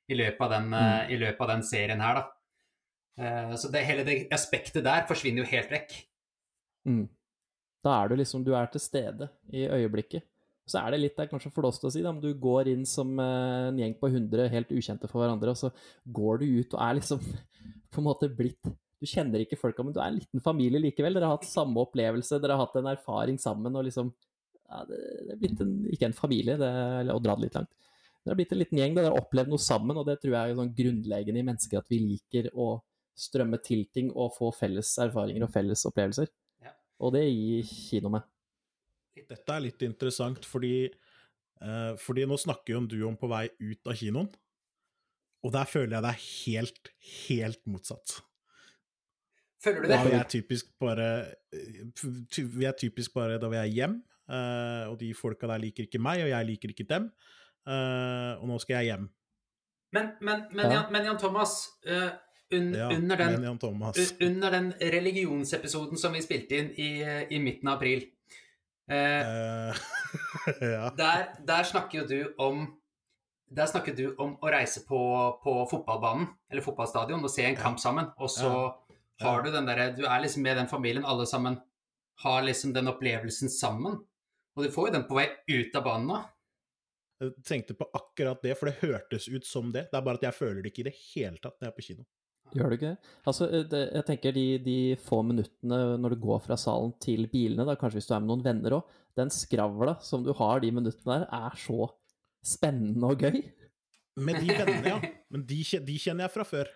i 0.10 0.18
løpet 0.18 0.44
av 0.44 0.52
den, 0.58 0.74
mm. 0.74 1.14
i 1.14 1.20
løpet 1.22 1.46
av 1.46 1.54
den 1.54 1.64
serien 1.64 2.04
her, 2.04 2.20
da? 2.20 2.26
Eh, 3.20 3.54
så 3.60 3.72
det, 3.72 3.86
hele 3.88 4.04
det 4.08 4.18
aspektet 4.36 4.84
der 4.86 5.08
forsvinner 5.08 5.44
jo 5.44 5.52
helt 5.52 5.72
vekk. 5.72 5.96
Mm. 6.88 7.06
Da 7.84 7.96
er 8.02 8.12
du 8.12 8.20
liksom 8.20 8.44
Du 8.44 8.54
er 8.56 8.68
til 8.72 8.84
stede 8.84 9.30
i 9.56 9.68
øyeblikket. 9.68 10.26
Så 10.70 10.82
er 10.84 10.94
det 10.94 11.00
litt 11.02 11.16
det 11.18 11.26
er 11.26 11.32
kanskje 11.32 11.52
forlåst 11.54 11.86
å 11.88 11.90
si, 11.92 12.04
da, 12.06 12.12
men 12.14 12.22
du 12.22 12.30
går 12.38 12.70
inn 12.74 12.86
som 12.88 13.16
eh, 13.20 13.70
en 13.72 13.80
gjeng 13.80 13.96
på 14.00 14.12
100 14.12 14.52
helt 14.54 14.76
ukjente 14.76 15.10
for 15.10 15.24
hverandre, 15.24 15.56
og 15.56 15.58
så 15.58 15.72
går 16.06 16.44
du 16.44 16.46
ut 16.60 16.76
og 16.76 16.84
er 16.86 17.00
liksom 17.00 17.24
på 17.92 18.04
en 18.04 18.08
måte 18.12 18.30
blitt 18.30 18.70
Du 19.00 19.08
kjenner 19.08 19.44
ikke 19.44 19.60
folka, 19.60 19.84
men 19.86 19.96
du 19.96 20.02
er 20.02 20.12
en 20.12 20.18
liten 20.20 20.44
familie 20.44 20.82
likevel. 20.84 21.16
Dere 21.16 21.30
har 21.30 21.38
hatt 21.38 21.48
samme 21.48 21.80
opplevelse, 21.86 22.40
dere 22.44 22.58
har 22.58 22.66
hatt 22.66 22.76
en 22.80 22.90
erfaring 22.92 23.40
sammen, 23.40 23.76
og 23.80 23.88
liksom 23.88 24.12
ja, 24.70 24.84
Det 24.86 25.34
er 25.34 25.40
blitt 25.42 25.62
en, 25.64 25.72
ikke 25.90 26.10
en 26.10 26.18
familie, 26.18 26.58
det 26.60 26.70
eller 27.00 27.16
å 27.16 27.22
dra 27.24 27.38
det 27.38 27.48
litt 27.48 27.56
langt. 27.58 27.72
Dere 28.20 28.34
har 28.34 28.40
blitt 28.42 28.52
en 28.54 28.60
liten 28.60 28.82
gjeng, 28.82 28.98
dere 28.98 29.10
har 29.10 29.22
opplevd 29.24 29.54
noe 29.54 29.64
sammen, 29.64 29.98
og 29.98 30.06
det 30.10 30.20
tror 30.22 30.36
jeg 30.36 30.52
er 30.52 30.60
sånn 30.60 30.76
grunnleggende 30.78 31.42
i 31.42 31.48
mennesker 31.48 31.80
at 31.80 31.90
vi 31.90 32.02
liker 32.04 32.52
å 32.54 32.68
strømme 33.20 33.60
til 33.64 33.86
ting 33.96 34.12
og 34.14 34.36
få 34.36 34.52
felles 34.56 34.92
erfaringer 35.02 35.48
og 35.48 35.54
felles 35.56 35.86
opplevelser. 35.90 36.30
Ja. 36.64 36.76
Og 37.04 37.16
det 37.16 37.24
gir 37.26 37.66
kino 37.72 38.12
med. 38.14 38.28
Dette 39.30 39.56
er 39.56 39.64
litt 39.64 39.82
interessant, 39.84 40.46
fordi, 40.48 40.92
eh, 41.64 41.92
fordi 42.00 42.28
nå 42.28 42.38
snakker 42.40 42.76
jo 42.76 42.86
du 42.86 43.00
om 43.08 43.18
på 43.20 43.32
vei 43.32 43.48
ut 43.60 43.88
av 43.88 43.98
kinoen, 44.00 44.30
og 45.44 45.54
der 45.56 45.68
føler 45.72 45.96
jeg 45.96 46.04
det 46.04 46.12
er 46.12 46.26
helt, 46.28 46.92
helt 47.28 47.62
motsatt. 47.66 48.20
Føler 49.64 49.84
du 49.84 49.90
det? 49.90 49.96
Da 49.96 50.04
vi 50.06 50.16
er 50.16 50.30
typisk 50.32 50.72
bare 50.80 51.10
Vi 52.58 52.68
er 52.68 52.78
typisk 52.80 53.14
bare 53.18 53.40
da 53.42 53.50
vi 53.52 53.60
er 53.60 53.68
hjem, 53.76 54.00
eh, 54.30 54.86
og 54.88 55.00
de 55.02 55.12
folka 55.18 55.50
der 55.52 55.62
liker 55.66 55.88
ikke 55.88 56.02
meg, 56.02 56.24
og 56.24 56.32
jeg 56.32 56.50
liker 56.54 56.74
ikke 56.74 56.88
dem, 56.90 57.10
eh, 57.68 58.34
og 58.40 58.48
nå 58.48 58.60
skal 58.64 58.80
jeg 58.80 58.94
hjem. 58.94 59.10
Men, 59.96 60.12
men, 60.22 60.44
men, 60.54 60.66
ja. 60.66 60.74
Jan, 60.80 60.92
men 60.94 61.08
Jan 61.10 61.22
Thomas, 61.22 61.62
uh, 61.90 62.10
Un, 62.50 62.72
ja, 62.74 62.88
under, 62.90 63.18
den, 63.18 63.46
under, 63.46 64.50
den, 64.52 64.74
religionsepisoden 64.82 66.00
som 66.02 66.16
vi 66.18 66.22
spilte 66.26 66.58
inn 66.58 66.72
i, 66.82 66.88
i 67.30 67.38
midten 67.38 67.70
av 67.70 67.76
april 67.78 68.08
eh, 68.90 69.70
uh, 69.70 69.82
ja. 70.74 70.88
der, 70.98 71.28
der, 71.46 71.68
snakker 71.70 72.00
jo 72.00 72.08
du 72.10 72.42
om 72.42 72.64
Der 73.54 73.70
snakker 73.70 73.94
du 73.94 74.16
om 74.18 74.34
å 74.42 74.50
reise 74.50 74.82
på, 74.86 74.98
på 75.44 75.54
fotballbanen, 75.70 76.26
eller 76.50 76.66
fotballstadion, 76.66 77.22
og 77.22 77.32
se 77.34 77.46
en 77.46 77.56
kamp 77.58 77.80
sammen. 77.82 78.12
Og 78.22 78.30
så 78.30 78.50
har 79.20 79.44
du 79.44 79.52
den 79.52 79.68
derre 79.68 79.92
Du 79.96 80.06
er 80.08 80.22
liksom 80.24 80.46
med 80.46 80.58
den 80.58 80.70
familien, 80.72 81.06
alle 81.06 81.28
sammen 81.30 81.60
har 82.24 82.44
liksom 82.44 82.74
den 82.76 82.92
opplevelsen 82.92 83.52
sammen. 83.52 84.00
Og 84.56 84.66
du 84.66 84.72
får 84.74 84.90
jo 84.90 84.96
den 84.98 85.08
på 85.08 85.18
vei 85.20 85.30
ut 85.48 85.76
av 85.76 85.86
banen 85.86 86.12
nå. 86.12 86.20
Jeg 87.20 87.44
tenkte 87.48 87.76
på 87.76 87.88
akkurat 87.96 88.40
det, 88.44 88.56
for 88.56 88.70
det 88.70 88.80
hørtes 88.80 89.28
ut 89.28 89.46
som 89.48 89.74
det. 89.76 89.90
Det 89.92 90.00
er 90.00 90.06
bare 90.06 90.20
at 90.20 90.26
jeg 90.30 90.38
føler 90.38 90.64
det 90.64 90.72
ikke 90.72 90.86
i 90.86 90.90
det 90.90 90.96
hele 91.00 91.40
tatt 91.40 91.58
når 91.60 91.68
jeg 91.68 91.72
er 91.72 91.78
på 91.78 91.86
kino. 91.90 92.06
Gjør 92.56 92.72
du 92.72 92.76
ikke 92.78 92.92
det? 92.96 93.12
Altså, 93.30 93.48
eh, 93.52 93.66
det, 93.70 93.82
jeg 94.00 94.06
tenker 94.08 94.36
de, 94.36 94.46
de, 94.66 94.78
få 95.04 95.20
minuttene 95.28 95.80
når 96.02 96.16
du 96.16 96.24
går 96.24 96.42
fra 96.48 96.58
salen 96.58 96.96
til 97.04 97.28
bilene, 97.32 97.66
da, 97.68 97.76
kanskje 97.78 98.00
hvis 98.00 98.10
du 98.10 98.16
er 98.16 98.24
med 98.24 98.32
noen 98.32 98.46
venner 98.46 98.78
òg, 98.80 98.96
den 99.20 99.32
skravla 99.34 99.98
som 100.06 100.24
du 100.26 100.32
har 100.38 100.64
de 100.64 100.72
minuttene 100.74 101.20
der, 101.20 101.28
er 101.36 101.60
så 101.60 101.92
spennende 102.46 103.12
og 103.12 103.26
gøy. 103.28 103.42
Med 104.20 104.42
de 104.42 104.56
vennene, 104.56 104.96
ja. 104.96 105.00
Men 105.34 105.46
de, 105.50 105.60
de, 105.86 105.98
kjenner 106.02 106.26
jeg 106.26 106.34
fra 106.34 106.48
før. 106.48 106.72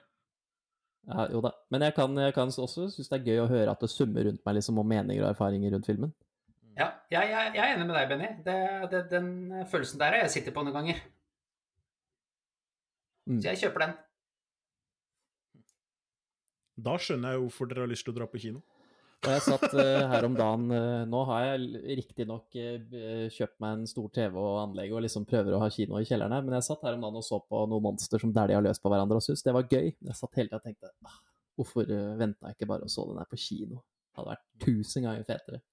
Ja, 1.08 1.26
jo 1.32 1.42
da. 1.44 1.52
Men 1.74 1.84
jeg 1.84 1.96
kan, 1.98 2.14
jeg 2.18 2.34
kan 2.36 2.48
også 2.48 2.88
synes 2.94 3.10
det 3.12 3.18
er 3.18 3.26
gøy 3.28 3.42
å 3.44 3.50
høre 3.50 3.74
at 3.74 3.82
det 3.84 3.92
summer 3.92 4.24
rundt 4.24 4.44
meg 4.46 4.56
liksom 4.60 4.80
om 4.80 4.88
meninger 4.88 5.26
og 5.26 5.34
erfaringer 5.34 5.76
rundt 5.76 5.90
filmen. 5.90 6.14
Ja, 6.78 6.88
jeg, 7.12 7.30
jeg, 7.30 7.52
jeg 7.58 7.64
er 7.64 7.76
enig 7.76 7.90
med 7.90 7.98
deg, 7.98 8.08
Benny. 8.10 8.30
Det, 8.46 8.56
det, 8.94 9.02
den 9.12 9.28
følelsen 9.70 10.00
der 10.02 10.16
har 10.16 10.24
jeg 10.24 10.34
sittet 10.38 10.56
på 10.56 10.64
noen 10.64 10.78
ganger. 10.78 11.04
Mm. 13.30 13.40
Så 13.40 13.52
jeg 13.52 13.62
kjøper 13.66 13.86
den. 13.86 13.98
Da 16.88 16.96
skjønner 16.98 17.36
jeg 17.36 17.44
hvorfor 17.44 17.70
dere 17.70 17.86
har 17.86 17.92
lyst 17.92 18.08
til 18.08 18.16
å 18.16 18.18
dra 18.18 18.30
på 18.30 18.42
kino. 18.42 18.64
Og 19.24 19.30
jeg 19.32 19.44
satt 19.46 19.74
uh, 19.78 20.10
her 20.12 20.26
om 20.28 20.34
dagen 20.36 20.66
uh, 20.74 21.04
Nå 21.08 21.22
har 21.30 21.46
jeg 21.46 21.94
riktignok 22.02 22.58
uh, 22.60 23.28
kjøpt 23.32 23.56
meg 23.64 23.78
en 23.78 23.86
stor 23.88 24.10
TV 24.12 24.36
og 24.36 24.58
anlegg 24.66 24.92
og 24.92 25.06
liksom 25.06 25.24
prøver 25.30 25.56
å 25.56 25.62
ha 25.62 25.70
kino 25.72 25.96
i 25.96 26.08
kjelleren 26.10 26.36
her, 26.36 26.44
men 26.44 26.58
jeg 26.58 26.68
satt 26.68 26.84
her 26.84 26.98
om 26.98 27.06
dagen 27.06 27.22
og 27.22 27.24
så 27.24 27.40
på 27.40 27.62
noen 27.72 27.86
monster 27.86 28.20
som 28.20 28.34
dælja 28.36 28.60
løs 28.66 28.84
på 28.84 28.92
hverandre 28.92 29.22
og 29.22 29.24
syntes 29.24 29.46
det 29.46 29.54
var 29.56 29.70
gøy. 29.72 29.94
Jeg 29.96 30.18
satt 30.20 30.42
hele 30.42 30.52
tida 30.52 30.60
og 30.60 30.68
tenkte 30.68 30.92
ah, 31.08 31.22
hvorfor 31.56 31.88
uh, 31.88 32.18
venta 32.20 32.52
jeg 32.52 32.60
ikke 32.60 32.70
bare 32.74 32.90
og 32.90 32.92
så 32.92 33.08
den 33.08 33.24
her 33.24 33.32
på 33.32 33.40
kino? 33.46 33.80
Det 33.80 34.20
hadde 34.20 34.34
vært 34.34 34.46
tusen 34.66 35.08
ganger 35.08 35.26
fetere. 35.32 35.64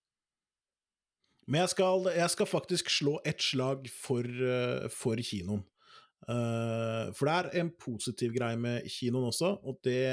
Men 1.51 1.65
jeg 1.65 1.75
skal, 1.75 2.09
jeg 2.15 2.37
skal 2.37 2.53
faktisk 2.53 2.95
slå 2.95 3.19
et 3.27 3.43
slag 3.43 3.91
for, 3.91 4.31
for 4.95 5.19
kinoen. 5.27 5.67
Uh, 6.29 7.11
for 7.17 7.27
det 7.27 7.35
er 7.35 7.63
en 7.65 7.71
positiv 7.81 8.37
greie 8.37 8.59
med 8.61 8.87
kinoen 8.93 9.33
også, 9.33 9.57
og 9.67 9.81
det 9.83 10.13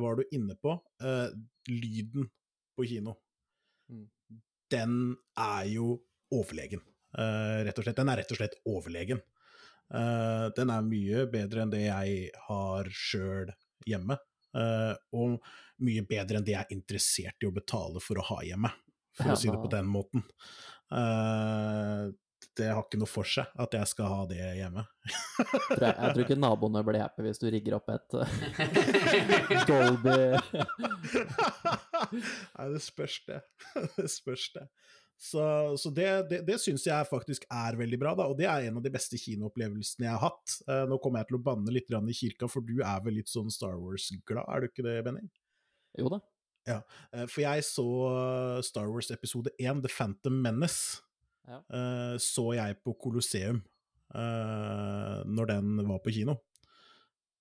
var 0.00 0.16
du 0.16 0.24
inne 0.32 0.56
på. 0.56 0.78
Uh, 1.02 1.28
lyden 1.68 2.30
på 2.80 2.88
kino. 2.88 3.16
Mm. 3.92 4.06
Den 4.72 4.96
er 5.38 5.68
jo 5.70 5.92
overlegen, 6.34 6.82
uh, 7.18 7.60
rett 7.66 7.78
og 7.78 7.86
slett. 7.86 8.00
Den 8.00 8.12
er 8.12 8.22
rett 8.22 8.34
og 8.34 8.40
slett 8.40 8.58
overlegen. 8.70 9.22
den 9.90 10.70
er 10.70 10.84
mye 10.86 11.24
bedre 11.26 11.64
enn 11.64 11.70
det 11.72 11.80
jeg 11.80 12.28
har 12.44 12.86
sjøl 12.94 13.48
hjemme, 13.90 14.14
og 15.18 15.48
mye 15.82 16.04
bedre 16.06 16.38
enn 16.38 16.46
det 16.46 16.54
jeg 16.54 16.62
er 16.62 16.76
interessert 16.76 17.42
i 17.42 17.48
å 17.48 17.56
betale 17.56 17.98
for 17.98 18.20
å 18.20 18.26
ha 18.28 18.36
hjemme, 18.46 18.70
for 19.18 19.32
ja, 19.32 19.34
å 19.34 19.40
si 19.40 19.50
det 19.50 19.58
på 19.58 19.72
den 19.72 19.90
måten. 19.90 20.22
Uh, 20.94 22.14
det 22.58 22.68
har 22.70 22.82
ikke 22.82 23.00
noe 23.00 23.10
for 23.10 23.28
seg 23.28 23.48
at 23.60 23.74
jeg 23.76 23.88
skal 23.90 24.10
ha 24.10 24.20
det 24.30 24.40
hjemme. 24.58 24.84
jeg, 25.08 25.90
jeg, 25.90 26.12
tror 26.12 26.22
ikke 26.24 26.38
naboene 26.38 26.82
blir 26.86 27.02
happy 27.02 27.24
hvis 27.26 27.40
du 27.42 27.48
rigger 27.52 27.76
opp 27.78 27.90
et 27.92 28.16
Dolby 29.70 30.16
Nei, 32.10 32.66
det 32.74 32.80
spørs 32.84 33.20
det. 33.28 33.40
det 33.98 34.08
spørs 34.12 34.48
det. 34.56 34.66
Så, 35.20 35.42
så 35.76 35.90
det, 35.92 36.08
det, 36.30 36.38
det 36.48 36.56
syns 36.62 36.86
jeg 36.86 37.08
faktisk 37.10 37.44
er 37.52 37.76
veldig 37.76 37.98
bra, 38.00 38.14
da, 38.16 38.24
og 38.30 38.38
det 38.38 38.46
er 38.48 38.70
en 38.70 38.78
av 38.80 38.84
de 38.84 38.92
beste 38.92 39.20
kinoopplevelsene 39.20 40.06
jeg 40.06 40.14
har 40.14 40.22
hatt. 40.30 40.54
Uh, 40.64 40.86
nå 40.88 40.96
kommer 41.02 41.20
jeg 41.20 41.28
til 41.28 41.36
å 41.36 41.42
banne 41.50 41.74
litt 41.74 41.92
i 41.92 42.16
kirka, 42.16 42.48
for 42.48 42.64
du 42.64 42.80
er 42.80 43.04
vel 43.04 43.18
litt 43.20 43.28
sånn 43.28 43.52
Star 43.52 43.76
Wars-glad, 43.76 44.46
er 44.48 44.64
du 44.64 44.70
ikke 44.70 44.86
det, 44.86 44.96
Benny? 45.04 45.26
Jo 46.00 46.08
da. 46.14 46.22
Ja, 46.68 46.78
uh, 47.12 47.26
for 47.26 47.44
jeg 47.44 47.68
så 47.68 47.86
Star 48.64 48.88
Wars 48.88 49.12
episode 49.12 49.52
1, 49.60 49.84
The 49.84 49.92
Phantom 49.92 50.40
Menace 50.40 51.04
uh, 51.58 52.16
så 52.22 52.46
jeg 52.56 52.78
på 52.84 52.94
Colosseum 53.00 53.60
uh, 54.14 55.20
når 55.26 55.52
den 55.54 55.74
var 55.88 56.00
på 56.04 56.14
kino. 56.14 56.38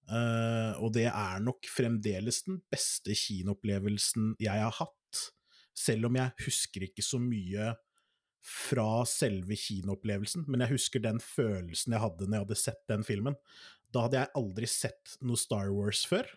Uh, 0.10 0.74
og 0.82 0.94
det 0.96 1.06
er 1.12 1.44
nok 1.46 1.68
fremdeles 1.70 2.42
den 2.48 2.58
beste 2.72 3.14
kinoopplevelsen 3.14 4.34
jeg 4.42 4.64
har 4.64 4.74
hatt, 4.80 5.22
selv 5.78 6.10
om 6.10 6.18
jeg 6.18 6.34
husker 6.48 6.88
ikke 6.88 7.06
så 7.06 7.22
mye 7.22 7.76
fra 8.50 9.04
selve 9.08 9.58
kinoopplevelsen, 9.60 10.48
men 10.48 10.64
jeg 10.64 10.74
husker 10.78 11.04
den 11.04 11.20
følelsen 11.22 11.94
jeg 11.94 12.02
hadde 12.02 12.26
når 12.26 12.38
jeg 12.38 12.46
hadde 12.48 12.62
sett 12.64 12.84
den 12.90 13.04
filmen. 13.06 13.36
Da 13.94 14.06
hadde 14.06 14.22
jeg 14.22 14.34
aldri 14.40 14.70
sett 14.70 15.18
noe 15.26 15.40
Star 15.40 15.70
Wars 15.76 16.06
før, 16.08 16.28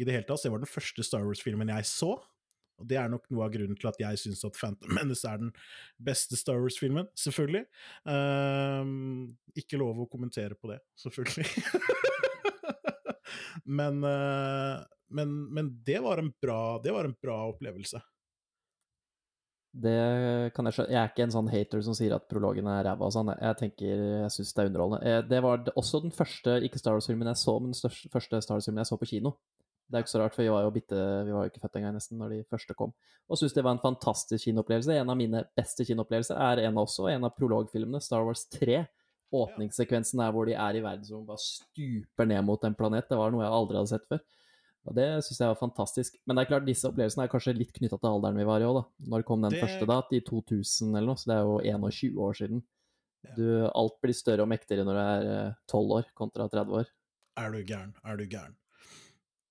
i 0.00 0.06
det 0.06 0.14
hele 0.16 0.26
tatt. 0.26 0.40
Så 0.40 0.48
det 0.48 0.54
var 0.54 0.62
den 0.64 0.70
første 0.70 1.04
Star 1.06 1.24
Wars-filmen 1.26 1.72
jeg 1.72 1.88
så. 1.88 2.14
Og 2.80 2.88
det 2.88 2.98
er 3.00 3.10
nok 3.12 3.26
noe 3.30 3.46
av 3.46 3.54
grunnen 3.54 3.78
til 3.78 3.90
at 3.90 3.98
jeg 4.00 4.20
syns 4.22 4.44
at 4.48 4.56
Phantom 4.56 4.94
Menace 4.96 5.28
er 5.28 5.42
den 5.42 5.52
beste 6.00 6.38
Star 6.40 6.60
Wars-filmen, 6.62 7.10
selvfølgelig. 7.18 7.66
Um, 8.08 9.34
ikke 9.58 9.80
lov 9.80 10.00
å 10.00 10.08
kommentere 10.10 10.56
på 10.56 10.72
det, 10.72 10.80
selvfølgelig. 11.00 11.46
men, 13.80 14.00
uh, 14.06 14.80
men, 15.12 15.36
men, 15.52 15.74
det, 15.86 16.00
var 16.04 16.22
bra, 16.42 16.62
det 16.82 16.96
var 16.96 17.08
en 17.08 17.18
bra 17.20 17.42
opplevelse. 17.50 18.00
Det 19.70 20.50
kan 20.56 20.66
jeg 20.66 20.74
skjønne. 20.74 20.90
Jeg 20.90 20.98
er 20.98 21.10
ikke 21.12 21.24
en 21.28 21.32
sånn 21.36 21.50
hater 21.52 21.82
som 21.86 21.94
sier 21.94 22.16
at 22.16 22.26
prologen 22.30 22.66
er 22.66 22.82
ræva 22.88 23.06
og 23.06 23.14
sånn. 23.14 23.30
Jeg 23.36 23.58
tenker, 23.60 24.02
jeg 24.24 24.32
syns 24.34 24.50
det 24.56 24.64
er 24.64 24.70
underholdende. 24.72 25.06
Eh, 25.06 25.20
det 25.30 25.40
var 25.44 25.62
også 25.78 26.00
den 26.02 26.14
første 26.14 26.56
ikke 26.66 26.80
Star 26.80 26.96
Wars-filmen 26.96 27.30
jeg 27.30 27.38
så, 27.38 27.54
men 27.60 27.70
den 27.70 27.78
største, 27.78 28.10
første 28.10 28.40
Star 28.42 28.58
Wars-filmen 28.58 28.82
jeg 28.82 28.90
så 28.90 28.98
på 28.98 29.10
kino. 29.12 29.36
Det 29.90 29.98
er 29.98 30.04
ikke 30.04 30.12
så 30.12 30.20
rart, 30.22 30.34
for 30.36 30.42
vi 30.46 30.50
var 30.54 30.62
jo 30.62 30.70
bitte, 30.70 30.98
vi 31.26 31.32
var 31.34 31.44
jo 31.46 31.50
ikke 31.50 31.60
født 31.64 31.76
engang 31.80 31.94
nesten 31.96 32.18
når 32.20 32.30
de 32.30 32.44
første 32.46 32.74
kom. 32.78 32.92
Og 33.28 33.38
syns 33.40 33.52
det 33.56 33.64
var 33.66 33.74
en 33.74 33.82
fantastisk 33.82 34.44
kinoopplevelse. 34.46 34.94
En 34.94 35.10
av 35.10 35.16
mine 35.18 35.44
beste 35.58 35.82
kinoopplevelser 35.88 36.38
er 36.38 36.62
en 36.68 36.78
av 36.78 36.86
også, 36.86 37.08
en 37.10 37.24
av 37.26 37.34
prologfilmene, 37.34 38.00
Star 38.02 38.22
Wars 38.24 38.44
3. 38.54 38.84
åpningssekvensen 39.32 40.18
der 40.18 40.32
hvor 40.34 40.46
de 40.48 40.54
er 40.58 40.78
i 40.78 40.82
verdensrommet, 40.82 41.26
bare 41.28 41.42
stuper 41.42 42.26
ned 42.26 42.42
mot 42.46 42.64
en 42.66 42.74
planet, 42.74 43.06
det 43.10 43.18
var 43.18 43.30
noe 43.30 43.44
jeg 43.44 43.54
aldri 43.58 43.78
hadde 43.78 43.92
sett 43.92 44.06
før. 44.10 44.22
Og 44.88 44.94
Det 44.96 45.06
syns 45.26 45.38
jeg 45.42 45.50
var 45.52 45.58
fantastisk. 45.60 46.16
Men 46.26 46.36
det 46.36 46.42
er 46.42 46.50
klart, 46.54 46.64
disse 46.66 46.88
opplevelsene 46.88 47.26
er 47.26 47.32
kanskje 47.34 47.52
litt 47.58 47.72
knytta 47.76 47.98
til 48.00 48.08
alderen 48.10 48.38
vi 48.40 48.46
var 48.48 48.62
i 48.62 48.66
òg, 48.66 48.78
da. 48.80 48.84
Når 49.12 49.24
kom 49.28 49.42
den 49.42 49.52
Det- 49.52 49.60
første, 49.62 49.86
da? 49.86 50.02
I 50.10 50.20
2000 50.20 50.96
eller 50.96 51.06
noe? 51.06 51.16
Så 51.20 51.26
det 51.26 51.36
er 51.36 51.44
jo 51.44 51.58
21 51.60 52.16
år 52.18 52.34
siden. 52.34 52.62
Du, 53.36 53.68
alt 53.74 54.00
blir 54.00 54.14
større 54.16 54.40
og 54.42 54.48
mektigere 54.48 54.84
når 54.88 54.94
du 54.96 55.02
er 55.04 55.48
eh, 55.48 55.52
12 55.68 55.90
år 55.98 56.04
kontra 56.16 56.48
30 56.48 56.72
år. 56.80 56.86
Er 57.36 57.50
du 57.52 57.62
gæren, 57.62 57.94
er 58.04 58.16
du 58.16 58.24
gæren. 58.26 58.56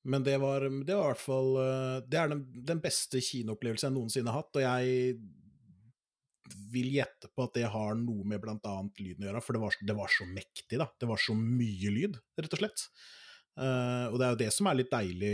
Men 0.07 0.23
det 0.23 0.37
var, 0.39 0.63
det 0.63 0.95
var 0.95 1.09
i 1.09 1.11
hvert 1.11 1.21
fall 1.21 1.49
eh, 1.59 1.97
Det 2.07 2.19
er 2.21 2.29
den, 2.31 2.45
den 2.69 2.79
beste 2.83 3.19
kinoopplevelsen 3.23 3.89
jeg 3.89 3.95
noensinne 3.97 4.31
har 4.31 4.45
hatt, 4.45 4.55
og 4.55 4.63
jeg 4.63 5.17
vil 6.69 6.89
gjette 6.95 7.29
på 7.33 7.45
at 7.45 7.57
det 7.57 7.67
har 7.69 7.97
noe 7.99 8.25
med 8.25 8.45
annet 8.47 9.01
lyden 9.01 9.25
å 9.25 9.29
gjøre, 9.29 9.41
for 9.43 9.55
det 9.55 9.61
var, 9.63 9.75
det 9.85 9.95
var 9.97 10.11
så 10.13 10.25
mektig, 10.29 10.79
da. 10.81 10.87
Det 10.99 11.09
var 11.09 11.21
så 11.21 11.35
mye 11.37 11.91
lyd, 11.93 12.17
rett 12.39 12.55
og 12.55 12.61
slett. 12.61 12.85
Uh, 13.59 14.07
og 14.09 14.17
det 14.17 14.25
er 14.25 14.33
jo 14.33 14.39
det 14.39 14.49
som 14.55 14.69
er 14.69 14.79
litt 14.79 14.91
deilig 14.93 15.33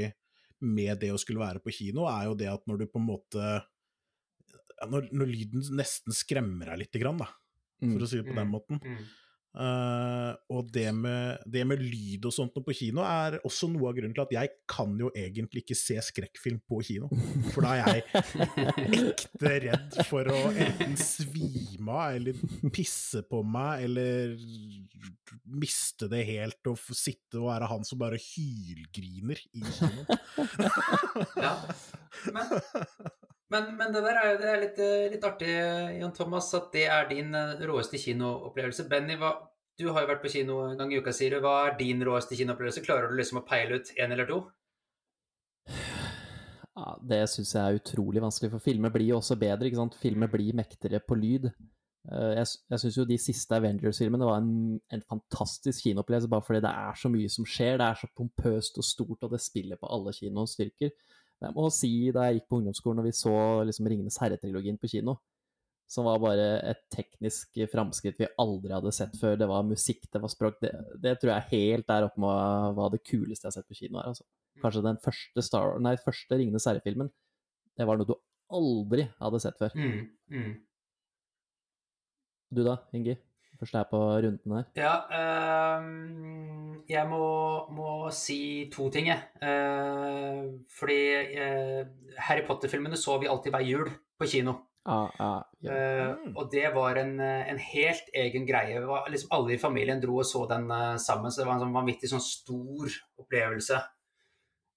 med 0.66 1.00
det 1.04 1.12
å 1.14 1.20
skulle 1.22 1.44
være 1.44 1.62
på 1.64 1.74
kino, 1.76 2.08
er 2.10 2.30
jo 2.30 2.38
det 2.40 2.50
at 2.52 2.64
når 2.68 2.82
du 2.82 2.86
på 2.90 3.00
en 3.00 3.08
måte 3.08 3.46
når, 4.92 5.10
når 5.16 5.32
lyden 5.32 5.68
nesten 5.78 6.16
skremmer 6.16 6.72
deg 6.72 6.84
lite 6.84 7.02
grann, 7.02 7.22
da, 7.22 7.30
for 7.84 8.04
å 8.04 8.10
si 8.10 8.20
det 8.20 8.28
på 8.28 8.36
den 8.36 8.52
måten. 8.52 8.82
Mm. 8.84 9.06
Eh, 9.56 10.32
og 10.52 10.68
det 10.76 10.90
med, 10.96 11.44
det 11.48 11.64
med 11.68 11.80
lyd 11.80 12.26
og 12.28 12.34
sånt 12.36 12.58
på 12.66 12.76
kino 12.76 13.06
er 13.08 13.38
også 13.48 13.70
noe 13.72 13.88
av 13.88 13.96
grunnen 13.96 14.16
til 14.16 14.26
at 14.26 14.34
jeg 14.36 14.52
kan 14.68 14.96
jo 15.00 15.12
egentlig 15.16 15.64
ikke 15.64 15.78
se 15.80 15.96
skrekkfilm 16.10 16.60
på 16.68 16.82
kino. 16.84 17.08
For 17.54 17.64
da 17.64 17.76
er 17.78 18.02
jeg 18.02 18.26
ekte 19.00 19.54
redd 19.68 20.00
for 20.10 20.28
å 20.32 20.42
enten 20.52 20.98
svime 21.00 21.96
av 21.96 22.20
eller 22.20 22.72
pisse 22.76 23.24
på 23.30 23.42
meg 23.48 23.86
eller 23.88 24.36
miste 25.56 26.10
det 26.12 26.26
helt 26.28 26.72
og 26.72 26.80
få 26.80 26.96
sitte 26.98 27.40
og 27.40 27.50
være 27.50 27.70
han 27.72 27.88
som 27.88 28.02
bare 28.02 28.20
hylgriner 28.22 29.40
i 29.56 29.64
kino. 29.78 30.04
Ja. 31.36 31.58
Men, 32.34 32.52
men, 33.56 33.72
men 33.80 33.96
det 33.96 34.04
der 34.04 34.20
er 34.20 34.30
jo 34.34 34.38
det 34.42 34.52
er 34.52 34.62
litt, 34.62 34.80
eh, 34.84 35.08
litt 35.16 35.26
artig, 35.28 35.52
Jan 36.02 36.14
Thomas, 36.16 36.52
at 36.58 36.68
det 36.76 36.86
er 36.92 37.08
din 37.10 37.34
eh, 37.36 37.64
råeste 37.70 38.00
kinoopplevelse. 38.02 38.88
Benny, 38.92 39.16
hva, 39.22 39.32
du 39.80 39.88
har 39.90 40.04
jo 40.04 40.12
vært 40.12 40.24
på 40.24 40.32
kino 40.36 40.60
en 40.68 40.78
gang 40.80 40.94
i 40.94 41.00
uka, 41.00 41.14
sier 41.16 41.36
du. 41.36 41.42
Hva 41.44 41.56
er 41.70 41.80
din 41.80 42.04
råeste 42.06 42.38
kinoopplevelse? 42.40 42.84
Klarer 42.86 43.12
du 43.12 43.18
liksom 43.20 43.42
å 43.42 43.46
peile 43.48 43.80
ut 43.80 43.92
én 43.96 44.14
eller 44.16 44.30
to? 44.30 44.42
Ja, 46.76 46.98
det 47.08 47.22
syns 47.32 47.54
jeg 47.56 47.64
er 47.64 47.80
utrolig 47.80 48.24
vanskelig, 48.24 48.52
for 48.52 48.64
filmer 48.64 48.92
blir 48.92 49.14
jo 49.14 49.22
også 49.22 49.38
bedre. 49.40 49.70
ikke 49.70 49.80
sant? 49.80 49.96
Filmer 50.00 50.32
blir 50.32 50.58
mektigere 50.60 51.00
på 51.04 51.18
lyd. 51.20 51.48
Eh, 52.12 52.32
Jeg, 52.38 52.50
jeg 52.70 52.82
syns 52.84 52.98
jo 53.00 53.08
de 53.10 53.20
siste 53.22 53.56
Avengers-filmene 53.58 54.28
var 54.28 54.42
en, 54.44 54.80
en 54.94 55.06
fantastisk 55.10 55.88
kinoopplevelse, 55.88 56.32
bare 56.32 56.46
fordi 56.46 56.64
det 56.68 56.74
er 56.76 57.00
så 57.00 57.12
mye 57.14 57.32
som 57.32 57.48
skjer. 57.48 57.80
Det 57.80 57.88
er 57.88 58.02
så 58.02 58.12
pompøst 58.16 58.82
og 58.82 58.88
stort, 58.88 59.24
og 59.24 59.32
det 59.32 59.44
spiller 59.44 59.80
på 59.80 59.92
alle 59.92 60.14
kinoens 60.20 60.58
styrker. 60.60 60.92
Jeg 61.46 61.56
må 61.56 61.70
si, 61.74 61.94
da 62.16 62.28
jeg 62.28 62.40
gikk 62.40 62.50
på 62.50 62.60
ungdomsskolen 62.60 63.02
og 63.02 63.08
vi 63.08 63.16
så 63.16 63.36
liksom 63.68 63.90
Ringenes 63.92 64.20
herre-trilogien 64.22 64.80
på 64.82 64.90
kino, 64.92 65.18
som 65.90 66.08
var 66.08 66.22
bare 66.24 66.46
et 66.66 66.82
teknisk 66.94 67.60
framskritt 67.70 68.18
vi 68.18 68.30
aldri 68.42 68.74
hadde 68.74 68.94
sett 68.96 69.14
før. 69.22 69.38
Det 69.38 69.48
var 69.50 69.68
musikk, 69.68 70.08
det 70.10 70.22
var 70.24 70.34
språk. 70.34 70.58
Det, 70.64 70.72
det 71.04 71.18
tror 71.22 71.36
jeg 71.36 71.52
helt 71.52 71.88
der 71.92 72.08
oppe 72.08 72.24
med 72.24 72.80
hva 72.80 72.90
det 72.94 73.04
kuleste 73.06 73.46
jeg 73.46 73.52
har 73.52 73.58
sett 73.60 73.70
på 73.70 73.78
kino 73.78 74.02
er. 74.02 74.10
altså. 74.14 74.26
Kanskje 74.64 74.86
den 74.86 74.98
første, 75.04 75.44
Star, 75.46 75.76
nei, 75.84 75.94
første 76.02 76.40
Ringenes 76.40 76.66
herre-filmen. 76.70 77.12
Det 77.76 77.86
var 77.86 78.00
noe 78.00 78.10
du 78.10 78.16
aldri 78.56 79.06
hadde 79.20 79.42
sett 79.44 79.62
før. 79.62 79.76
Mm, 79.78 80.02
mm. 80.32 80.52
Du 82.56 82.64
da, 82.66 82.80
Ingi? 82.96 83.18
Først 83.60 83.76
er 83.80 83.86
på 83.90 84.00
runden 84.26 84.52
her. 84.58 84.64
Ja, 84.76 84.94
øh, 85.22 85.86
jeg 86.90 87.08
må, 87.10 87.26
må 87.72 88.10
si 88.12 88.70
to 88.74 88.90
ting, 88.94 89.08
jeg. 89.08 89.22
Eh, 89.42 90.42
fordi 90.78 91.00
eh, 91.40 91.86
Harry 92.28 92.44
Potter-filmene 92.48 92.98
så 93.00 93.18
vi 93.22 93.30
alltid 93.32 93.56
hver 93.56 93.64
jul 93.66 93.90
på 94.20 94.28
kino. 94.30 94.58
Ah, 94.86 95.10
ah, 95.20 95.42
ja. 95.66 95.72
Eh, 95.72 96.16
Mm. 96.26 96.36
og 96.38 96.52
det 96.52 96.68
var 96.76 96.96
en, 97.02 97.20
en 97.20 97.58
helt 97.58 98.10
egen 98.14 98.46
greie. 98.46 98.80
Var, 98.86 99.08
liksom 99.10 99.32
alle 99.34 99.56
i 99.56 99.58
familien 99.58 100.02
dro 100.02 100.20
og 100.22 100.26
så 100.26 100.44
den 100.50 100.68
sammen, 101.02 101.32
så 101.32 101.42
det 101.42 101.48
var 101.48 101.56
en 101.56 101.64
sånn 101.66 101.74
vanvittig 101.74 102.10
sånn 102.12 102.22
stor 102.22 102.94
opplevelse 103.18 103.80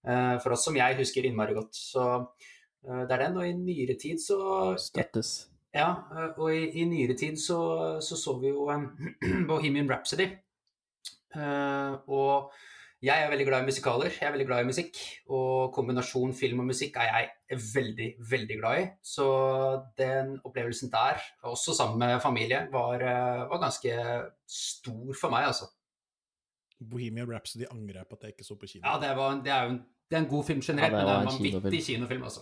eh, 0.08 0.38
for 0.40 0.52
oss 0.56 0.64
som 0.64 0.76
jeg 0.76 0.96
husker 0.96 1.26
innmari 1.28 1.54
godt. 1.58 1.74
Så 1.76 2.06
det 2.88 3.10
er 3.10 3.26
den. 3.26 3.36
Og 3.36 3.44
i 3.44 3.52
nyere 3.52 3.98
tid 4.00 4.22
så 4.22 4.38
Støttes. 4.80 5.47
Ja, 5.74 5.90
eh, 6.14 6.30
og 6.40 6.54
i, 6.54 6.64
i 6.80 6.86
nyere 6.88 7.16
tid 7.18 7.36
så, 7.40 7.58
så 8.04 8.16
så 8.16 8.38
vi 8.40 8.52
jo 8.54 8.68
um, 8.72 8.88
Bohemian 9.50 9.90
Rhapsody. 9.90 10.30
Uh, 11.36 11.98
og 12.08 12.52
jeg 12.98 13.22
er 13.22 13.28
veldig 13.30 13.44
glad 13.46 13.62
i 13.62 13.68
musikaler, 13.68 14.10
jeg 14.10 14.26
er 14.26 14.32
veldig 14.34 14.46
glad 14.48 14.64
i 14.64 14.68
musikk. 14.72 14.96
Og 15.30 15.70
kombinasjon 15.74 16.32
film 16.34 16.64
og 16.64 16.70
musikk 16.72 16.96
er 16.98 17.10
jeg 17.12 17.60
veldig, 17.74 18.08
veldig 18.30 18.56
glad 18.58 18.80
i. 18.80 18.86
Så 19.06 19.26
den 20.00 20.34
opplevelsen 20.42 20.90
der, 20.90 21.22
også 21.46 21.76
sammen 21.78 22.02
med 22.02 22.18
familie, 22.24 22.64
var, 22.72 22.94
eh, 22.98 23.44
var 23.52 23.62
ganske 23.62 23.94
stor 24.50 25.14
for 25.20 25.30
meg, 25.30 25.46
altså. 25.52 25.70
Bohemian 26.90 27.30
Rhapsody 27.30 27.68
angrer 27.70 28.00
jeg 28.02 28.10
på 28.10 28.18
at 28.18 28.26
jeg 28.26 28.34
ikke 28.34 28.48
så 28.48 28.58
på 28.58 28.66
kino. 28.66 28.82
Ja, 28.82 28.98
det, 29.02 29.14
var, 29.16 29.38
det 29.44 29.52
er 29.52 29.62
jo 29.62 29.76
en, 29.76 29.80
det 30.10 30.18
er 30.18 30.22
en 30.24 30.30
god 30.34 30.44
film 30.44 30.60
generelt, 30.60 30.92
Ja, 30.92 30.98
men 30.98 31.06
det 31.06 31.14
er 31.14 31.20
en 31.20 31.28
en 31.28 31.32
vanvittig 31.32 31.62
kinofilm. 31.62 31.86
kinofilm, 31.86 32.22
altså. 32.22 32.40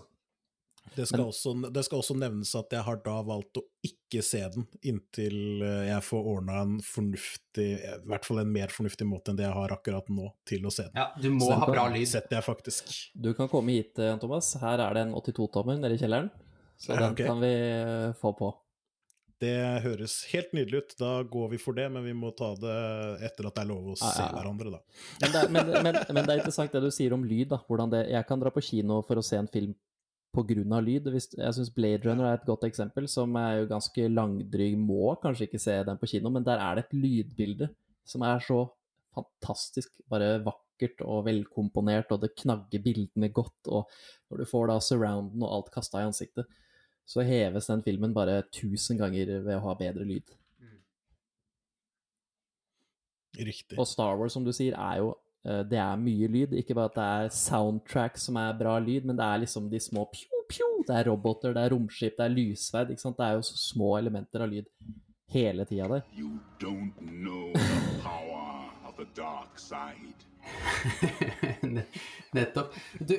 Det 0.94 1.06
skal, 1.08 1.18
Men- 1.18 1.26
også, 1.32 1.72
det 1.74 1.82
skal 1.84 1.98
også 1.98 2.14
nevnes 2.16 2.54
at 2.54 2.70
jeg 2.72 2.84
har 2.86 2.96
da 3.04 3.16
valgt 3.26 3.58
å 3.58 3.62
ikke 3.84 4.22
se 4.24 4.40
den 4.54 4.66
inntil 4.86 5.62
eh, 5.66 5.88
jeg 5.90 6.04
får 6.06 6.28
ordna 6.32 6.60
en 6.62 6.76
fornuftig, 6.80 7.66
i 7.82 7.96
hvert 8.06 8.24
fall 8.28 8.38
en 8.44 8.52
mer 8.54 8.72
fornuftig 8.72 9.06
måte 9.08 9.32
enn 9.32 9.36
det 9.40 9.44
jeg 9.48 9.56
har 9.58 9.74
akkurat 9.76 10.08
nå, 10.08 10.30
til 10.48 10.64
å 10.64 10.72
se 10.72 10.86
den. 10.88 10.94
Ja, 10.96 11.08
du 11.20 11.30
må 11.34 11.44
Så 11.44 11.50
den 11.52 11.64
ha 11.64 11.70
bra 11.72 11.88
lyd. 11.92 12.06
setter 12.08 12.38
jeg 12.38 12.46
faktisk. 12.46 12.92
Du 13.14 13.32
kan 13.34 13.48
komme 13.52 13.74
hit, 13.76 13.98
Jan 13.98 14.20
Thomas. 14.22 14.52
Her 14.62 14.78
er 14.86 14.94
det 14.94 15.06
en 15.08 15.16
82-tommer 15.18 15.80
nede 15.82 15.98
i 15.98 16.00
kjelleren. 16.00 16.30
Så 16.78 16.92
den 16.94 17.12
okay. 17.12 17.26
kan 17.26 17.40
vi 17.42 17.52
eh, 17.56 18.12
få 18.20 18.32
på. 18.36 18.52
Det 19.40 19.52
høres 19.84 20.14
helt 20.32 20.54
nydelig 20.56 20.78
ut. 20.80 20.92
Da 20.96 21.10
går 21.28 21.50
vi 21.52 21.58
for 21.60 21.76
det, 21.76 21.90
men 21.92 22.04
vi 22.06 22.14
må 22.16 22.30
ta 22.32 22.54
det 22.56 22.76
etter 23.26 23.48
at 23.50 23.58
det 23.58 23.64
er 23.66 23.68
lov 23.68 23.90
å 23.92 23.96
Ja, 23.98 24.08
se 24.08 24.22
ja, 24.22 24.28
ja. 24.30 24.36
hverandre, 24.38 24.70
da. 24.72 24.80
Men 25.20 25.32
det, 25.34 25.40
er, 25.42 25.50
men, 25.52 25.72
men, 25.84 25.98
men 26.08 26.22
det 26.24 26.32
er 26.32 26.40
interessant 26.40 26.72
det 26.72 26.80
du 26.86 26.88
sier 26.94 27.12
om 27.12 27.24
lyd. 27.28 27.50
da, 27.52 27.58
hvordan 27.68 27.92
det, 27.92 28.00
Jeg 28.14 28.24
kan 28.30 28.40
dra 28.40 28.52
på 28.54 28.62
kino 28.64 29.02
for 29.04 29.20
å 29.20 29.24
se 29.26 29.36
en 29.36 29.50
film 29.52 29.74
pga. 30.36 30.80
lyd. 30.84 31.08
Jeg 31.16 31.56
syns 31.56 31.72
Blade 31.74 32.04
Runner 32.04 32.28
er 32.28 32.38
et 32.38 32.46
godt 32.48 32.66
eksempel, 32.68 33.08
som 33.08 33.34
er 33.40 33.62
jo 33.62 33.70
ganske 33.72 34.08
langdryg. 34.12 34.76
Må 34.78 35.16
kanskje 35.22 35.48
ikke 35.48 35.62
se 35.62 35.76
den 35.88 35.98
på 35.98 36.10
kino, 36.12 36.30
men 36.30 36.44
der 36.44 36.60
er 36.62 36.76
det 36.76 36.86
et 36.86 36.96
lydbilde 36.96 37.70
som 38.06 38.22
er 38.22 38.38
så 38.44 38.60
fantastisk 39.16 39.96
bare 40.10 40.36
vakkert 40.44 41.00
og 41.02 41.24
velkomponert, 41.26 42.12
og 42.12 42.22
det 42.22 42.36
knagger 42.36 42.82
bildene 42.84 43.32
godt. 43.32 43.72
Og 43.72 43.88
når 44.30 44.42
du 44.42 44.50
får 44.52 44.70
da 44.70 44.78
surrounden 44.84 45.42
og 45.42 45.52
alt 45.56 45.72
kasta 45.74 46.02
i 46.02 46.08
ansiktet, 46.10 46.46
så 47.06 47.22
heves 47.26 47.68
den 47.70 47.84
filmen 47.86 48.14
bare 48.14 48.42
tusen 48.52 48.98
ganger 48.98 49.38
ved 49.46 49.54
å 49.56 49.62
ha 49.68 49.76
bedre 49.78 50.06
lyd. 50.06 50.34
Riktig. 53.36 53.76
Og 53.78 53.86
Star 53.88 54.16
Wars, 54.16 54.32
som 54.32 54.44
du 54.46 54.52
sier, 54.54 54.74
er 54.74 55.02
jo 55.02 55.12
Det 55.70 55.78
er 55.78 55.98
mye 56.00 56.28
lyd. 56.32 56.54
Ikke 56.58 56.74
bare 56.74 56.90
at 56.90 56.96
det 56.98 57.06
er 57.06 57.34
soundtrack 57.36 58.18
som 58.18 58.38
er 58.40 58.56
bra 58.58 58.76
lyd, 58.82 59.06
men 59.06 59.18
det 59.18 59.26
er 59.26 59.42
liksom 59.44 59.68
de 59.70 59.80
små 59.82 60.06
pjo-pjo. 60.10 60.70
Det 60.88 60.96
er 60.96 61.10
roboter, 61.10 61.54
det 61.54 61.62
er 61.62 61.74
romskip, 61.74 62.16
det 62.18 62.24
er 62.26 62.34
lyssverd. 62.34 62.90
Ikke 62.90 63.04
sant? 63.04 63.18
Det 63.20 63.28
er 63.28 63.38
jo 63.38 63.44
så 63.46 63.58
små 63.60 63.92
elementer 64.00 64.42
av 64.42 64.50
lyd 64.50 64.70
hele 65.32 65.66
tida 65.68 65.88
der. 65.88 66.02
You 66.16 66.38
don't 66.58 66.94
know 67.00 67.52
the 67.52 68.02
power 68.08 68.70
of 68.88 68.96
the 68.96 69.06
dark 69.14 69.58
side. 69.58 70.26
Nettopp. 72.36 72.74
Du, 72.98 73.16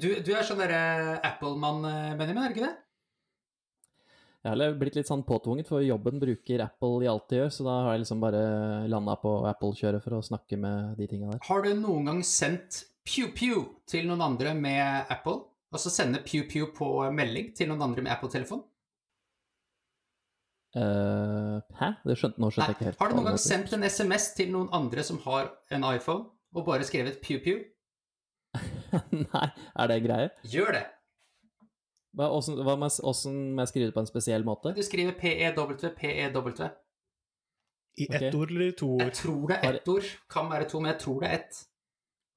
du, 0.00 0.08
du 0.24 0.32
er 0.32 0.44
sånn 0.46 0.60
derre 0.60 1.20
Apple-mann, 1.24 1.84
eh, 1.88 2.12
Benjamin, 2.18 2.44
er 2.44 2.52
du 2.52 2.56
ikke 2.56 2.68
det? 2.68 2.85
Jeg 4.46 4.54
har 4.54 4.76
blitt 4.78 4.94
litt 4.94 5.08
sånn 5.08 5.24
påtvunget, 5.26 5.66
for 5.66 5.82
jobben 5.82 6.20
bruker 6.22 6.62
Apple 6.62 7.02
i 7.02 7.08
alt 7.10 7.24
de 7.32 7.40
gjør, 7.40 7.48
så 7.50 7.64
da 7.66 7.72
har 7.82 7.96
jeg 7.96 8.04
liksom 8.04 8.20
bare 8.22 8.42
landa 8.86 9.16
på 9.18 9.32
Apple-kjøret 9.50 10.04
for 10.04 10.14
å 10.14 10.22
snakke 10.22 10.58
med 10.62 10.94
de 11.00 11.08
tinga 11.10 11.32
der. 11.32 11.40
Har 11.48 11.64
du 11.64 11.72
noen 11.74 12.06
gang 12.06 12.22
sendt 12.22 12.84
pew-pew 13.08 13.64
til 13.90 14.06
noen 14.06 14.22
andre 14.22 14.54
med 14.54 15.10
Apple? 15.10 15.40
Og 15.74 15.82
så 15.82 15.90
sende 15.90 16.22
pew-pew 16.22 16.70
på 16.76 16.92
melding 17.10 17.50
til 17.58 17.72
noen 17.72 17.82
andre 17.88 18.06
med 18.06 18.14
Apple-telefon? 18.14 18.62
Uh, 20.76 21.58
hæ? 21.80 21.92
Det 22.06 22.18
skjønte, 22.20 22.38
nå 22.38 22.52
skjønte 22.52 22.70
jeg 22.70 22.78
ikke 22.78 22.90
helt. 22.92 23.00
Har 23.02 23.10
du 23.10 23.18
noen 23.18 23.30
gang 23.32 23.40
sendt 23.42 23.74
en 23.74 23.86
SMS 23.88 24.30
til 24.38 24.52
noen 24.54 24.70
andre 24.76 25.02
som 25.08 25.18
har 25.26 25.50
en 25.74 25.88
iPhone, 25.90 26.28
og 26.54 26.68
bare 26.68 26.86
skrevet 26.86 27.18
pew-pew? 27.24 27.64
Nei, 29.26 29.48
er 29.74 29.90
det 29.90 29.98
en 29.98 30.06
greie? 30.06 30.30
Gjør 30.54 30.78
det! 30.78 30.86
Hva, 32.16 32.30
åssen, 32.32 32.56
hva 32.64 32.78
må 32.80 32.88
jeg, 32.88 33.04
må 33.52 33.64
jeg 33.64 33.72
skrive 33.72 33.90
det 33.90 33.94
på 33.96 34.00
en 34.00 34.08
spesiell 34.08 34.44
måte? 34.46 34.72
Du 34.76 34.82
skriver 34.84 35.16
PEW, 35.20 35.76
PEW. 35.98 36.50
I 37.96 38.06
ett 38.08 38.16
okay. 38.16 38.32
ord 38.36 38.50
eller 38.52 38.66
i 38.66 38.72
to 38.76 38.88
Jeg 39.00 39.12
tror 39.16 39.46
det 39.48 39.56
er 39.64 39.78
ett 39.78 39.88
ord. 39.88 40.08
Kan 40.32 40.50
være 40.50 40.68
to, 40.68 40.80
men 40.80 40.92
jeg 40.94 41.00
tror 41.00 41.22
det 41.22 41.28
er 41.28 41.38
ett. 41.40 41.62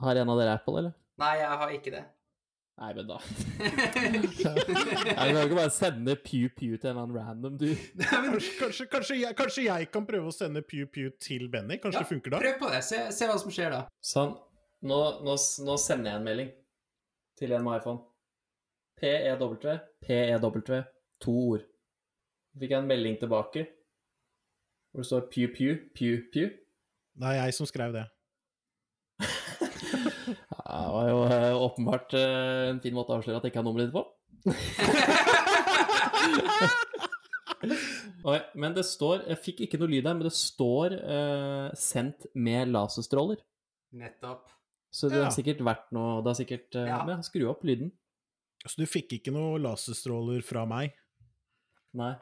Har 0.04 0.20
en 0.20 0.32
av 0.32 0.40
dere 0.40 0.56
Apple, 0.56 0.82
eller? 0.82 0.96
Nei, 1.20 1.34
jeg 1.40 1.60
har 1.62 1.76
ikke 1.76 1.94
det. 1.96 2.04
Nei, 2.80 2.94
men 2.96 3.10
da 3.10 3.18
Jeg 3.60 5.34
kan 5.36 5.42
ikke 5.42 5.58
bare 5.58 5.72
sende 5.76 6.16
Pew 6.16 6.48
Pew 6.56 6.78
til 6.80 6.92
en 6.92 6.94
eller 6.94 7.02
annen 7.02 7.18
random 7.18 7.58
dude. 7.60 7.76
Kanskje, 8.00 8.54
kanskje, 8.60 8.86
kanskje, 8.94 9.18
jeg, 9.20 9.36
kanskje 9.36 9.66
jeg 9.66 9.90
kan 9.92 10.08
prøve 10.08 10.32
å 10.32 10.36
sende 10.36 10.64
Pew 10.64 10.88
Pew 10.88 11.12
til 11.20 11.50
Benny? 11.52 11.80
Kanskje 11.84 12.00
Ja, 12.00 12.06
det 12.08 12.14
funker 12.14 12.36
da? 12.36 12.40
Prøv 12.44 12.56
på 12.62 12.72
det. 12.72 12.80
Se, 12.88 13.02
se 13.16 13.28
hva 13.28 13.36
som 13.42 13.52
skjer 13.52 13.76
da. 13.76 13.82
Sånn. 14.00 14.32
Nå, 14.88 15.00
nå, 15.28 15.36
nå 15.36 15.80
sender 15.82 16.14
jeg 16.14 16.22
en 16.22 16.30
melding 16.30 16.54
til 17.40 17.56
en 17.56 17.68
med 17.68 17.82
iPhone. 17.82 18.09
PEW, 19.00 19.80
PEW, 20.06 20.84
to 21.24 21.32
ord. 21.32 21.62
Så 22.54 22.60
fikk 22.64 22.72
jeg 22.76 22.82
en 22.84 22.88
melding 22.89 23.16
tilbake 23.22 23.62
hvor 24.89 25.00
det 25.04 25.08
står 25.08 25.22
Pew 25.30 25.47
Pew, 25.54 25.76
Pew 25.95 26.14
Pew. 26.34 26.47
Det 27.20 27.28
er 27.30 27.34
jeg 27.43 27.54
som 27.54 27.66
skrev 27.70 27.93
det. 27.93 28.06
Det 30.70 30.89
var 30.93 31.06
jo 31.10 31.20
eh, 31.26 31.56
åpenbart 31.66 32.14
eh, 32.18 32.70
en 32.70 32.80
fin 32.82 32.93
måte 32.93 33.12
å 33.14 33.16
avsløre 33.20 33.38
at 33.39 33.43
jeg 33.45 33.52
ikke 33.54 33.62
har 33.62 33.68
nummeret 33.68 33.88
ditt 33.89 33.95
på. 33.95 34.04
okay, 38.24 38.41
men 38.56 38.74
det 38.76 38.86
står 38.88 39.24
Jeg 39.28 39.38
fikk 39.43 39.60
ikke 39.66 39.80
noe 39.82 39.91
lyd 39.91 40.06
her, 40.08 40.16
men 40.18 40.26
det 40.28 40.34
står 40.36 40.95
eh, 40.97 41.70
'sendt 41.78 42.26
med 42.36 42.68
laserstråler'. 42.74 43.41
Nettopp. 44.00 44.43
Så 44.93 45.10
det 45.10 45.18
Ja. 45.20 45.24
har 45.28 45.32
sikkert 45.34 45.62
vært 45.66 45.91
noe 45.93 46.22
Det 46.24 46.30
har 46.32 46.36
sikkert 46.39 46.76
eh, 46.76 46.88
Ja. 46.88 47.04
Men 47.06 47.24
skru 47.24 47.47
opp 47.50 47.64
lyden. 47.64 47.91
Så 48.66 48.82
du 48.82 48.88
fikk 48.89 49.14
ikke 49.20 49.32
noe 49.32 49.60
laserstråler 49.62 50.43
fra 50.45 50.66
meg? 50.68 50.95
Nei. 51.97 52.16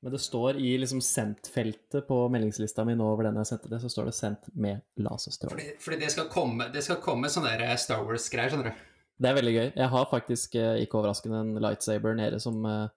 Men 0.00 0.14
det 0.14 0.20
står 0.24 0.56
i 0.56 0.70
liksom 0.80 1.02
sendt-feltet 1.04 2.06
på 2.08 2.16
meldingslista 2.32 2.86
mi 2.88 2.94
nå 2.96 3.04
over 3.04 3.26
den 3.28 3.36
jeg 3.42 3.50
sendte 3.50 3.68
det, 3.68 3.82
så 3.82 3.90
står 3.92 4.08
det 4.08 4.14
'sendt 4.16 4.48
med 4.56 4.80
laserstråler'. 4.96 5.52
Fordi, 5.52 5.74
fordi 5.78 5.98
det 6.00 6.10
skal 6.14 6.30
komme, 6.32 6.70
det 6.72 6.84
skal 6.84 7.02
komme 7.04 7.28
sånne 7.28 7.58
der 7.60 7.76
Star 7.76 8.00
Wars-greier, 8.06 8.48
skjønner 8.48 8.70
du. 8.70 8.86
Det 9.20 9.28
er 9.28 9.36
veldig 9.36 9.52
gøy. 9.52 9.72
Jeg 9.76 9.88
har 9.88 10.06
faktisk, 10.08 10.54
eh, 10.56 10.80
ikke 10.80 10.96
overraskende, 10.96 11.40
en 11.40 11.60
lightsaber 11.60 12.14
nede 12.16 12.40
som, 12.40 12.64
eh, 12.64 12.88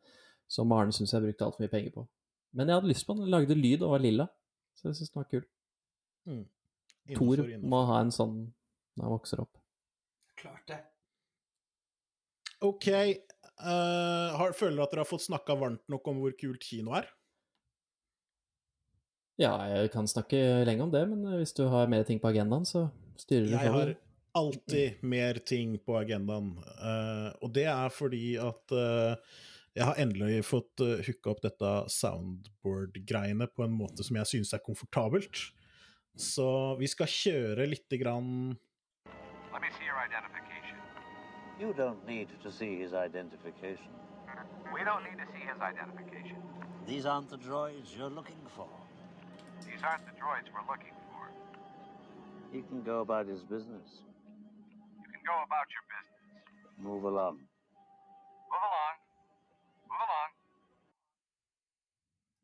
som 0.48 0.72
Arne 0.72 0.92
syns 0.96 1.12
jeg 1.12 1.22
brukte 1.22 1.44
altfor 1.44 1.60
mye 1.60 1.74
penger 1.76 1.92
på. 1.92 2.08
Men 2.54 2.68
jeg 2.68 2.76
hadde 2.80 2.88
lyst 2.94 3.06
på 3.06 3.14
den. 3.16 3.26
Den 3.26 3.32
lagde 3.32 3.56
lyd 3.56 3.82
og 3.82 3.92
var 3.92 4.00
lilla, 4.00 4.30
så 4.76 4.88
jeg 4.88 4.96
syns 4.96 5.12
den 5.12 5.24
var 5.24 5.30
kul. 5.30 5.44
Mm. 6.26 6.46
Thor 7.16 7.36
Innenfor, 7.36 7.50
innenfor. 7.50 7.68
må 7.68 7.86
ha 7.86 8.00
en 8.00 8.12
sånn 8.12 8.54
når 8.96 9.04
han 9.04 9.20
vokser 9.20 9.40
opp. 9.42 9.58
Klart 10.38 10.68
det. 10.68 10.80
Ok, 12.64 12.88
Uh, 13.62 14.34
har, 14.36 14.54
føler 14.58 14.80
dere 14.80 14.88
at 14.88 14.94
dere 14.96 15.04
har 15.06 15.08
fått 15.08 15.28
snakka 15.28 15.56
varmt 15.60 15.84
nok 15.92 16.08
om 16.10 16.24
hvor 16.24 16.34
kult 16.36 16.64
kino 16.66 16.96
er? 16.98 17.06
Ja, 19.40 19.54
jeg 19.70 19.92
kan 19.94 20.10
snakke 20.10 20.40
lenge 20.68 20.86
om 20.86 20.92
det, 20.94 21.04
men 21.10 21.24
eh, 21.30 21.40
hvis 21.42 21.56
du 21.58 21.64
har 21.72 21.90
mer 21.90 22.04
ting 22.06 22.20
på 22.22 22.30
agendaen, 22.30 22.66
så 22.70 22.88
styrer 23.18 23.48
du 23.48 23.54
Jeg 23.56 23.74
har 23.74 23.94
alltid 24.38 25.02
mer 25.06 25.40
ting 25.46 25.78
på 25.86 25.96
agendaen, 26.02 26.52
uh, 26.82 27.30
og 27.46 27.54
det 27.56 27.68
er 27.70 27.94
fordi 27.94 28.36
at 28.42 28.76
uh, 28.76 29.16
jeg 29.78 29.88
har 29.90 30.02
endelig 30.02 30.44
fått 30.50 30.84
uh, 30.86 31.00
hooka 31.06 31.34
opp 31.34 31.44
dette 31.46 31.74
soundboard-greiene 31.94 33.50
på 33.54 33.66
en 33.66 33.78
måte 33.78 34.06
som 34.06 34.18
jeg 34.22 34.34
synes 34.34 34.54
er 34.54 34.66
komfortabelt. 34.66 35.46
Så 36.14 36.48
vi 36.82 36.90
skal 36.90 37.10
kjøre 37.10 37.70
lite 37.70 38.02
grann 38.02 38.58
Let 39.54 39.62
me 39.62 39.70
see 39.78 39.86
your 39.86 39.98
identification. 40.02 40.53
You 41.64 41.72
don't 41.72 42.06
need 42.06 42.28
to 42.44 42.52
see 42.52 42.78
his 42.78 42.94
identification. 42.94 43.88
We 44.74 44.84
don't 44.84 45.02
need 45.06 45.16
to 45.16 45.26
see 45.32 45.46
his 45.48 45.62
identification. 45.62 46.36
These 46.86 47.06
aren't 47.06 47.30
the 47.30 47.38
droids 47.38 47.98
you're 47.98 48.10
looking 48.10 48.42
for. 48.54 48.68
These 49.62 49.82
aren't 49.82 50.06
the 50.06 50.12
droids 50.12 50.52
we're 50.54 50.68
looking 50.70 50.92
for. 51.08 51.32
He 52.52 52.64
can 52.64 52.84
go 52.84 53.00
about 53.00 53.28
his 53.28 53.40
business. 53.44 54.02
You 55.00 55.08
can 55.14 55.22
go 55.26 55.42
about 55.48 55.68
your 55.72 55.84
business. 55.88 56.12
Move 56.78 57.06
along. 57.06 57.40
Move 58.52 58.66
along. 58.74 58.98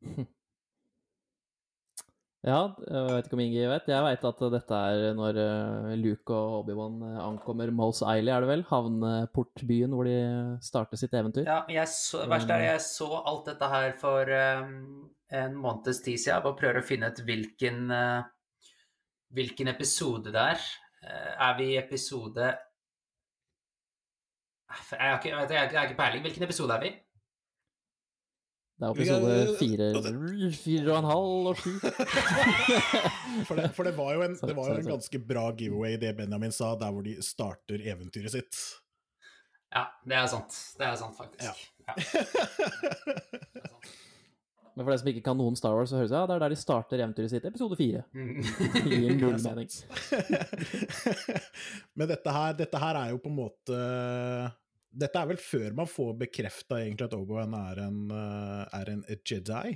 Move 0.06 0.16
along. 0.16 0.26
Ja, 2.40 2.60
jeg 2.88 3.00
vet 3.04 3.26
ikke 3.28 3.36
om 3.36 3.40
Ingi 3.44 3.64
vet. 3.68 3.88
Jeg 3.92 4.00
veit 4.06 4.22
at 4.24 4.38
dette 4.54 4.76
er 4.94 5.10
når 5.18 5.38
eh, 5.42 5.90
Luke 6.00 6.32
og 6.32 6.62
Obi-Wan 6.62 6.94
eh, 7.04 7.18
ankommer 7.20 7.68
Mose 7.76 8.06
Eiley, 8.08 8.32
er 8.32 8.40
det 8.40 8.48
vel? 8.48 8.62
Havneportbyen 8.70 9.92
hvor 9.92 10.08
de 10.08 10.14
starter 10.64 10.96
sitt 10.96 11.12
eventyr. 11.20 11.44
Ja, 11.44 11.58
jeg 11.68 11.90
så, 11.92 12.22
verst 12.30 12.48
er 12.48 12.64
jeg 12.64 12.80
så 12.86 13.10
alt 13.20 13.50
dette 13.50 13.68
her 13.74 13.92
for 14.00 14.32
um, 14.32 14.72
en 15.36 15.58
måneds 15.60 16.00
tid 16.00 16.16
siden. 16.16 16.32
Jeg 16.38 16.46
bare 16.48 16.60
prøver 16.62 16.80
å 16.80 16.86
finne 16.88 17.12
ut 17.12 17.20
hvilken, 17.28 17.84
uh, 17.92 18.72
hvilken 19.36 19.68
episode 19.74 20.32
det 20.32 20.46
er. 20.54 20.64
Uh, 21.04 21.30
er 21.50 21.54
vi 21.60 21.68
i 21.74 21.78
episode 21.80 22.48
Jeg 24.70 25.00
har 25.00 25.16
ikke, 25.18 25.28
jeg 25.34 25.38
vet, 25.44 25.52
jeg 25.52 25.76
har 25.76 25.88
ikke- 25.90 26.00
peiling. 26.00 26.24
Hvilken 26.24 26.48
episode 26.48 26.72
er 26.72 26.84
vi? 26.88 26.90
Det 28.80 28.88
er 28.88 28.94
episode 28.96 29.56
fire, 29.60 29.86
fire 30.56 30.86
og 30.88 30.98
en 31.02 31.08
halv 31.10 31.48
og 31.50 31.58
sju. 31.60 31.74
For 33.48 33.58
det, 33.58 33.66
for 33.76 33.84
det 33.84 33.92
var 33.96 34.14
jo 34.16 34.22
en, 34.24 34.36
det 34.40 34.54
var 34.56 34.70
jo 34.70 34.76
en 34.78 34.88
ganske 34.88 35.20
bra 35.28 35.50
giveaway, 35.58 35.98
det 36.00 36.14
Benjamin 36.16 36.54
sa, 36.54 36.72
der 36.80 36.94
hvor 36.94 37.04
de 37.04 37.18
starter 37.24 37.82
eventyret 37.92 38.32
sitt. 38.32 38.60
Ja, 39.70 39.84
det 40.08 40.16
er 40.16 40.30
sant. 40.32 40.56
Det 40.80 40.88
er 40.88 40.96
sant, 40.98 41.16
faktisk. 41.18 41.44
Ja. 41.44 41.52
Ja. 41.86 41.94
er 42.00 43.68
sant. 43.68 43.90
Men 44.80 44.86
for 44.86 44.94
de 44.94 44.98
som 45.02 45.08
ikke 45.10 45.24
kan 45.26 45.36
noen 45.36 45.56
Star 45.58 45.74
Wars, 45.76 45.90
så 45.92 45.98
høres 45.98 46.08
det 46.08 46.16
ja, 46.16 46.24
det 46.24 46.36
er 46.38 46.42
der 46.44 46.52
de 46.54 46.56
starter 46.56 47.02
eventyret 47.02 47.32
sitt. 47.34 47.44
Episode 47.44 47.76
fire. 47.76 48.00
Mm. 48.16 48.38
Gir 48.86 49.12
Det 49.20 49.28
er 49.28 49.42
mening. 49.44 49.68
Men 52.00 52.08
dette 52.08 52.34
her, 52.38 52.54
dette 52.56 52.80
her 52.80 53.00
er 53.02 53.12
jo 53.12 53.20
på 53.20 53.28
en 53.28 53.38
måte 53.42 53.80
Dette 54.90 55.20
er 55.20 55.30
vel 55.30 55.38
før 55.38 55.74
man 55.78 55.88
får 55.90 56.14
bekrefta 56.24 56.80
egentlig 56.82 57.06
at 57.06 57.16
Obi-Wan 57.16 57.54
er, 57.54 57.80
en, 57.86 57.98
eh, 58.10 58.78
er 58.80 58.92
en 58.94 59.02
Jedi, 59.06 59.74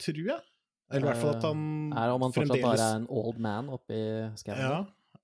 tror 0.00 0.22
jeg. 0.26 0.46
Eller 0.90 1.06
i 1.06 1.10
hvert 1.12 1.20
fall 1.22 1.36
at 1.36 1.44
han 1.46 1.60
fremdeles 1.60 2.00
Er 2.02 2.14
om 2.14 2.24
han 2.24 2.32
fortsatt 2.34 2.64
bare 2.64 2.86
er 2.88 2.96
en 2.98 3.10
old 3.20 3.36
man 3.42 3.68
oppi 3.70 4.00
skauen. 4.40 4.64
Ja, 4.64 4.78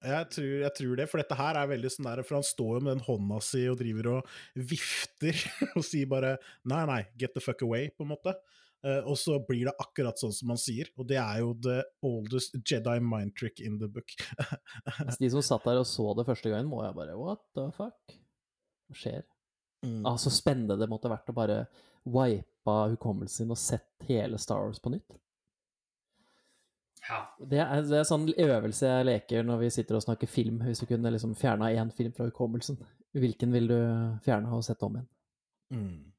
jeg 0.07 0.29
tror, 0.35 0.51
jeg 0.63 0.73
tror 0.77 0.99
det, 1.01 1.07
for 1.11 1.23
dette 1.23 1.39
her 1.39 1.59
er 1.59 1.71
veldig 1.71 1.91
sånn 1.91 2.07
der 2.07 2.23
For 2.27 2.39
han 2.39 2.47
står 2.47 2.75
jo 2.77 2.83
med 2.85 2.93
den 2.93 3.07
hånda 3.07 3.41
si 3.43 3.63
og 3.71 3.79
driver 3.81 4.11
og 4.13 4.35
vifter 4.73 5.41
og 5.77 5.83
sier 5.87 6.11
bare 6.11 6.37
nei, 6.69 6.85
nei, 6.89 7.01
get 7.19 7.35
the 7.35 7.43
fuck 7.43 7.65
away, 7.67 7.91
på 7.97 8.07
en 8.07 8.13
måte. 8.13 8.37
Eh, 8.87 9.01
og 9.03 9.17
så 9.19 9.41
blir 9.43 9.67
det 9.67 9.75
akkurat 9.83 10.21
sånn 10.21 10.35
som 10.37 10.53
han 10.53 10.61
sier, 10.61 10.93
og 11.01 11.09
det 11.11 11.19
er 11.23 11.41
jo 11.43 11.55
the 11.65 11.81
oldest 12.07 12.55
Jedi 12.61 12.99
mind 13.03 13.35
trick 13.39 13.63
in 13.65 13.81
the 13.81 13.89
book. 13.91 14.15
altså, 15.01 15.19
de 15.25 15.33
som 15.33 15.45
satt 15.45 15.67
der 15.67 15.81
og 15.83 15.89
så 15.91 16.13
det 16.19 16.29
første 16.29 16.53
gangen, 16.53 16.71
må 16.71 16.85
jeg 16.87 16.95
bare 16.99 17.19
What 17.19 17.43
the 17.59 17.67
fuck? 17.75 18.17
Skjer? 18.95 19.23
Mm. 19.83 20.07
Ah, 20.07 20.17
så 20.17 20.31
spennende 20.31 20.77
det 20.81 20.89
måtte 20.91 21.11
vært 21.11 21.31
å 21.31 21.37
bare 21.37 21.61
wipe 22.07 22.71
av 22.71 22.91
hukommelsen 22.95 23.45
sin 23.45 23.55
og 23.55 23.59
sett 23.59 24.07
hele 24.09 24.39
Star 24.39 24.63
Wars 24.65 24.81
på 24.83 24.91
nytt. 24.95 25.17
ja. 27.09 27.21
Det 27.39 27.59
er, 27.63 27.83
det 27.87 27.99
er 28.01 28.07
sånn 28.09 28.27
øvelse 28.33 28.89
jeg 28.89 29.07
leker 29.07 29.47
når 29.47 29.61
vi 29.65 29.71
sitter 29.71 29.99
og 29.99 30.03
snakker 30.03 30.31
film. 30.31 30.61
Hvis 30.67 30.83
du 30.83 30.87
kunne 30.91 31.11
liksom 31.15 31.35
fjerna 31.39 31.71
én 31.71 31.93
film 31.95 32.13
fra 32.17 32.27
hukommelsen, 32.27 32.79
hvilken 33.15 33.53
vil 33.53 33.69
du 33.71 33.79
fjerne 34.25 34.51
og 34.55 34.65
sette 34.67 34.87
om 34.87 34.99
igjen? 34.99 35.09
Mm. 35.71 36.13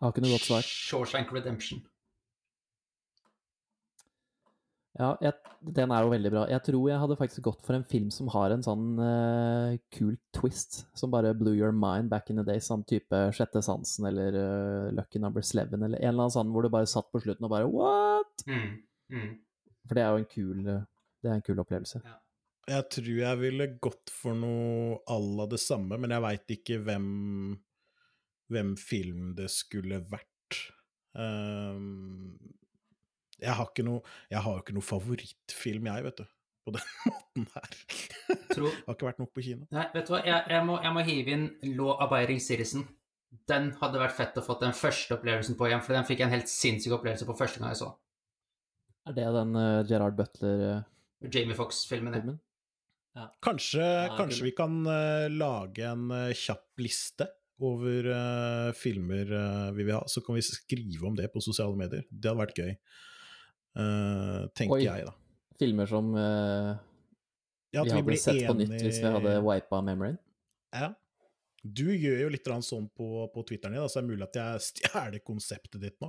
Jeg 0.00 0.06
har 0.06 0.12
ikke 0.12 0.24
noe 0.24 0.32
godt 0.32 0.48
svar. 0.48 0.64
Shawshank 0.64 1.32
Redemption. 1.32 1.82
Ja, 4.98 5.12
jeg, 5.22 5.36
den 5.76 5.92
er 5.94 6.02
jo 6.02 6.10
veldig 6.10 6.30
bra. 6.34 6.40
Jeg 6.50 6.64
tror 6.66 6.88
jeg 6.90 6.98
hadde 6.98 7.16
faktisk 7.18 7.44
gått 7.46 7.60
for 7.66 7.76
en 7.76 7.86
film 7.86 8.08
som 8.10 8.30
har 8.34 8.50
en 8.50 8.64
sånn 8.66 8.88
uh, 8.98 9.76
kul 9.94 10.16
twist, 10.34 10.80
som 10.98 11.12
bare 11.12 11.30
blew 11.38 11.54
your 11.54 11.70
mind 11.70 12.10
back 12.10 12.32
in 12.32 12.40
the 12.40 12.46
days, 12.46 12.66
sånn 12.66 12.82
type 12.90 13.20
Sjette 13.36 13.62
sansen 13.62 14.08
eller 14.10 14.34
uh, 14.34 14.88
Lucky 14.96 15.22
Number 15.22 15.46
Eleven, 15.46 15.86
eller 15.86 16.02
en 16.02 16.10
eller 16.10 16.26
annen 16.26 16.34
sånn 16.34 16.50
hvor 16.50 16.66
du 16.66 16.72
bare 16.74 16.90
satt 16.90 17.06
på 17.14 17.22
slutten 17.22 17.46
og 17.46 17.54
bare 17.54 17.70
What?! 17.70 18.44
Mm. 18.50 18.80
Mm. 19.14 19.30
For 19.86 19.98
det 19.98 20.04
er 20.04 20.10
jo 20.10 20.22
en 20.22 20.28
kul, 20.30 20.58
eh, 20.70 20.82
det 21.22 21.30
er 21.30 21.38
en 21.38 21.46
kul 21.46 21.62
opplevelse. 21.62 22.02
Jeg 22.70 22.86
tror 22.94 23.16
jeg 23.22 23.40
ville 23.40 23.66
gått 23.82 24.12
for 24.14 24.38
noe 24.38 25.00
à 25.10 25.16
la 25.18 25.46
det 25.50 25.58
samme, 25.62 25.98
men 25.98 26.14
jeg 26.14 26.24
veit 26.26 26.54
ikke 26.54 26.78
hvem, 26.86 27.08
hvem 28.52 28.76
film 28.78 29.32
det 29.38 29.48
skulle 29.54 30.02
vært. 30.10 30.60
Um, 31.18 32.36
jeg 33.40 33.56
har 33.58 33.70
ikke 33.70 33.86
noe 33.86 34.00
Jeg 34.30 34.44
har 34.44 34.56
jo 34.56 34.62
ikke 34.64 34.76
noe 34.76 34.86
favorittfilm, 34.86 35.88
jeg, 35.90 36.06
vet 36.08 36.22
du. 36.22 36.28
På 36.66 36.74
den 36.76 36.88
måten 37.08 37.46
her. 37.54 37.76
Tror- 38.52 38.74
har 38.86 38.96
ikke 38.96 39.08
vært 39.08 39.22
nok 39.22 39.32
på 39.36 39.44
kino. 39.46 39.66
Nei, 39.74 39.86
vet 39.94 40.08
du 40.08 40.14
hva, 40.14 40.22
jeg, 40.26 40.42
jeg, 40.52 40.64
må, 40.68 40.76
jeg 40.84 40.96
må 40.96 41.04
hive 41.06 41.36
inn 41.36 41.46
Law 41.78 41.94
Abiding 42.04 42.42
Citizen. 42.44 42.84
Den 43.48 43.70
hadde 43.80 44.00
vært 44.02 44.16
fett 44.18 44.38
å 44.40 44.44
få 44.44 44.58
den 44.60 44.74
første 44.76 45.14
opplevelsen 45.16 45.56
på 45.58 45.68
igjen, 45.68 45.82
for 45.86 45.96
den 45.96 46.06
fikk 46.08 46.20
jeg 46.20 46.28
en 46.28 46.34
helt 46.34 46.50
sinnssyk 46.50 46.96
opplevelse 46.98 47.28
på 47.28 47.36
første 47.38 47.62
gang 47.62 47.72
jeg 47.72 47.80
så. 47.80 47.90
Er 49.08 49.16
det 49.16 49.26
den 49.38 49.56
uh, 49.56 49.80
Gerard 49.88 50.16
Butler 50.18 50.64
uh... 50.66 50.86
Jamie 51.30 51.56
Fox-filmen. 51.56 52.16
ja. 53.16 53.26
Kanskje, 53.44 53.82
Ja, 53.82 54.16
kanskje 54.18 54.48
vi 54.48 54.54
kan 54.56 54.80
uh, 54.86 55.28
lage 55.32 55.86
en 55.88 56.10
kjapp 56.36 56.82
liste 56.82 57.30
over 57.60 58.06
filmer 58.72 59.28
vi 59.76 59.84
vil 59.84 59.92
ha, 59.92 60.06
så 60.08 60.22
kan 60.24 60.32
vi 60.32 60.40
skrive 60.40 61.04
om 61.04 61.16
det 61.18 61.26
på 61.28 61.42
sosiale 61.44 61.76
medier. 61.76 62.06
Det 62.08 62.30
hadde 62.30 62.40
vært 62.40 62.56
gøy. 62.56 62.70
Eh, 63.78 64.46
tenker 64.58 64.78
Oi. 64.78 64.84
jeg, 64.86 65.06
da. 65.06 65.14
Filmer 65.60 65.90
som 65.90 66.14
uh, 66.16 66.72
Ja, 67.70 67.84
vi 67.84 67.90
vi 67.90 67.94
hadde 67.94 68.06
blir 68.08 68.18
sett 68.18 68.40
på 68.48 68.56
nytt 68.56 68.80
hvis 68.80 69.02
vi 69.02 69.12
hadde 69.14 69.36
wipa 69.44 69.82
memoryen. 69.84 70.18
Ja. 70.74 70.94
Du 71.60 71.90
gjør 71.92 72.22
jo 72.22 72.28
litt 72.32 72.46
sånn 72.64 72.86
på, 72.96 73.06
på 73.34 73.42
Twitteren 73.44 73.74
din, 73.74 73.82
da, 73.82 73.88
så 73.90 74.00
det 74.00 74.06
er 74.06 74.08
mulig 74.08 74.24
at 74.24 74.36
jeg 74.38 74.62
stjeler 74.64 75.20
konseptet 75.20 75.82
ditt 75.82 75.98
nå. 76.00 76.08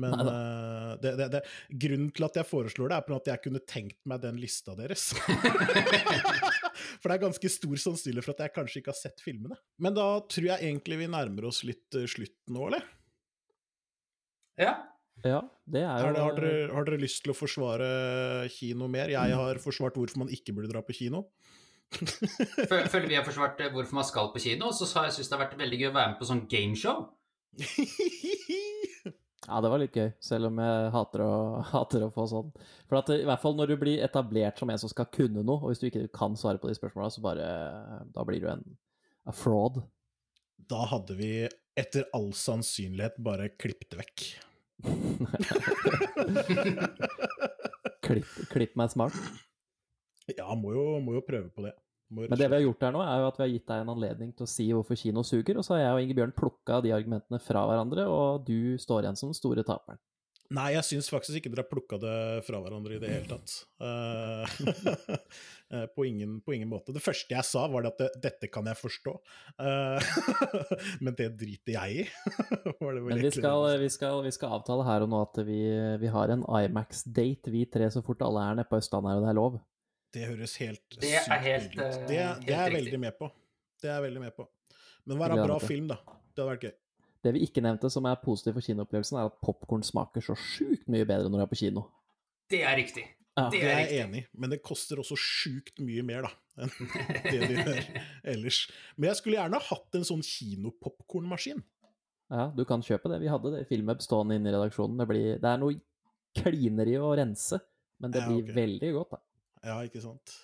Men 0.00 0.14
eh, 0.22 0.92
det, 1.02 1.12
det, 1.20 1.26
det, 1.34 1.42
grunnen 1.84 2.08
til 2.16 2.24
at 2.24 2.38
jeg 2.40 2.48
foreslår 2.48 2.88
det, 2.88 2.96
er 2.96 3.04
på 3.04 3.18
at 3.18 3.28
jeg 3.28 3.42
kunne 3.44 3.60
tenkt 3.68 3.98
meg 4.08 4.22
den 4.24 4.40
lista 4.40 4.72
deres. 4.78 5.10
for 7.02 7.10
det 7.10 7.18
er 7.18 7.24
ganske 7.26 7.52
stor 7.52 7.82
sannsynlighet 7.84 8.30
for 8.30 8.38
at 8.38 8.46
jeg 8.46 8.54
kanskje 8.56 8.80
ikke 8.80 8.94
har 8.94 9.00
sett 9.02 9.24
filmene. 9.24 9.60
Men 9.76 9.96
da 9.98 10.08
tror 10.24 10.48
jeg 10.54 10.70
egentlig 10.70 11.02
vi 11.02 11.12
nærmer 11.12 11.50
oss 11.52 11.60
litt 11.68 12.00
slutten 12.08 12.56
nå, 12.56 12.70
eller? 12.70 12.88
Ja. 14.58 14.72
Ja, 15.26 15.42
det 15.66 15.82
er 15.82 16.02
jo 16.02 16.08
Er 16.08 16.14
det, 16.14 16.22
har, 16.22 16.36
dere, 16.38 16.72
har 16.74 16.86
dere 16.86 17.00
lyst 17.02 17.24
til 17.24 17.32
å 17.32 17.36
forsvare 17.36 17.88
kino 18.54 18.86
mer? 18.90 19.10
Jeg 19.10 19.38
har 19.40 19.60
forsvart 19.62 19.98
hvorfor 19.98 20.22
man 20.24 20.32
ikke 20.34 20.54
burde 20.56 20.70
dra 20.70 20.82
på 20.84 20.94
kino. 20.96 21.26
Føler 21.90 23.08
vi 23.08 23.16
har 23.16 23.24
forsvart 23.26 23.62
eh, 23.64 23.72
hvorfor 23.72 23.96
man 23.98 24.06
skal 24.06 24.30
på 24.34 24.42
kino, 24.44 24.70
så 24.76 24.86
sa 24.86 25.06
jeg 25.06 25.16
syns 25.16 25.30
det 25.30 25.38
har 25.38 25.46
vært 25.46 25.58
veldig 25.60 25.80
gøy 25.80 25.90
å 25.90 25.96
være 25.96 26.12
med 26.12 26.20
på 26.20 26.28
sånn 26.28 26.44
gameshow. 26.50 27.08
Ja, 29.48 29.62
det 29.64 29.70
var 29.72 29.80
litt 29.80 29.94
gøy, 29.96 30.10
selv 30.20 30.50
om 30.50 30.58
jeg 30.60 30.88
hater 30.92 31.22
å, 31.24 31.32
hater 31.72 32.02
å 32.04 32.10
få 32.12 32.26
sånn. 32.28 32.50
For 32.84 32.98
at 33.00 33.12
i 33.14 33.22
hvert 33.24 33.40
fall 33.40 33.56
når 33.56 33.72
du 33.72 33.76
blir 33.80 34.02
etablert 34.04 34.60
som 34.60 34.68
en 34.68 34.80
som 34.82 34.90
skal 34.92 35.08
kunne 35.14 35.40
noe, 35.40 35.62
og 35.62 35.70
hvis 35.70 35.80
du 35.80 35.86
ikke 35.88 36.02
kan 36.12 36.36
svare 36.36 36.60
på 36.60 36.68
de 36.68 36.76
spørsmåla, 36.76 37.08
så 37.14 37.24
bare 37.24 37.46
Da 38.12 38.26
blir 38.28 38.42
du 38.44 38.50
en 38.52 38.66
a 39.24 39.32
fraud. 39.32 39.80
da 40.68 40.82
hadde 40.90 41.16
vi 41.16 41.30
etter 41.78 42.04
all 42.12 42.32
sannsynlighet 42.36 43.16
bare 43.24 43.48
klippet 43.56 43.94
det 43.94 44.02
vekk. 44.02 44.26
Klipp, 48.08 48.28
klipp 48.48 48.72
meg 48.78 48.88
smart. 48.92 49.16
Ja, 50.32 50.54
må 50.56 50.72
jo, 50.72 51.00
må 51.04 51.12
jo 51.18 51.22
prøve 51.24 51.50
på 51.52 51.60
det. 51.64 51.74
Men 52.08 52.38
det 52.40 52.46
vi 52.48 52.56
har 52.56 52.64
gjort 52.64 52.84
her 52.86 52.92
nå, 52.94 53.00
er 53.04 53.20
jo 53.20 53.26
at 53.28 53.36
vi 53.36 53.44
har 53.44 53.50
gitt 53.52 53.66
deg 53.68 53.82
en 53.82 53.90
anledning 53.92 54.30
til 54.36 54.44
å 54.46 54.48
si 54.48 54.64
hvorfor 54.72 54.96
kino 54.96 55.20
suger, 55.26 55.58
og 55.60 55.64
så 55.66 55.76
har 55.76 55.82
jeg 55.82 55.92
og 55.92 56.00
Ingebjørn 56.04 56.32
plukka 56.36 56.80
de 56.84 56.92
argumentene 56.96 57.40
fra 57.44 57.60
hverandre, 57.68 58.02
og 58.08 58.46
du 58.48 58.80
står 58.80 59.04
igjen 59.04 59.18
som 59.20 59.28
den 59.28 59.36
store 59.36 59.64
taperen. 59.68 60.00
Nei, 60.56 60.70
jeg 60.72 60.84
syns 60.86 61.10
faktisk 61.12 61.42
ikke 61.42 61.50
dere 61.52 61.60
har 61.60 61.68
plukka 61.68 61.98
det 62.00 62.12
fra 62.46 62.60
hverandre 62.64 62.96
i 62.96 63.00
det 63.02 63.10
hele 63.12 63.28
tatt. 63.28 63.52
Eh, 63.84 64.54
eh, 65.76 65.84
på, 65.92 66.06
ingen, 66.08 66.38
på 66.40 66.54
ingen 66.56 66.70
måte. 66.70 66.94
Det 66.96 67.02
første 67.04 67.36
jeg 67.36 67.44
sa, 67.44 67.66
var 67.68 67.84
det 67.84 67.90
at 67.92 68.00
det, 68.00 68.08
dette 68.24 68.50
kan 68.52 68.68
jeg 68.70 68.80
forstå, 68.80 69.16
Eh, 69.58 70.08
men 71.04 71.16
det 71.18 71.28
driter 71.40 71.74
jeg 71.74 72.00
i. 72.00 72.06
var 72.80 72.96
det 72.96 73.04
Men 73.10 73.20
vi 73.20 73.32
skal, 73.34 73.66
vi, 73.82 73.90
skal, 73.92 74.22
vi 74.24 74.32
skal 74.32 74.56
avtale 74.56 74.86
her 74.88 75.04
og 75.04 75.12
nå 75.12 75.20
at 75.26 75.42
vi, 75.48 75.60
vi 76.00 76.12
har 76.14 76.32
en 76.32 76.46
Imax-date, 76.46 77.52
vi 77.52 77.66
tre, 77.68 77.90
så 77.92 78.04
fort 78.06 78.24
alle 78.24 78.44
er 78.46 78.60
nede 78.60 78.70
på 78.70 78.80
Østlandet 78.80 79.18
og 79.18 79.26
det 79.26 79.32
er 79.34 79.40
lov. 79.40 79.60
Det 80.16 80.28
høres 80.30 80.56
helt 80.62 81.00
Det 81.02 81.12
er 81.12 81.26
sykt 81.26 81.44
helt, 81.44 81.72
ut. 81.74 81.80
Det, 82.08 82.20
det 82.46 82.54
er 82.54 82.70
jeg 82.70 82.78
veldig 82.78 83.00
med 83.04 83.18
på. 83.20 83.28
Det 83.82 83.90
er 83.90 83.98
jeg 83.98 84.08
veldig 84.08 84.22
med 84.24 84.36
på. 84.38 84.48
Men 85.04 85.20
vær 85.20 85.34
en 85.34 85.44
bra 85.44 85.58
film, 85.60 85.90
da. 85.92 85.98
Det 86.32 86.40
hadde 86.40 86.52
vært 86.54 86.70
gøy. 86.70 86.76
Det 87.28 87.34
vi 87.36 87.44
ikke 87.44 87.62
nevnte 87.64 87.90
som 87.92 88.06
er 88.08 88.16
positivt 88.22 88.56
for 88.56 88.64
kinoopplevelsen, 88.64 89.20
er 89.20 89.28
at 89.28 89.38
popkorn 89.44 89.84
smaker 89.84 90.24
så 90.24 90.36
sjukt 90.38 90.88
mye 90.88 91.04
bedre 91.08 91.28
når 91.28 91.42
du 91.42 91.44
er 91.44 91.50
på 91.52 91.60
kino. 91.60 91.84
Det 92.48 92.62
er 92.64 92.78
riktig. 92.80 93.04
Ja. 93.38 93.44
Det 93.52 93.60
Det 93.60 93.68
er 93.70 93.82
jeg 93.84 94.02
enig 94.02 94.20
i, 94.24 94.26
men 94.40 94.50
det 94.50 94.62
koster 94.66 94.98
også 94.98 95.14
sjukt 95.20 95.78
mye 95.84 96.02
mer, 96.02 96.26
da, 96.26 96.30
enn 96.64 96.72
det 97.28 97.40
de 97.44 97.58
gjør 97.58 97.82
ellers. 98.32 98.62
Men 98.96 99.10
jeg 99.12 99.20
skulle 99.20 99.38
gjerne 99.38 99.60
hatt 99.68 99.98
en 100.00 100.06
sånn 100.08 100.24
kinopopkornmaskin. 100.26 101.60
Ja, 102.32 102.48
du 102.56 102.64
kan 102.68 102.82
kjøpe 102.84 103.12
det. 103.12 103.20
Vi 103.22 103.30
hadde 103.30 103.52
det 103.54 103.62
i 103.62 103.68
Filmhub 103.68 104.02
stående 104.04 104.36
inne 104.36 104.50
i 104.50 104.56
redaksjonen. 104.56 104.98
Det, 105.00 105.06
blir, 105.08 105.28
det 105.40 105.52
er 105.52 105.60
noe 105.62 105.78
klineri 106.36 106.96
å 107.00 107.12
rense, 107.16 107.60
men 108.02 108.12
det 108.12 108.24
Ja, 108.24 108.32
blir 108.32 108.56
veldig 108.56 108.90
godt, 108.98 109.14
da. 109.14 109.22
Ja, 109.70 109.78
ikke 109.86 110.02
sant. 110.02 110.34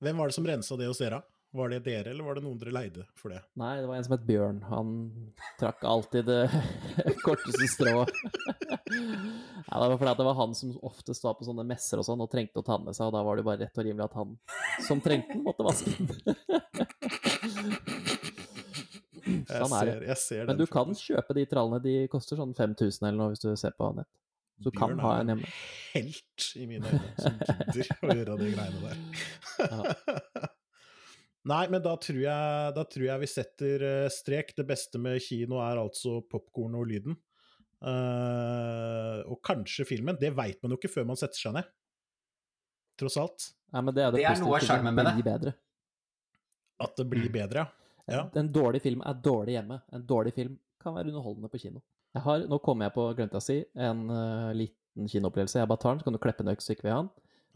Hvem 0.00 0.18
var 0.22 0.30
det 0.30 0.36
som 0.38 0.48
rensa 0.48 0.78
det 0.80 0.88
hos 0.88 1.02
dere? 1.02 1.20
Var 1.52 1.68
det 1.72 1.78
dere, 1.82 2.10
eller 2.12 2.22
var 2.22 2.36
det 2.38 2.44
noen 2.44 2.58
dere 2.60 2.70
leide 2.76 3.04
for 3.18 3.32
det? 3.34 3.40
Nei, 3.58 3.72
det 3.82 3.88
var 3.90 3.96
en 3.98 4.04
som 4.06 4.12
het 4.14 4.26
Bjørn. 4.28 4.60
Han 4.70 4.90
trakk 5.58 5.80
alltid 5.90 6.28
det 6.30 6.44
korteste 7.26 7.66
strået. 7.72 8.12
Ja, 9.70 9.78
det 9.78 9.86
var 9.92 9.98
fordi 10.00 10.12
det 10.18 10.24
var 10.26 10.34
han 10.34 10.54
som 10.58 10.72
oftest 10.82 11.22
var 11.22 11.36
på 11.38 11.44
sånne 11.46 11.62
messer 11.68 12.00
og 12.00 12.06
sånn, 12.06 12.18
og 12.24 12.30
trengte 12.32 12.58
å 12.58 12.64
ta 12.66 12.74
den 12.78 12.88
med 12.88 12.96
seg, 12.96 13.06
og 13.06 13.12
da 13.14 13.20
var 13.22 13.38
det 13.38 13.44
bare 13.46 13.60
rett 13.62 13.78
og 13.78 13.84
rimelig 13.86 14.02
at 14.08 14.16
han 14.18 14.32
som 14.82 14.98
trengte 15.04 15.36
den, 15.36 15.44
måtte 15.46 15.62
vaske 15.62 15.92
den. 15.94 16.08
Jeg, 19.30 19.46
Sånn 19.46 19.70
det. 19.70 19.78
ser, 19.78 20.02
jeg 20.08 20.18
ser 20.18 20.48
Men 20.48 20.58
du 20.58 20.64
kan 20.70 20.90
kjøpe 20.96 21.34
de 21.36 21.44
trallene, 21.50 21.78
de 21.84 21.94
koster 22.10 22.38
sånn 22.40 22.54
5000 22.58 23.06
eller 23.06 23.18
noe 23.20 23.30
hvis 23.34 23.42
du 23.44 23.50
ser 23.60 23.74
på 23.78 23.92
nett. 23.94 24.08
Så 24.58 24.66
du 24.66 24.70
kan 24.74 24.90
Bjørn 24.90 25.02
ha 25.04 25.12
er 25.14 25.22
en 25.22 25.30
hjemme. 25.34 25.52
helt 25.94 26.48
i 26.58 26.66
mine 26.68 26.90
øyne 26.90 27.14
som 27.20 27.38
gidder 27.76 28.10
å 28.10 28.16
gjøre 28.18 28.38
de 28.42 28.50
greiene 28.56 28.80
der. 28.88 28.96
Nei, 31.48 31.64
men 31.72 31.80
da 31.80 31.94
tror, 31.96 32.20
jeg, 32.20 32.72
da 32.76 32.82
tror 32.84 33.06
jeg 33.06 33.22
vi 33.22 33.28
setter 33.30 33.84
eh, 33.86 34.10
strek. 34.12 34.52
Det 34.58 34.66
beste 34.68 35.00
med 35.00 35.22
kino 35.24 35.60
er 35.64 35.80
altså 35.80 36.18
popkorn 36.28 36.76
og 36.76 36.88
lyden. 36.90 37.16
Uh, 37.80 39.24
og 39.24 39.38
kanskje 39.46 39.86
filmen. 39.88 40.18
Det 40.20 40.34
veit 40.36 40.60
man 40.60 40.74
jo 40.74 40.76
ikke 40.76 40.92
før 40.92 41.06
man 41.08 41.16
setter 41.16 41.40
seg 41.40 41.54
ned. 41.56 41.68
Tross 43.00 43.16
alt. 43.20 43.46
Nei, 43.72 43.82
men 43.86 43.96
det 43.96 44.04
er 44.04 44.12
det, 44.12 44.20
Det 44.20 44.26
er 44.28 44.42
noe 44.42 44.58
av 44.58 44.66
sjarmen 44.66 44.90
skjermen 44.90 44.98
med 44.98 45.08
det 45.08 45.14
det. 45.16 45.28
bedre. 45.30 45.54
At 46.84 47.00
det 47.00 47.06
blir 47.08 47.32
bedre, 47.32 47.64
ja. 47.64 47.76
Ja. 48.10 48.24
En 48.36 48.48
dårlig 48.50 48.82
film 48.82 49.04
er 49.06 49.16
dårlig 49.22 49.54
hjemme. 49.54 49.80
En 49.94 50.04
dårlig 50.04 50.34
film 50.34 50.56
kan 50.82 50.96
være 50.96 51.12
underholdende 51.12 51.48
på 51.52 51.60
kino. 51.62 51.80
Jeg 52.16 52.24
har, 52.24 52.44
nå 52.50 52.58
kommer 52.64 52.88
jeg 52.88 52.94
på, 52.96 53.04
glemte 53.14 53.38
jeg 53.38 53.44
å 53.44 53.46
si, 53.46 53.58
en 53.86 54.00
uh, 54.10 54.52
liten 54.56 55.10
kinoopplevelse. 55.12 55.60
Jeg 55.60 55.70
bare 55.70 55.80
tar 55.80 55.94
den, 55.94 56.02
så 56.02 56.08
kan 56.08 56.16
du 56.16 56.20
kleppe 56.22 56.44
en 56.44 56.52
øks 56.52 56.66
så 56.66 56.74
ikke 56.74 56.88
vil 56.88 56.96
ha 56.96 57.02
den. 57.04 57.10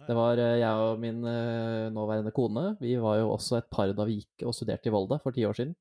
Det 0.05 0.15
var 0.17 0.41
eh, 0.41 0.59
jeg 0.61 0.85
og 0.85 1.01
min 1.01 1.25
eh, 1.29 1.91
nåværende 1.95 2.33
kone. 2.37 2.65
Vi 2.81 2.95
var 3.01 3.19
jo 3.21 3.33
også 3.33 3.59
et 3.59 3.69
par 3.73 3.93
da 3.97 4.07
vi 4.09 4.19
gikk 4.21 4.45
og 4.49 4.55
studerte 4.57 4.91
i 4.91 4.93
Volda 4.93 5.19
for 5.23 5.35
ti 5.35 5.47
år 5.49 5.57
siden. 5.57 5.75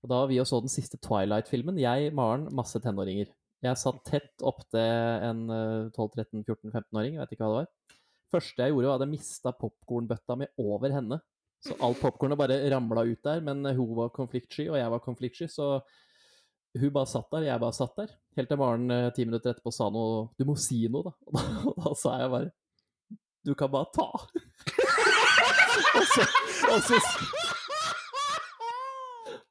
Og 0.00 0.08
da 0.08 0.22
var 0.22 0.30
vi 0.30 0.40
og 0.40 0.48
så 0.48 0.60
den 0.60 0.72
siste 0.72 1.00
Twilight-filmen. 1.00 1.80
Jeg, 1.80 2.12
Maren, 2.16 2.48
masse 2.56 2.80
tenåringer. 2.80 3.32
Jeg 3.60 3.76
satt 3.80 4.00
tett 4.08 4.44
opptil 4.46 4.80
en 4.80 5.42
eh, 5.52 5.88
12-13-14-15-åring, 5.96 7.16
jeg 7.16 7.24
vet 7.24 7.34
ikke 7.36 7.44
hva 7.44 7.50
det 7.50 7.62
var. 7.62 7.98
første 8.30 8.62
jeg 8.62 8.72
gjorde, 8.72 8.88
var 8.88 9.00
at 9.00 9.04
jeg 9.04 9.14
mista 9.16 9.52
popkornbøtta 9.58 10.36
mi 10.40 10.48
over 10.62 10.94
henne. 10.94 11.20
Så 11.60 11.76
alt 11.84 12.00
popkornet 12.00 12.40
bare 12.40 12.60
ramla 12.72 13.04
ut 13.04 13.20
der, 13.26 13.42
men 13.44 13.66
hun 13.76 13.96
var 13.98 14.14
konfliktsky, 14.16 14.70
og 14.70 14.78
jeg 14.80 14.92
var 14.94 15.02
konfliktsky, 15.04 15.48
så 15.52 15.82
hun 16.78 16.92
bare 16.94 17.10
satt 17.10 17.28
der, 17.34 17.48
jeg 17.48 17.60
bare 17.60 17.76
satt 17.76 17.96
der. 17.98 18.14
Helt 18.38 18.48
til 18.52 18.60
Maren 18.60 18.94
eh, 18.94 19.10
ti 19.16 19.26
minutter 19.26 19.52
etterpå 19.52 19.72
sa 19.74 19.90
noe 19.92 20.30
'Du 20.38 20.46
må 20.48 20.56
si 20.56 20.86
noe', 20.88 21.10
da. 21.10 21.12
Og 21.26 21.36
da, 21.36 21.44
og 21.72 21.80
da 21.84 21.94
sa 21.98 22.16
jeg 22.20 22.32
bare 22.36 22.50
'Du 23.44 23.54
kan 23.54 23.70
bare 23.70 23.88
ta'. 23.96 24.10
og 25.98 26.04
så, 26.14 26.26
og 26.72 26.82
så 26.82 27.00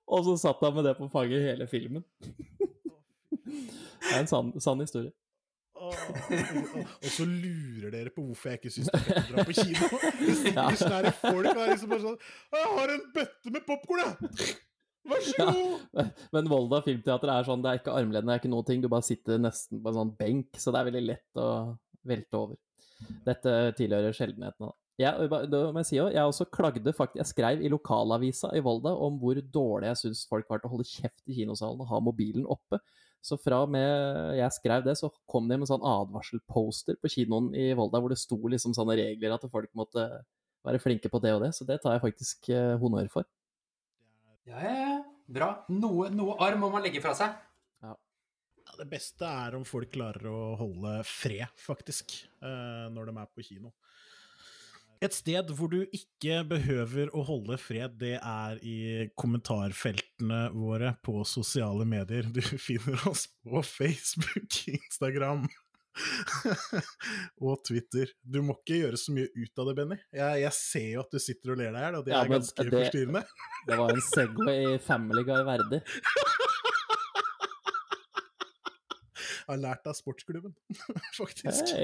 Og 0.09 0.25
så 0.25 0.37
satt 0.41 0.61
han 0.65 0.73
med 0.73 0.85
det 0.89 0.97
på 0.97 1.09
fanget 1.13 1.41
hele 1.45 1.67
filmen. 1.69 2.03
det 2.19 4.13
er 4.13 4.19
en 4.19 4.27
sann, 4.27 4.53
sann 4.61 4.79
historie. 4.81 5.11
Og 5.79 7.11
så 7.13 7.25
lurer 7.25 7.91
dere 7.93 8.11
på 8.15 8.23
hvorfor 8.25 8.51
jeg 8.51 8.59
ikke 8.59 8.71
syns 8.73 8.89
det 8.89 8.99
er 8.99 9.05
fett 9.05 9.19
å 9.19 9.35
dra 9.35 9.45
på 9.47 9.55
kino. 9.55 9.83
Her 10.57 11.11
folk 11.21 11.51
er 11.51 11.69
liksom 11.71 11.93
bare 11.93 12.03
sånn 12.03 12.17
'Jeg 12.19 12.71
har 12.77 12.95
en 12.95 13.05
bøtte 13.15 13.53
med 13.53 13.67
popkorn, 13.67 14.01
jeg! 14.03 14.55
Vær 15.09 15.21
så 15.27 15.45
god!' 15.51 16.09
Men 16.35 16.49
Volda 16.51 16.81
filmteater 16.85 17.31
er 17.33 17.47
sånn, 17.47 17.63
det 17.63 17.71
er 17.71 17.79
ikke 17.79 17.95
armledd, 17.95 18.25
det 18.27 18.33
er 18.33 18.41
ikke 18.41 18.51
noen 18.55 18.67
ting. 18.67 18.81
Du 18.81 18.89
bare 18.91 19.07
sitter 19.07 19.39
nesten 19.39 19.81
på 19.83 19.93
en 19.93 19.99
sånn 20.01 20.17
benk, 20.19 20.49
så 20.59 20.73
det 20.73 20.81
er 20.81 20.89
veldig 20.91 21.05
lett 21.05 21.39
å 21.39 21.47
velte 22.03 22.41
over. 22.41 22.59
Dette 23.25 23.55
tilhører 23.77 24.15
sjeldenhetene. 24.15 24.71
Jeg, 24.99 25.29
det 25.47 25.59
må 25.71 25.79
jeg 25.79 25.87
si 25.87 25.99
også, 26.01 26.11
jeg 26.11 26.31
også 26.31 26.45
klagde 26.51 26.91
faktisk, 26.91 27.19
jeg 27.21 27.29
skrev 27.29 27.61
i 27.63 27.69
lokalavisa 27.71 28.49
i 28.57 28.63
Volda 28.63 28.91
om 28.99 29.15
hvor 29.21 29.37
dårlig 29.39 29.87
jeg 29.93 29.99
syns 30.01 30.25
folk 30.27 30.49
var 30.51 30.59
til 30.59 30.67
å 30.67 30.73
holde 30.73 30.87
kjeft 30.89 31.21
i 31.23 31.37
kinosalen 31.37 31.79
og 31.79 31.87
ha 31.87 32.01
mobilen 32.03 32.43
oppe. 32.51 32.81
Så 33.23 33.37
fra 33.39 33.61
og 33.63 33.71
med 33.71 34.35
jeg 34.35 34.55
skrev 34.55 34.83
det, 34.83 34.97
så 34.99 35.11
kom 35.27 35.47
det 35.47 35.55
med 35.55 35.67
en 35.67 35.71
sånn 35.71 35.87
advarselposter 35.87 36.99
på 36.99 37.11
kinoen 37.15 37.51
i 37.55 37.69
Volda 37.79 37.99
hvor 38.03 38.11
det 38.11 38.19
sto 38.19 38.39
liksom 38.51 38.75
sånne 38.75 38.97
regler 38.99 39.35
at 39.35 39.47
folk 39.51 39.71
måtte 39.77 40.05
være 40.67 40.83
flinke 40.83 41.11
på 41.11 41.21
det 41.23 41.33
og 41.35 41.43
det. 41.45 41.53
Så 41.55 41.67
det 41.67 41.79
tar 41.83 41.95
jeg 41.95 42.03
faktisk 42.03 42.51
eh, 42.51 42.75
honnør 42.81 43.07
for. 43.13 43.27
Ja, 44.49 44.59
ja, 44.59 44.75
ja. 44.83 44.97
Bra. 45.29 45.49
Noe, 45.69 46.07
noe 46.09 46.35
arm 46.41 46.63
må 46.63 46.71
man 46.73 46.83
legge 46.83 47.03
fra 47.03 47.13
seg. 47.15 47.35
Det 48.79 48.87
beste 48.87 49.27
er 49.27 49.55
om 49.57 49.65
folk 49.67 49.91
klarer 49.91 50.29
å 50.31 50.55
holde 50.59 50.99
fred, 51.07 51.47
faktisk, 51.59 52.13
eh, 52.41 52.85
når 52.93 53.09
de 53.09 53.17
er 53.19 53.31
på 53.35 53.43
kino. 53.43 53.73
Et 55.03 55.15
sted 55.15 55.51
hvor 55.55 55.69
du 55.71 55.81
ikke 55.95 56.41
behøver 56.47 57.11
å 57.15 57.21
holde 57.27 57.55
fred, 57.59 57.93
det 58.01 58.17
er 58.19 58.57
i 58.67 59.07
kommentarfeltene 59.19 60.49
våre 60.55 60.93
på 61.03 61.21
sosiale 61.27 61.85
medier. 61.87 62.27
Du 62.31 62.41
finner 62.67 62.99
oss 63.07 63.27
på 63.43 63.61
Facebook, 63.63 64.59
Instagram 64.79 65.45
og 67.47 67.63
Twitter. 67.67 68.11
Du 68.23 68.41
må 68.43 68.55
ikke 68.59 68.79
gjøre 68.85 68.99
så 68.99 69.15
mye 69.15 69.27
ut 69.35 69.59
av 69.63 69.71
det, 69.71 69.75
Benny. 69.79 69.99
Jeg, 70.15 70.43
jeg 70.45 70.55
ser 70.59 70.89
jo 70.93 71.03
at 71.03 71.15
du 71.15 71.19
sitter 71.23 71.55
og 71.55 71.59
ler 71.63 71.71
deg 71.75 71.79
i 71.79 71.85
hjel, 71.87 71.99
og 71.99 72.05
det 72.07 72.15
Ja, 72.15 72.21
er 72.23 72.33
ganske 72.35 72.63
det- 72.67 72.75
forstyrrende. 72.77 73.23
Det 73.67 73.79
var 73.83 73.95
en 73.95 74.05
Segway 74.07 74.77
Family 74.87 75.23
Guy 75.27 75.43
verdig. 75.47 75.83
Jeg 79.38 79.38
har 79.49 79.61
lært 79.61 79.87
av 79.89 79.97
sportsklubben, 79.97 80.55
faktisk. 81.19 81.73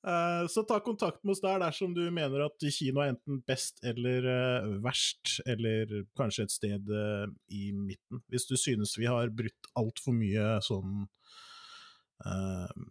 Eh, 0.00 0.46
Så 0.48 0.62
ta 0.64 0.78
kontakt 0.80 1.20
med 1.24 1.34
oss 1.34 1.42
der 1.44 1.58
dersom 1.60 1.92
du 1.92 2.06
mener 2.14 2.46
at 2.46 2.62
kino 2.72 3.02
er 3.02 3.10
enten 3.12 3.42
best 3.44 3.82
eller 3.84 4.24
eh, 4.32 4.68
verst, 4.80 5.34
eller 5.44 5.92
kanskje 6.16 6.46
et 6.46 6.54
sted 6.54 6.88
eh, 6.88 7.26
i 7.52 7.66
midten. 7.76 8.22
Hvis 8.32 8.48
du 8.48 8.54
synes 8.56 8.94
vi 8.96 9.04
har 9.10 9.28
brutt 9.28 9.68
altfor 9.76 10.16
mye 10.16 10.54
sånn 10.64 11.04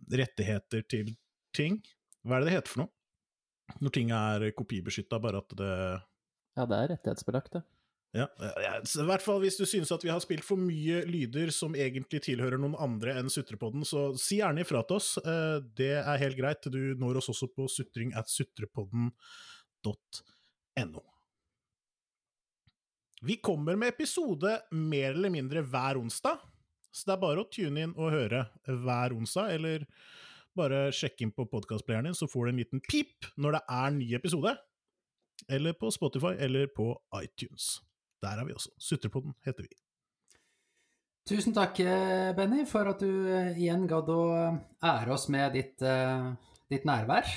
rettigheter 0.09 0.81
til 0.89 1.11
ting. 1.53 1.75
Hva 2.25 2.37
er 2.37 2.41
det 2.45 2.49
det 2.49 2.53
heter 2.59 2.71
for 2.73 2.81
noe? 2.83 2.93
Når 3.81 3.93
ting 3.93 4.13
er 4.13 4.45
kopibeskytta, 4.57 5.19
bare 5.21 5.41
at 5.43 5.53
det 5.59 5.73
Ja, 6.57 6.65
det 6.65 6.77
er 6.79 6.89
rettighetsbelagt, 6.95 7.53
det. 7.57 7.61
Ja, 8.17 8.25
så 8.89 9.03
I 9.03 9.05
hvert 9.05 9.21
fall 9.21 9.37
hvis 9.43 9.59
du 9.59 9.67
synes 9.69 9.91
at 9.93 10.01
vi 10.01 10.09
har 10.09 10.17
spilt 10.23 10.41
for 10.45 10.57
mye 10.57 11.03
lyder 11.05 11.51
som 11.53 11.75
egentlig 11.77 12.23
tilhører 12.25 12.57
noen 12.57 12.73
andre 12.81 13.13
enn 13.19 13.29
Sutrepodden, 13.29 13.83
så 13.85 14.07
si 14.17 14.39
gjerne 14.39 14.63
ifra 14.65 14.81
til 14.87 14.97
oss. 14.97 15.11
Eh, 15.21 15.59
Det 15.77 15.91
er 16.01 16.17
helt 16.23 16.37
greit. 16.39 16.65
Du 16.73 16.95
når 16.97 17.19
oss 17.21 17.29
også 17.29 17.45
på 17.53 17.67
sutring 17.69 18.09
at 18.17 18.25
sutrepodden.no. 18.33 21.03
Vi 23.21 23.35
kommer 23.43 23.75
med 23.75 23.89
episode 23.93 24.61
mer 24.71 25.11
eller 25.11 25.29
mindre 25.29 25.61
hver 25.61 25.97
onsdag, 25.99 26.39
så 26.89 27.05
det 27.05 27.13
er 27.13 27.21
bare 27.21 27.43
å 27.43 27.49
tune 27.51 27.83
inn 27.83 27.93
og 27.99 28.11
høre 28.15 28.45
hver 28.65 29.13
onsdag, 29.13 29.51
eller 29.57 29.85
bare 30.57 30.87
sjekke 30.95 31.21
inn 31.27 31.35
på 31.35 31.45
podkastplayeren 31.51 32.05
din, 32.09 32.17
så 32.17 32.25
får 32.31 32.45
du 32.47 32.51
en 32.53 32.61
liten 32.63 32.81
pip 32.89 33.27
når 33.37 33.51
det 33.59 33.63
er 33.75 33.89
ny 33.99 34.07
episode. 34.17 34.55
Eller 35.47 35.73
på 35.77 35.91
Spotify 35.93 36.33
eller 36.41 36.65
på 36.73 36.89
iTunes. 37.21 37.77
Der 38.23 38.41
er 38.41 38.47
vi 38.47 38.55
også. 38.55 38.73
Sutrepodden 38.81 39.35
heter 39.47 39.67
vi. 39.67 39.71
Tusen 41.29 41.53
takk, 41.53 41.77
eh, 41.83 42.31
Benny, 42.33 42.63
for 42.65 42.89
at 42.89 43.03
du 43.03 43.09
eh, 43.29 43.51
igjen 43.59 43.83
gadd 43.89 44.07
å 44.09 44.21
ære 44.81 45.11
oss 45.13 45.27
med 45.29 45.53
ditt, 45.53 45.75
eh, 45.85 46.31
ditt 46.71 46.87
nærvær. 46.89 47.27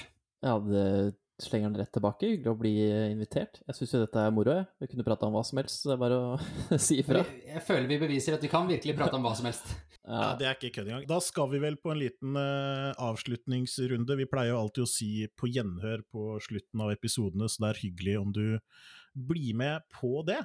Ja, 0.40 0.54
det 0.64 1.12
slenger 1.42 1.68
den 1.68 1.82
rett 1.82 1.92
tilbake. 1.92 2.30
Hyggelig 2.30 2.52
å 2.54 2.56
bli 2.56 2.72
invitert. 3.10 3.60
Jeg 3.66 3.76
syns 3.76 3.92
jo 3.92 4.00
dette 4.00 4.22
er 4.22 4.32
moro. 4.32 4.54
Vi 4.80 4.88
kunne 4.88 5.04
prata 5.04 5.28
om 5.28 5.36
hva 5.36 5.42
som 5.44 5.60
helst, 5.60 5.82
så 5.82 5.90
det 5.90 5.96
er 5.98 6.00
bare 6.06 6.20
å 6.22 6.78
si 6.86 7.02
ifra. 7.02 7.20
Jeg, 7.20 7.42
jeg 7.50 7.64
føler 7.66 7.90
vi 7.90 7.98
beviser 8.00 8.38
at 8.38 8.46
vi 8.46 8.50
kan 8.52 8.70
virkelig 8.70 8.96
prate 8.96 9.18
om 9.18 9.28
hva 9.28 9.34
som 9.38 9.50
helst. 9.50 9.68
Ja, 10.02 10.16
Ja, 10.18 10.30
det 10.34 10.46
er 10.48 10.56
ikke 10.56 10.72
kødd 10.80 10.88
engang. 10.88 11.04
Da 11.06 11.20
skal 11.22 11.46
vi 11.52 11.60
vel 11.62 11.76
på 11.78 11.92
en 11.92 12.00
liten 12.00 12.34
uh, 12.34 12.90
avslutningsrunde. 12.98 14.16
Vi 14.18 14.26
pleier 14.26 14.50
jo 14.50 14.56
alltid 14.58 14.82
å 14.82 14.90
si 14.90 15.10
på 15.38 15.46
gjenhør 15.46 16.02
på 16.10 16.24
slutten 16.42 16.82
av 16.82 16.90
episodene, 16.90 17.46
så 17.46 17.62
det 17.62 17.68
er 17.68 17.80
hyggelig 17.84 18.16
om 18.18 18.32
du 18.34 18.42
blir 19.14 19.54
med 19.54 19.86
på 19.94 20.24
det. 20.26 20.40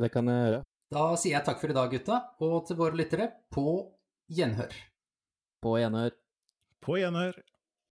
Det 0.00 0.10
kan 0.14 0.28
jeg 0.30 0.46
gjøre. 0.48 0.62
Da 0.94 1.04
sier 1.18 1.36
jeg 1.38 1.46
takk 1.46 1.60
for 1.62 1.72
i 1.72 1.76
dag, 1.76 1.90
gutta, 1.90 2.20
og 2.44 2.56
til 2.68 2.78
våre 2.78 2.98
lyttere, 2.98 3.30
på 3.54 3.66
gjenhør. 4.30 4.74
På 5.64 5.76
gjenhør. 5.80 6.14
På 6.84 6.98
gjenhør. 7.00 7.38